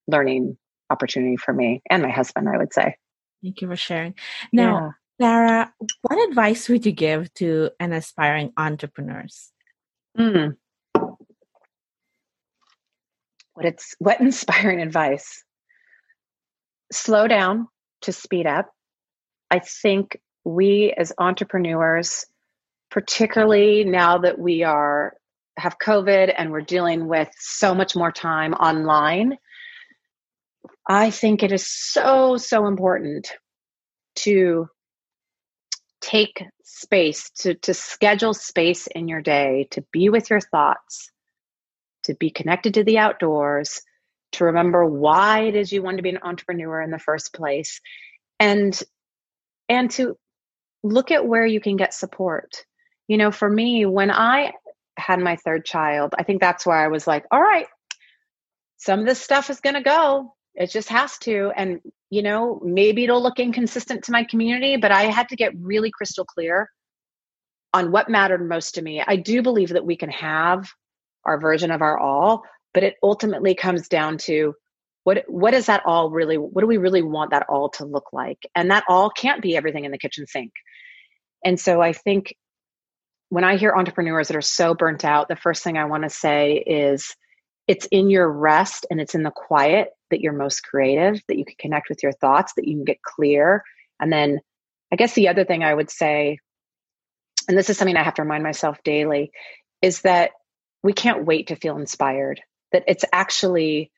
learning 0.07 0.57
opportunity 0.89 1.38
for 1.38 1.53
me 1.53 1.82
and 1.89 2.01
my 2.01 2.10
husband 2.10 2.49
i 2.49 2.57
would 2.57 2.74
say. 2.74 2.95
Thank 3.43 3.62
you 3.62 3.68
for 3.70 3.76
sharing. 3.76 4.16
Now 4.51 4.95
Sarah, 5.20 5.74
what 6.01 6.30
advice 6.30 6.70
would 6.70 6.86
you 6.86 6.93
give 6.93 7.34
to 7.36 7.72
an 7.80 7.91
aspiring 7.91 8.53
entrepreneurs? 8.55 9.51
Mm. 10.17 10.55
What 13.53 13.65
it's 13.65 13.95
what 13.99 14.22
inspiring 14.22 14.82
advice? 14.82 15.43
Slow 16.91 17.28
down 17.28 17.67
to 18.03 18.13
speed 18.13 18.47
up. 18.47 18.72
I 19.51 19.59
think 19.59 20.17
we 20.45 20.93
as 20.97 21.11
entrepreneurs, 21.17 22.26
particularly 22.89 23.84
now 23.84 24.20
that 24.20 24.39
we 24.39 24.63
are 24.63 25.17
have 25.57 25.78
COVID 25.80 26.34
and 26.38 26.51
we're 26.51 26.61
dealing 26.61 27.07
with 27.07 27.30
so 27.38 27.76
much 27.76 27.93
more 27.93 28.13
time 28.13 28.53
online, 28.53 29.38
I 30.88 31.09
think 31.09 31.43
it 31.43 31.51
is 31.51 31.67
so, 31.67 32.38
so 32.38 32.65
important 32.65 33.34
to 34.15 34.70
take 36.02 36.43
space 36.64 37.30
to 37.32 37.56
to 37.56 37.74
schedule 37.74 38.34
space 38.34 38.88
in 38.88 39.08
your 39.08 39.22
day 39.22 39.68
to 39.72 39.84
be 39.91 40.10
with 40.10 40.30
your 40.30 40.39
thoughts 40.39 41.12
to 42.04 42.16
be 42.16 42.30
connected 42.30 42.76
to 42.76 42.84
the 42.84 42.97
outdoors 42.97 43.82
to 44.32 44.45
remember 44.45 44.86
why 44.86 45.41
it 45.41 45.56
is 45.56 45.72
you 45.72 45.82
want 45.82 45.97
to 45.97 46.04
be 46.04 46.10
an 46.10 46.20
entrepreneur 46.24 46.82
in 46.82 46.91
the 46.91 47.00
first 47.00 47.34
place 47.34 47.82
and 48.39 48.82
and 49.68 49.91
to 49.91 50.16
look 50.84 51.12
at 51.12 51.28
where 51.28 51.45
you 51.45 51.60
can 51.60 51.76
get 51.76 51.93
support. 51.93 52.64
You 53.08 53.18
know 53.18 53.32
for 53.32 53.50
me 53.50 53.86
when 53.86 54.12
i 54.12 54.54
had 54.95 55.20
my 55.20 55.36
third 55.38 55.66
child 55.66 56.14
i 56.18 56.24
think 56.24 56.41
that's 56.41 56.66
where 56.66 56.78
i 56.78 56.89
was 56.89 57.08
like 57.08 57.26
all 57.32 57.41
right 57.41 57.66
some 58.78 59.00
of 59.00 59.06
this 59.06 59.20
stuff 59.20 59.50
is 59.50 59.62
going 59.62 59.76
to 59.76 59.82
go 59.82 60.36
it 60.60 60.70
just 60.70 60.89
has 60.89 61.18
to 61.20 61.51
and 61.55 61.80
you 62.12 62.22
know 62.22 62.62
maybe 62.64 63.05
it'll 63.05 63.24
look 63.24 63.39
inconsistent 63.39 64.03
to 64.03 64.12
my 64.12 64.24
community 64.24 64.78
but 64.78 64.91
i 64.91 65.03
had 65.03 65.30
to 65.30 65.36
get 65.36 65.53
really 65.57 65.89
crystal 65.89 66.26
clear 66.26 66.70
on 67.74 67.91
what 67.91 68.10
mattered 68.10 68.47
most 68.47 68.76
to 68.76 68.82
me. 68.82 69.03
I 69.05 69.16
do 69.16 69.41
believe 69.41 69.70
that 69.70 69.86
we 69.86 69.95
can 69.95 70.10
have 70.10 70.70
our 71.26 71.39
version 71.39 71.72
of 71.72 71.82
our 71.82 71.97
all 71.97 72.43
but 72.74 72.84
it 72.84 72.95
ultimately 73.01 73.55
comes 73.55 73.88
down 73.88 74.18
to 74.20 74.53
what 75.03 75.24
what 75.28 75.55
is 75.55 75.66
that 75.66 75.82
all 75.86 76.12
really 76.12 76.38
what 76.38 76.62
do 76.62 76.68
we 76.68 76.78
really 76.78 77.01
want 77.01 77.32
that 77.32 77.45
all 77.49 77.70
to 77.70 77.86
look 77.86 78.14
like? 78.14 78.38
And 78.55 78.72
that 78.72 78.84
all 78.88 79.10
can't 79.10 79.41
be 79.41 79.57
everything 79.57 79.86
in 79.86 79.91
the 79.91 79.97
kitchen 79.97 80.28
sink. 80.28 80.51
And 81.43 81.60
so 81.60 81.82
i 81.82 81.93
think 81.93 82.36
when 83.30 83.43
i 83.43 83.55
hear 83.57 83.74
entrepreneurs 83.74 84.28
that 84.28 84.38
are 84.38 84.41
so 84.41 84.74
burnt 84.76 85.03
out 85.05 85.28
the 85.28 85.36
first 85.36 85.64
thing 85.64 85.78
i 85.78 85.86
want 85.86 86.03
to 86.03 86.10
say 86.10 86.53
is 86.55 87.16
it's 87.70 87.86
in 87.91 88.09
your 88.09 88.28
rest 88.28 88.88
and 88.89 88.99
it's 88.99 89.13
in 89.13 89.22
the 89.22 89.30
quiet 89.30 89.89
that 90.09 90.22
you're 90.22 90.34
most 90.34 90.61
creative, 90.61 91.22
that 91.28 91.38
you 91.38 91.45
can 91.45 91.53
connect 91.59 91.88
with 91.88 92.01
your 92.01 92.11
thoughts, 92.13 92.53
that 92.55 92.67
you 92.67 92.76
can 92.76 92.84
get 92.84 93.03
clear. 93.03 93.63
And 93.99 94.11
then 94.11 94.39
I 94.91 94.95
guess 94.95 95.13
the 95.13 95.28
other 95.28 95.45
thing 95.45 95.63
I 95.63 95.72
would 95.72 95.91
say, 95.91 96.39
and 97.47 97.55
this 97.55 97.70
is 97.70 97.78
something 97.78 97.95
I 97.95 98.01
have 98.01 98.15
to 98.15 98.24
remind 98.24 98.41
myself 98.41 98.80
daily, 98.84 99.30
is 99.84 100.01
that 100.01 100.32
we 100.82 100.93
can't 100.93 101.26
wait 101.26 101.49
to 101.49 101.55
feel 101.55 101.78
inspired, 101.78 102.41
that 102.72 102.86
it's 102.88 103.05
actually 103.13 103.91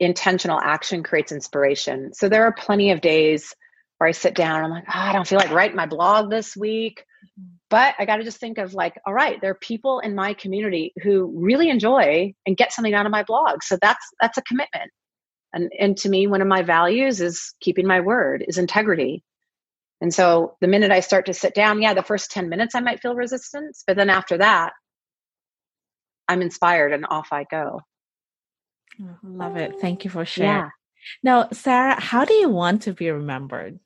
intentional 0.00 0.58
action 0.58 1.02
creates 1.02 1.32
inspiration. 1.32 2.14
So 2.14 2.30
there 2.30 2.44
are 2.44 2.52
plenty 2.52 2.92
of 2.92 3.02
days 3.02 3.54
where 3.98 4.08
I 4.08 4.12
sit 4.12 4.34
down, 4.34 4.64
I'm 4.64 4.70
like, 4.70 4.84
oh, 4.88 4.92
I 4.94 5.12
don't 5.12 5.28
feel 5.28 5.38
like 5.38 5.50
writing 5.50 5.76
my 5.76 5.84
blog 5.84 6.30
this 6.30 6.56
week. 6.56 7.04
But 7.70 7.94
I 7.98 8.06
got 8.06 8.16
to 8.16 8.24
just 8.24 8.38
think 8.38 8.56
of 8.58 8.72
like, 8.72 8.94
all 9.06 9.12
right, 9.12 9.38
there 9.40 9.50
are 9.50 9.58
people 9.60 10.00
in 10.00 10.14
my 10.14 10.32
community 10.32 10.94
who 11.02 11.32
really 11.34 11.68
enjoy 11.68 12.32
and 12.46 12.56
get 12.56 12.72
something 12.72 12.94
out 12.94 13.04
of 13.04 13.12
my 13.12 13.24
blog. 13.24 13.62
So 13.62 13.76
that's 13.80 14.04
that's 14.20 14.38
a 14.38 14.42
commitment. 14.42 14.90
And 15.52 15.70
and 15.78 15.96
to 15.98 16.08
me, 16.08 16.26
one 16.26 16.40
of 16.40 16.48
my 16.48 16.62
values 16.62 17.20
is 17.20 17.54
keeping 17.60 17.86
my 17.86 18.00
word, 18.00 18.44
is 18.46 18.58
integrity. 18.58 19.22
And 20.00 20.14
so 20.14 20.56
the 20.60 20.68
minute 20.68 20.92
I 20.92 21.00
start 21.00 21.26
to 21.26 21.34
sit 21.34 21.54
down, 21.54 21.82
yeah, 21.82 21.92
the 21.92 22.02
first 22.02 22.30
10 22.30 22.48
minutes 22.48 22.74
I 22.74 22.80
might 22.80 23.00
feel 23.00 23.14
resistance, 23.14 23.82
but 23.86 23.96
then 23.96 24.10
after 24.10 24.38
that, 24.38 24.72
I'm 26.28 26.42
inspired 26.42 26.92
and 26.92 27.06
off 27.08 27.28
I 27.32 27.44
go. 27.50 27.80
Oh, 29.02 29.16
love 29.22 29.56
it. 29.56 29.80
Thank 29.80 30.04
you 30.04 30.10
for 30.10 30.24
sharing. 30.24 30.50
Yeah. 30.50 30.68
Now, 31.22 31.48
Sarah, 31.52 32.00
how 32.00 32.24
do 32.24 32.34
you 32.34 32.48
want 32.48 32.82
to 32.82 32.92
be 32.92 33.10
remembered? 33.10 33.80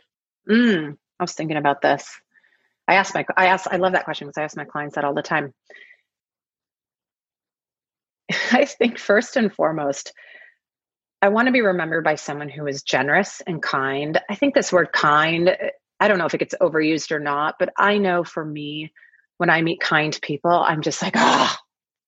Mm, 0.48 0.96
I 1.18 1.22
was 1.22 1.32
thinking 1.32 1.56
about 1.56 1.80
this. 1.80 2.20
I 2.88 2.94
ask 2.94 3.14
my 3.14 3.24
I 3.36 3.46
ask 3.46 3.66
I 3.70 3.76
love 3.76 3.92
that 3.92 4.04
question 4.04 4.26
because 4.26 4.38
I 4.38 4.44
ask 4.44 4.56
my 4.56 4.64
clients 4.64 4.94
that 4.96 5.04
all 5.04 5.14
the 5.14 5.22
time. 5.22 5.52
I 8.52 8.64
think 8.64 8.98
first 8.98 9.36
and 9.36 9.52
foremost, 9.52 10.12
I 11.20 11.28
want 11.28 11.46
to 11.46 11.52
be 11.52 11.60
remembered 11.60 12.04
by 12.04 12.16
someone 12.16 12.48
who 12.48 12.66
is 12.66 12.82
generous 12.82 13.40
and 13.46 13.62
kind. 13.62 14.20
I 14.28 14.34
think 14.34 14.54
this 14.54 14.72
word 14.72 14.92
kind, 14.92 15.56
I 16.00 16.08
don't 16.08 16.18
know 16.18 16.26
if 16.26 16.34
it 16.34 16.38
gets 16.38 16.54
overused 16.60 17.12
or 17.12 17.20
not, 17.20 17.56
but 17.58 17.70
I 17.76 17.98
know 17.98 18.24
for 18.24 18.44
me, 18.44 18.92
when 19.38 19.50
I 19.50 19.62
meet 19.62 19.80
kind 19.80 20.18
people, 20.20 20.50
I'm 20.50 20.82
just 20.82 21.00
like, 21.00 21.14
oh, 21.16 21.54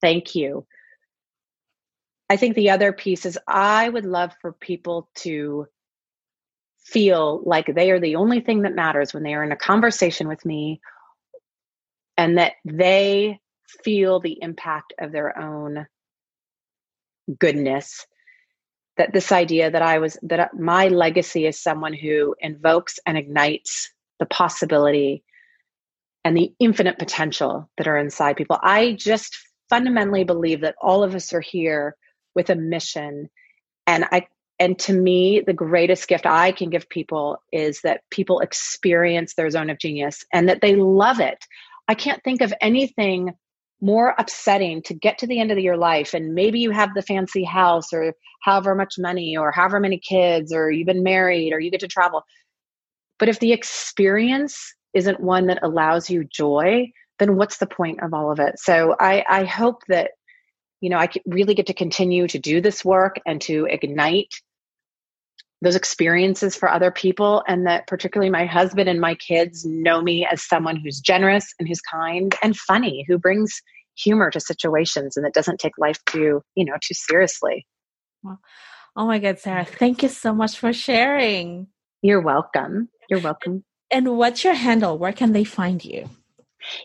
thank 0.01 0.35
you. 0.35 0.67
I 2.29 2.37
think 2.37 2.57
the 2.57 2.71
other 2.71 2.93
piece 2.93 3.27
is 3.27 3.39
I 3.47 3.89
would 3.89 4.07
love 4.07 4.33
for 4.41 4.53
people 4.53 5.09
to 5.17 5.67
feel 6.85 7.43
like 7.45 7.67
they 7.67 7.91
are 7.91 8.01
the 8.01 8.17
only 8.17 8.41
thing 8.41 8.63
that 8.63 8.75
matters 8.75 9.15
when 9.15 9.23
they 9.23 9.35
are 9.35 9.43
in 9.43 9.53
a 9.53 9.57
conversation 9.57 10.29
with 10.29 10.45
me 10.45 10.81
and 12.17 12.39
that 12.39 12.53
they 12.65 13.41
feel 13.83 14.21
the 14.21 14.39
impact 14.41 14.93
of 14.99 15.11
their 15.11 15.39
own 15.39 15.87
goodness. 17.39 18.07
That 18.97 19.13
this 19.13 19.33
idea 19.33 19.73
that 19.73 19.83
i 19.83 19.99
was 19.99 20.17
that 20.23 20.55
my 20.57 20.87
legacy 20.87 21.47
is 21.47 21.59
someone 21.59 21.95
who 21.95 22.37
invokes 22.39 23.01
and 23.05 23.19
ignites 23.19 23.91
the 24.21 24.27
possibility 24.27 25.25
and 26.25 26.37
the 26.37 26.53
infinite 26.61 26.99
potential 26.99 27.69
that 27.77 27.89
are 27.89 27.99
inside 27.99 28.37
people. 28.37 28.59
I 28.63 28.93
just 28.93 29.37
fundamentally 29.69 30.23
believe 30.23 30.61
that 30.61 30.77
all 30.81 31.03
of 31.03 31.15
us 31.15 31.33
are 31.33 31.41
here 31.41 31.97
with 32.35 32.51
a 32.51 32.55
mission 32.55 33.29
and 33.87 34.05
i 34.11 34.27
and 34.59 34.79
to 34.79 34.93
me 34.93 35.41
the 35.41 35.53
greatest 35.53 36.09
gift 36.09 36.27
i 36.27 36.53
can 36.53 36.71
give 36.71 36.89
people 36.89 37.39
is 37.53 37.81
that 37.83 38.03
people 38.11 38.41
experience 38.41 39.35
their 39.35 39.51
zone 39.51 39.71
of 39.71 39.79
genius 39.79 40.25
and 40.33 40.49
that 40.49 40.61
they 40.61 40.77
love 40.77 41.21
it. 41.21 41.39
I 41.89 41.95
can't 41.95 42.23
think 42.23 42.41
of 42.41 42.55
anything 42.61 43.35
more 43.81 44.15
upsetting 44.17 44.83
to 44.83 44.95
get 44.95 45.19
to 45.19 45.27
the 45.27 45.41
end 45.41 45.51
of 45.51 45.59
your 45.59 45.77
life 45.77 46.15
and 46.15 46.35
maybe 46.35 46.61
you 46.61 46.71
have 46.71 46.95
the 46.95 47.03
fancy 47.03 47.45
house 47.45 47.93
or 47.93 48.15
however 48.43 48.75
much 48.75 48.95
money 48.99 49.37
or 49.37 49.51
however 49.51 49.81
many 49.81 49.99
kids 49.99 50.53
or 50.53 50.71
you've 50.71 50.87
been 50.87 51.03
married 51.03 51.53
or 51.53 51.61
you 51.61 51.71
get 51.71 51.81
to 51.81 51.89
travel. 51.89 52.23
But 53.19 53.29
if 53.29 53.41
the 53.41 53.53
experience 53.53 54.75
isn't 54.95 55.21
one 55.21 55.47
that 55.49 55.63
allows 55.63 56.09
you 56.09 56.25
joy 56.25 56.91
then 57.21 57.37
what's 57.37 57.59
the 57.59 57.67
point 57.67 58.03
of 58.03 58.13
all 58.13 58.33
of 58.33 58.41
it? 58.41 58.59
So 58.59 58.97
i 58.99 59.25
i 59.29 59.45
hope 59.45 59.83
that 59.89 60.13
you 60.85 60.91
know, 60.91 60.99
I 60.99 61.09
really 61.25 61.55
get 61.55 61.69
to 61.69 61.73
continue 61.73 62.29
to 62.29 62.39
do 62.39 62.61
this 62.61 62.85
work 62.85 63.17
and 63.25 63.41
to 63.43 63.65
ignite 63.65 64.35
those 65.65 65.75
experiences 65.75 66.55
for 66.55 66.71
other 66.71 66.91
people. 66.91 67.43
And 67.49 67.67
that 67.67 67.87
particularly 67.87 68.31
my 68.31 68.47
husband 68.47 68.89
and 68.89 69.01
my 69.01 69.15
kids 69.15 69.65
know 69.65 70.01
me 70.03 70.27
as 70.31 70.47
someone 70.47 70.77
who's 70.77 71.01
generous 71.01 71.53
and 71.59 71.67
who's 71.67 71.81
kind 71.81 72.35
and 72.43 72.57
funny, 72.57 73.05
who 73.09 73.19
brings 73.19 73.61
humor 73.97 74.31
to 74.31 74.41
situations 74.41 75.17
and 75.17 75.25
that 75.25 75.35
doesn't 75.35 75.59
take 75.59 75.79
life 75.79 75.99
too, 76.07 76.43
you 76.55 76.65
know, 76.65 76.75
too 76.81 76.95
seriously. 76.95 77.67
Well, 78.23 78.39
oh 78.97 79.07
my 79.07 79.19
God, 79.19 79.39
Sarah, 79.39 79.65
thank 79.65 80.03
you 80.03 80.09
so 80.09 80.35
much 80.35 80.59
for 80.59 80.73
sharing. 80.73 81.69
You're 82.03 82.21
welcome. 82.21 82.89
You're 83.09 83.21
welcome. 83.21 83.65
And 83.91 84.17
what's 84.17 84.45
your 84.45 84.55
handle? 84.55 84.99
Where 84.99 85.13
can 85.13 85.33
they 85.33 85.45
find 85.45 85.85
you? 85.85 86.09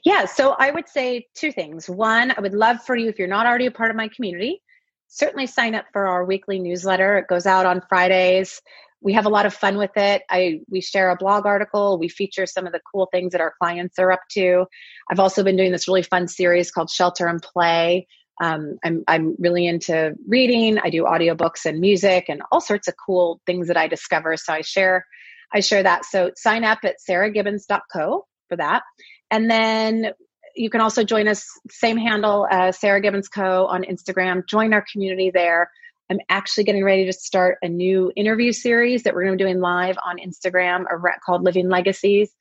Yeah, 0.04 0.26
so 0.26 0.56
I 0.60 0.72
would 0.72 0.90
say 0.90 1.28
two 1.36 1.52
things. 1.52 1.90
One, 1.90 2.32
I 2.32 2.42
would 2.42 2.54
love 2.54 2.84
for 2.84 2.96
you, 2.96 3.10
if 3.10 3.18
you're 3.18 3.28
not 3.28 3.46
already 3.46 3.66
a 3.66 3.72
part 3.72 3.90
of 3.90 3.96
my 3.96 4.10
community, 4.10 4.62
certainly 5.10 5.48
sign 5.48 5.76
up 5.76 5.86
for 5.92 6.08
our 6.08 6.24
weekly 6.24 6.60
newsletter. 6.60 7.18
It 7.18 7.28
goes 7.28 7.46
out 7.46 7.66
on 7.66 7.82
Fridays. 7.90 8.62
We 9.02 9.14
have 9.14 9.26
a 9.26 9.30
lot 9.30 9.46
of 9.46 9.54
fun 9.54 9.78
with 9.78 9.96
it. 9.96 10.24
I 10.30 10.62
we 10.70 10.82
share 10.82 11.10
a 11.10 11.16
blog 11.16 11.46
article. 11.46 11.98
We 11.98 12.10
feature 12.10 12.46
some 12.46 12.66
of 12.66 12.74
the 12.74 12.82
cool 12.92 13.08
things 13.12 13.32
that 13.32 13.42
our 13.42 13.54
clients 13.62 13.98
are 14.00 14.12
up 14.12 14.22
to. 14.32 14.66
I've 15.10 15.20
also 15.20 15.44
been 15.44 15.58
doing 15.58 15.72
this 15.72 15.88
really 15.88 16.04
fun 16.04 16.28
series 16.28 16.72
called 16.72 16.90
Shelter 16.90 17.28
and 17.28 17.42
Play. 17.42 18.08
Um, 18.42 18.78
I'm 18.84 19.04
I'm 19.08 19.36
really 19.40 19.68
into 19.68 20.16
reading. 20.28 20.80
I 20.80 20.90
do 20.90 21.04
audiobooks 21.04 21.66
and 21.66 21.80
music 21.80 22.26
and 22.30 22.42
all 22.52 22.62
sorts 22.62 22.88
of 22.88 22.96
cool 23.04 23.42
things 23.46 23.68
that 23.68 23.78
I 23.78 23.88
discover. 23.88 24.38
So 24.38 24.54
I 24.54 24.62
share 24.62 25.06
I 25.54 25.62
share 25.62 25.84
that. 25.84 26.06
So 26.06 26.32
sign 26.36 26.64
up 26.64 26.80
at 26.84 26.98
sarahgibbons.co 27.08 28.26
for 28.50 28.56
that. 28.58 28.84
And 29.32 29.50
then 29.50 30.12
you 30.56 30.70
can 30.70 30.82
also 30.82 31.04
join 31.04 31.28
us, 31.28 31.46
same 31.70 31.98
handle, 31.98 32.48
uh, 32.50 32.72
Sarah 32.72 33.02
Gibbons 33.02 33.28
Co. 33.28 33.66
on 33.68 33.84
Instagram. 33.84 34.46
Join 34.48 34.74
our 34.74 34.86
community 34.92 35.32
there. 35.32 35.70
I'm 36.10 36.20
actually 36.28 36.64
getting 36.64 36.84
ready 36.84 37.06
to 37.06 37.14
start 37.14 37.60
a 37.62 37.70
new 37.70 38.12
interview 38.16 38.52
series 38.52 39.04
that 39.04 39.14
we're 39.14 39.26
going 39.26 39.38
to 39.38 39.44
be 39.44 39.48
doing 39.48 39.62
live 39.62 39.98
on 40.04 40.18
Instagram 40.18 40.86
called 41.24 41.44
Living 41.44 41.70
Legacies. 41.70 42.32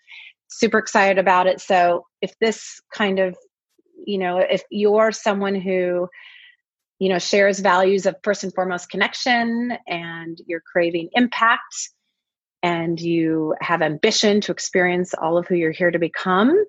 Super 0.48 0.78
excited 0.78 1.18
about 1.18 1.46
it. 1.46 1.60
So 1.60 2.06
if 2.22 2.34
this 2.38 2.80
kind 2.94 3.18
of, 3.18 3.36
you 4.06 4.16
know, 4.16 4.38
if 4.38 4.62
you're 4.70 5.12
someone 5.12 5.54
who, 5.54 6.08
you 6.98 7.08
know, 7.10 7.18
shares 7.18 7.60
values 7.60 8.06
of 8.06 8.16
first 8.24 8.42
and 8.42 8.54
foremost 8.54 8.88
connection 8.88 9.76
and 9.86 10.38
you're 10.46 10.62
craving 10.62 11.10
impact 11.12 11.90
and 12.62 12.98
you 12.98 13.54
have 13.60 13.82
ambition 13.82 14.40
to 14.40 14.52
experience 14.52 15.12
all 15.14 15.36
of 15.36 15.46
who 15.46 15.54
you're 15.54 15.70
here 15.72 15.90
to 15.90 15.98
become, 15.98 16.64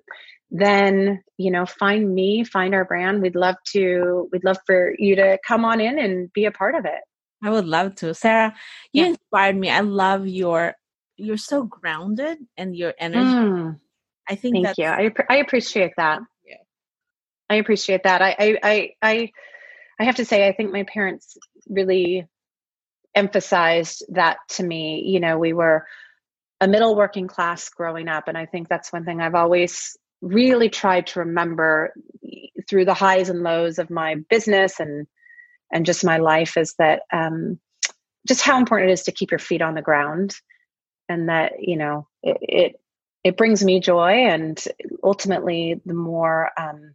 then 0.50 1.22
you 1.36 1.50
know 1.50 1.64
find 1.64 2.12
me 2.14 2.44
find 2.44 2.74
our 2.74 2.84
brand. 2.84 3.22
We'd 3.22 3.36
love 3.36 3.56
to 3.72 4.28
we'd 4.32 4.44
love 4.44 4.58
for 4.66 4.94
you 4.98 5.16
to 5.16 5.38
come 5.46 5.64
on 5.64 5.80
in 5.80 5.98
and 5.98 6.32
be 6.32 6.44
a 6.44 6.50
part 6.50 6.74
of 6.74 6.84
it. 6.84 7.00
I 7.42 7.50
would 7.50 7.66
love 7.66 7.94
to. 7.96 8.14
Sarah 8.14 8.54
you 8.92 9.04
yeah. 9.04 9.10
inspired 9.10 9.56
me. 9.56 9.70
I 9.70 9.80
love 9.80 10.26
your 10.26 10.74
you're 11.16 11.36
so 11.36 11.62
grounded 11.62 12.38
and 12.56 12.74
your 12.74 12.94
energy. 12.98 13.24
Mm. 13.24 13.78
i 14.28 14.34
think 14.34 14.64
thank 14.64 14.78
you. 14.78 14.86
I, 14.86 15.10
I 15.28 15.36
appreciate 15.36 15.92
that. 15.96 16.20
Yeah. 16.46 16.56
i 17.48 17.56
appreciate 17.56 18.02
that. 18.04 18.22
I, 18.22 18.36
I 18.38 18.58
i 18.62 18.90
i 19.02 19.30
i 20.00 20.04
have 20.04 20.16
to 20.16 20.24
say 20.24 20.48
i 20.48 20.52
think 20.52 20.72
my 20.72 20.82
parents 20.84 21.36
really 21.68 22.26
emphasized 23.14 24.04
that 24.08 24.38
to 24.50 24.64
me. 24.64 25.04
You 25.06 25.20
know 25.20 25.38
we 25.38 25.52
were 25.52 25.86
a 26.60 26.68
middle 26.68 26.94
working 26.94 27.26
class 27.26 27.70
growing 27.70 28.06
up 28.06 28.28
and 28.28 28.36
i 28.36 28.44
think 28.44 28.68
that's 28.68 28.92
one 28.92 29.02
thing 29.02 29.22
i've 29.22 29.34
always 29.34 29.96
really 30.20 30.68
tried 30.68 31.06
to 31.08 31.20
remember 31.20 31.94
through 32.68 32.84
the 32.84 32.94
highs 32.94 33.28
and 33.28 33.42
lows 33.42 33.78
of 33.78 33.90
my 33.90 34.16
business 34.28 34.80
and 34.80 35.06
and 35.72 35.86
just 35.86 36.04
my 36.04 36.18
life 36.18 36.56
is 36.56 36.74
that 36.78 37.02
um, 37.12 37.58
just 38.26 38.42
how 38.42 38.58
important 38.58 38.90
it 38.90 38.92
is 38.92 39.04
to 39.04 39.12
keep 39.12 39.30
your 39.30 39.38
feet 39.38 39.62
on 39.62 39.74
the 39.74 39.82
ground 39.82 40.34
and 41.08 41.28
that 41.28 41.52
you 41.58 41.76
know 41.76 42.06
it 42.22 42.36
it, 42.40 42.80
it 43.24 43.36
brings 43.36 43.64
me 43.64 43.80
joy 43.80 44.12
and 44.12 44.62
ultimately 45.02 45.80
the 45.86 45.94
more 45.94 46.50
um, 46.58 46.94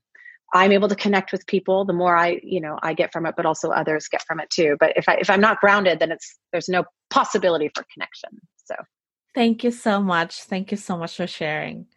i'm 0.53 0.71
able 0.71 0.87
to 0.87 0.95
connect 0.95 1.31
with 1.31 1.47
people 1.47 1.83
the 1.85 1.93
more 1.93 2.15
i 2.15 2.39
you 2.43 2.61
know 2.61 2.77
i 2.83 2.93
get 2.93 3.11
from 3.11 3.25
it 3.25 3.35
but 3.35 3.45
also 3.45 3.69
others 3.71 4.07
get 4.07 4.23
from 4.27 4.39
it 4.39 4.49
too. 4.49 4.77
But 4.79 4.93
if 4.95 5.09
i 5.09 5.15
if 5.15 5.29
i'm 5.29 5.41
not 5.41 5.59
grounded 5.59 5.99
then 5.99 6.11
it's 6.11 6.37
there's 6.51 6.69
no 6.69 6.83
possibility 7.09 7.69
for 7.73 7.85
connection. 7.93 8.29
So. 8.65 8.75
Thank 9.33 9.65
you 9.65 9.71
so 9.71 10.01
much. 10.01 10.43
Thank 10.43 10.71
you 10.71 10.77
so 10.77 10.97
much 10.97 11.17
for 11.17 11.27
sharing 11.27 11.87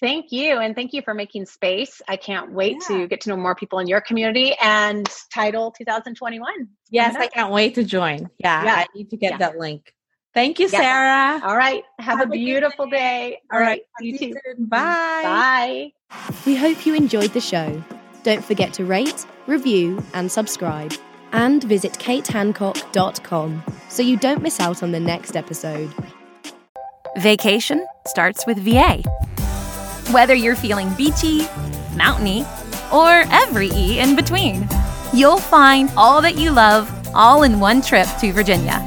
Thank 0.00 0.32
you. 0.32 0.58
And 0.58 0.74
thank 0.74 0.92
you 0.92 1.02
for 1.02 1.14
making 1.14 1.46
space. 1.46 2.00
I 2.08 2.16
can't 2.16 2.52
wait 2.52 2.76
yeah. 2.88 2.96
to 2.96 3.08
get 3.08 3.20
to 3.22 3.28
know 3.30 3.36
more 3.36 3.54
people 3.54 3.78
in 3.78 3.86
your 3.86 4.00
community 4.00 4.54
and 4.60 5.06
Title 5.32 5.72
2021. 5.72 6.68
Yes, 6.90 7.16
I 7.16 7.26
can't 7.26 7.52
wait 7.52 7.74
to 7.74 7.84
join. 7.84 8.30
Yeah, 8.38 8.64
yeah. 8.64 8.74
I 8.74 8.86
need 8.94 9.10
to 9.10 9.16
get 9.16 9.32
yeah. 9.32 9.38
that 9.38 9.58
link. 9.58 9.92
Thank 10.32 10.58
you, 10.58 10.68
Sarah. 10.68 11.40
All 11.44 11.56
right. 11.56 11.84
Have, 12.00 12.18
Have 12.18 12.28
a, 12.28 12.32
a 12.32 12.36
beautiful 12.36 12.86
day. 12.86 12.98
day. 12.98 13.40
All 13.52 13.60
right. 13.60 13.82
You 14.00 14.18
too. 14.18 14.34
Bye. 14.58 15.20
Bye. 15.22 15.92
We 16.44 16.56
hope 16.56 16.84
you 16.84 16.94
enjoyed 16.94 17.30
the 17.30 17.40
show. 17.40 17.82
Don't 18.24 18.44
forget 18.44 18.72
to 18.74 18.84
rate, 18.84 19.26
review, 19.46 20.02
and 20.12 20.30
subscribe. 20.30 20.92
And 21.32 21.62
visit 21.62 21.92
katehancock.com 21.92 23.62
so 23.88 24.02
you 24.02 24.16
don't 24.16 24.42
miss 24.42 24.60
out 24.60 24.82
on 24.82 24.92
the 24.92 25.00
next 25.00 25.36
episode. 25.36 25.92
Vacation 27.18 27.86
starts 28.06 28.44
with 28.46 28.58
VA. 28.58 29.02
Whether 30.10 30.34
you're 30.34 30.56
feeling 30.56 30.92
beachy, 30.94 31.46
mountainy, 31.96 32.44
or 32.92 33.24
every 33.30 33.70
E 33.70 33.98
in 33.98 34.14
between, 34.14 34.68
you'll 35.12 35.38
find 35.38 35.90
all 35.96 36.20
that 36.22 36.36
you 36.36 36.50
love 36.50 36.90
all 37.14 37.42
in 37.42 37.60
one 37.60 37.80
trip 37.80 38.06
to 38.20 38.32
Virginia. 38.32 38.86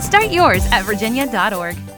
Start 0.00 0.30
yours 0.30 0.64
at 0.70 0.84
virginia.org. 0.84 1.93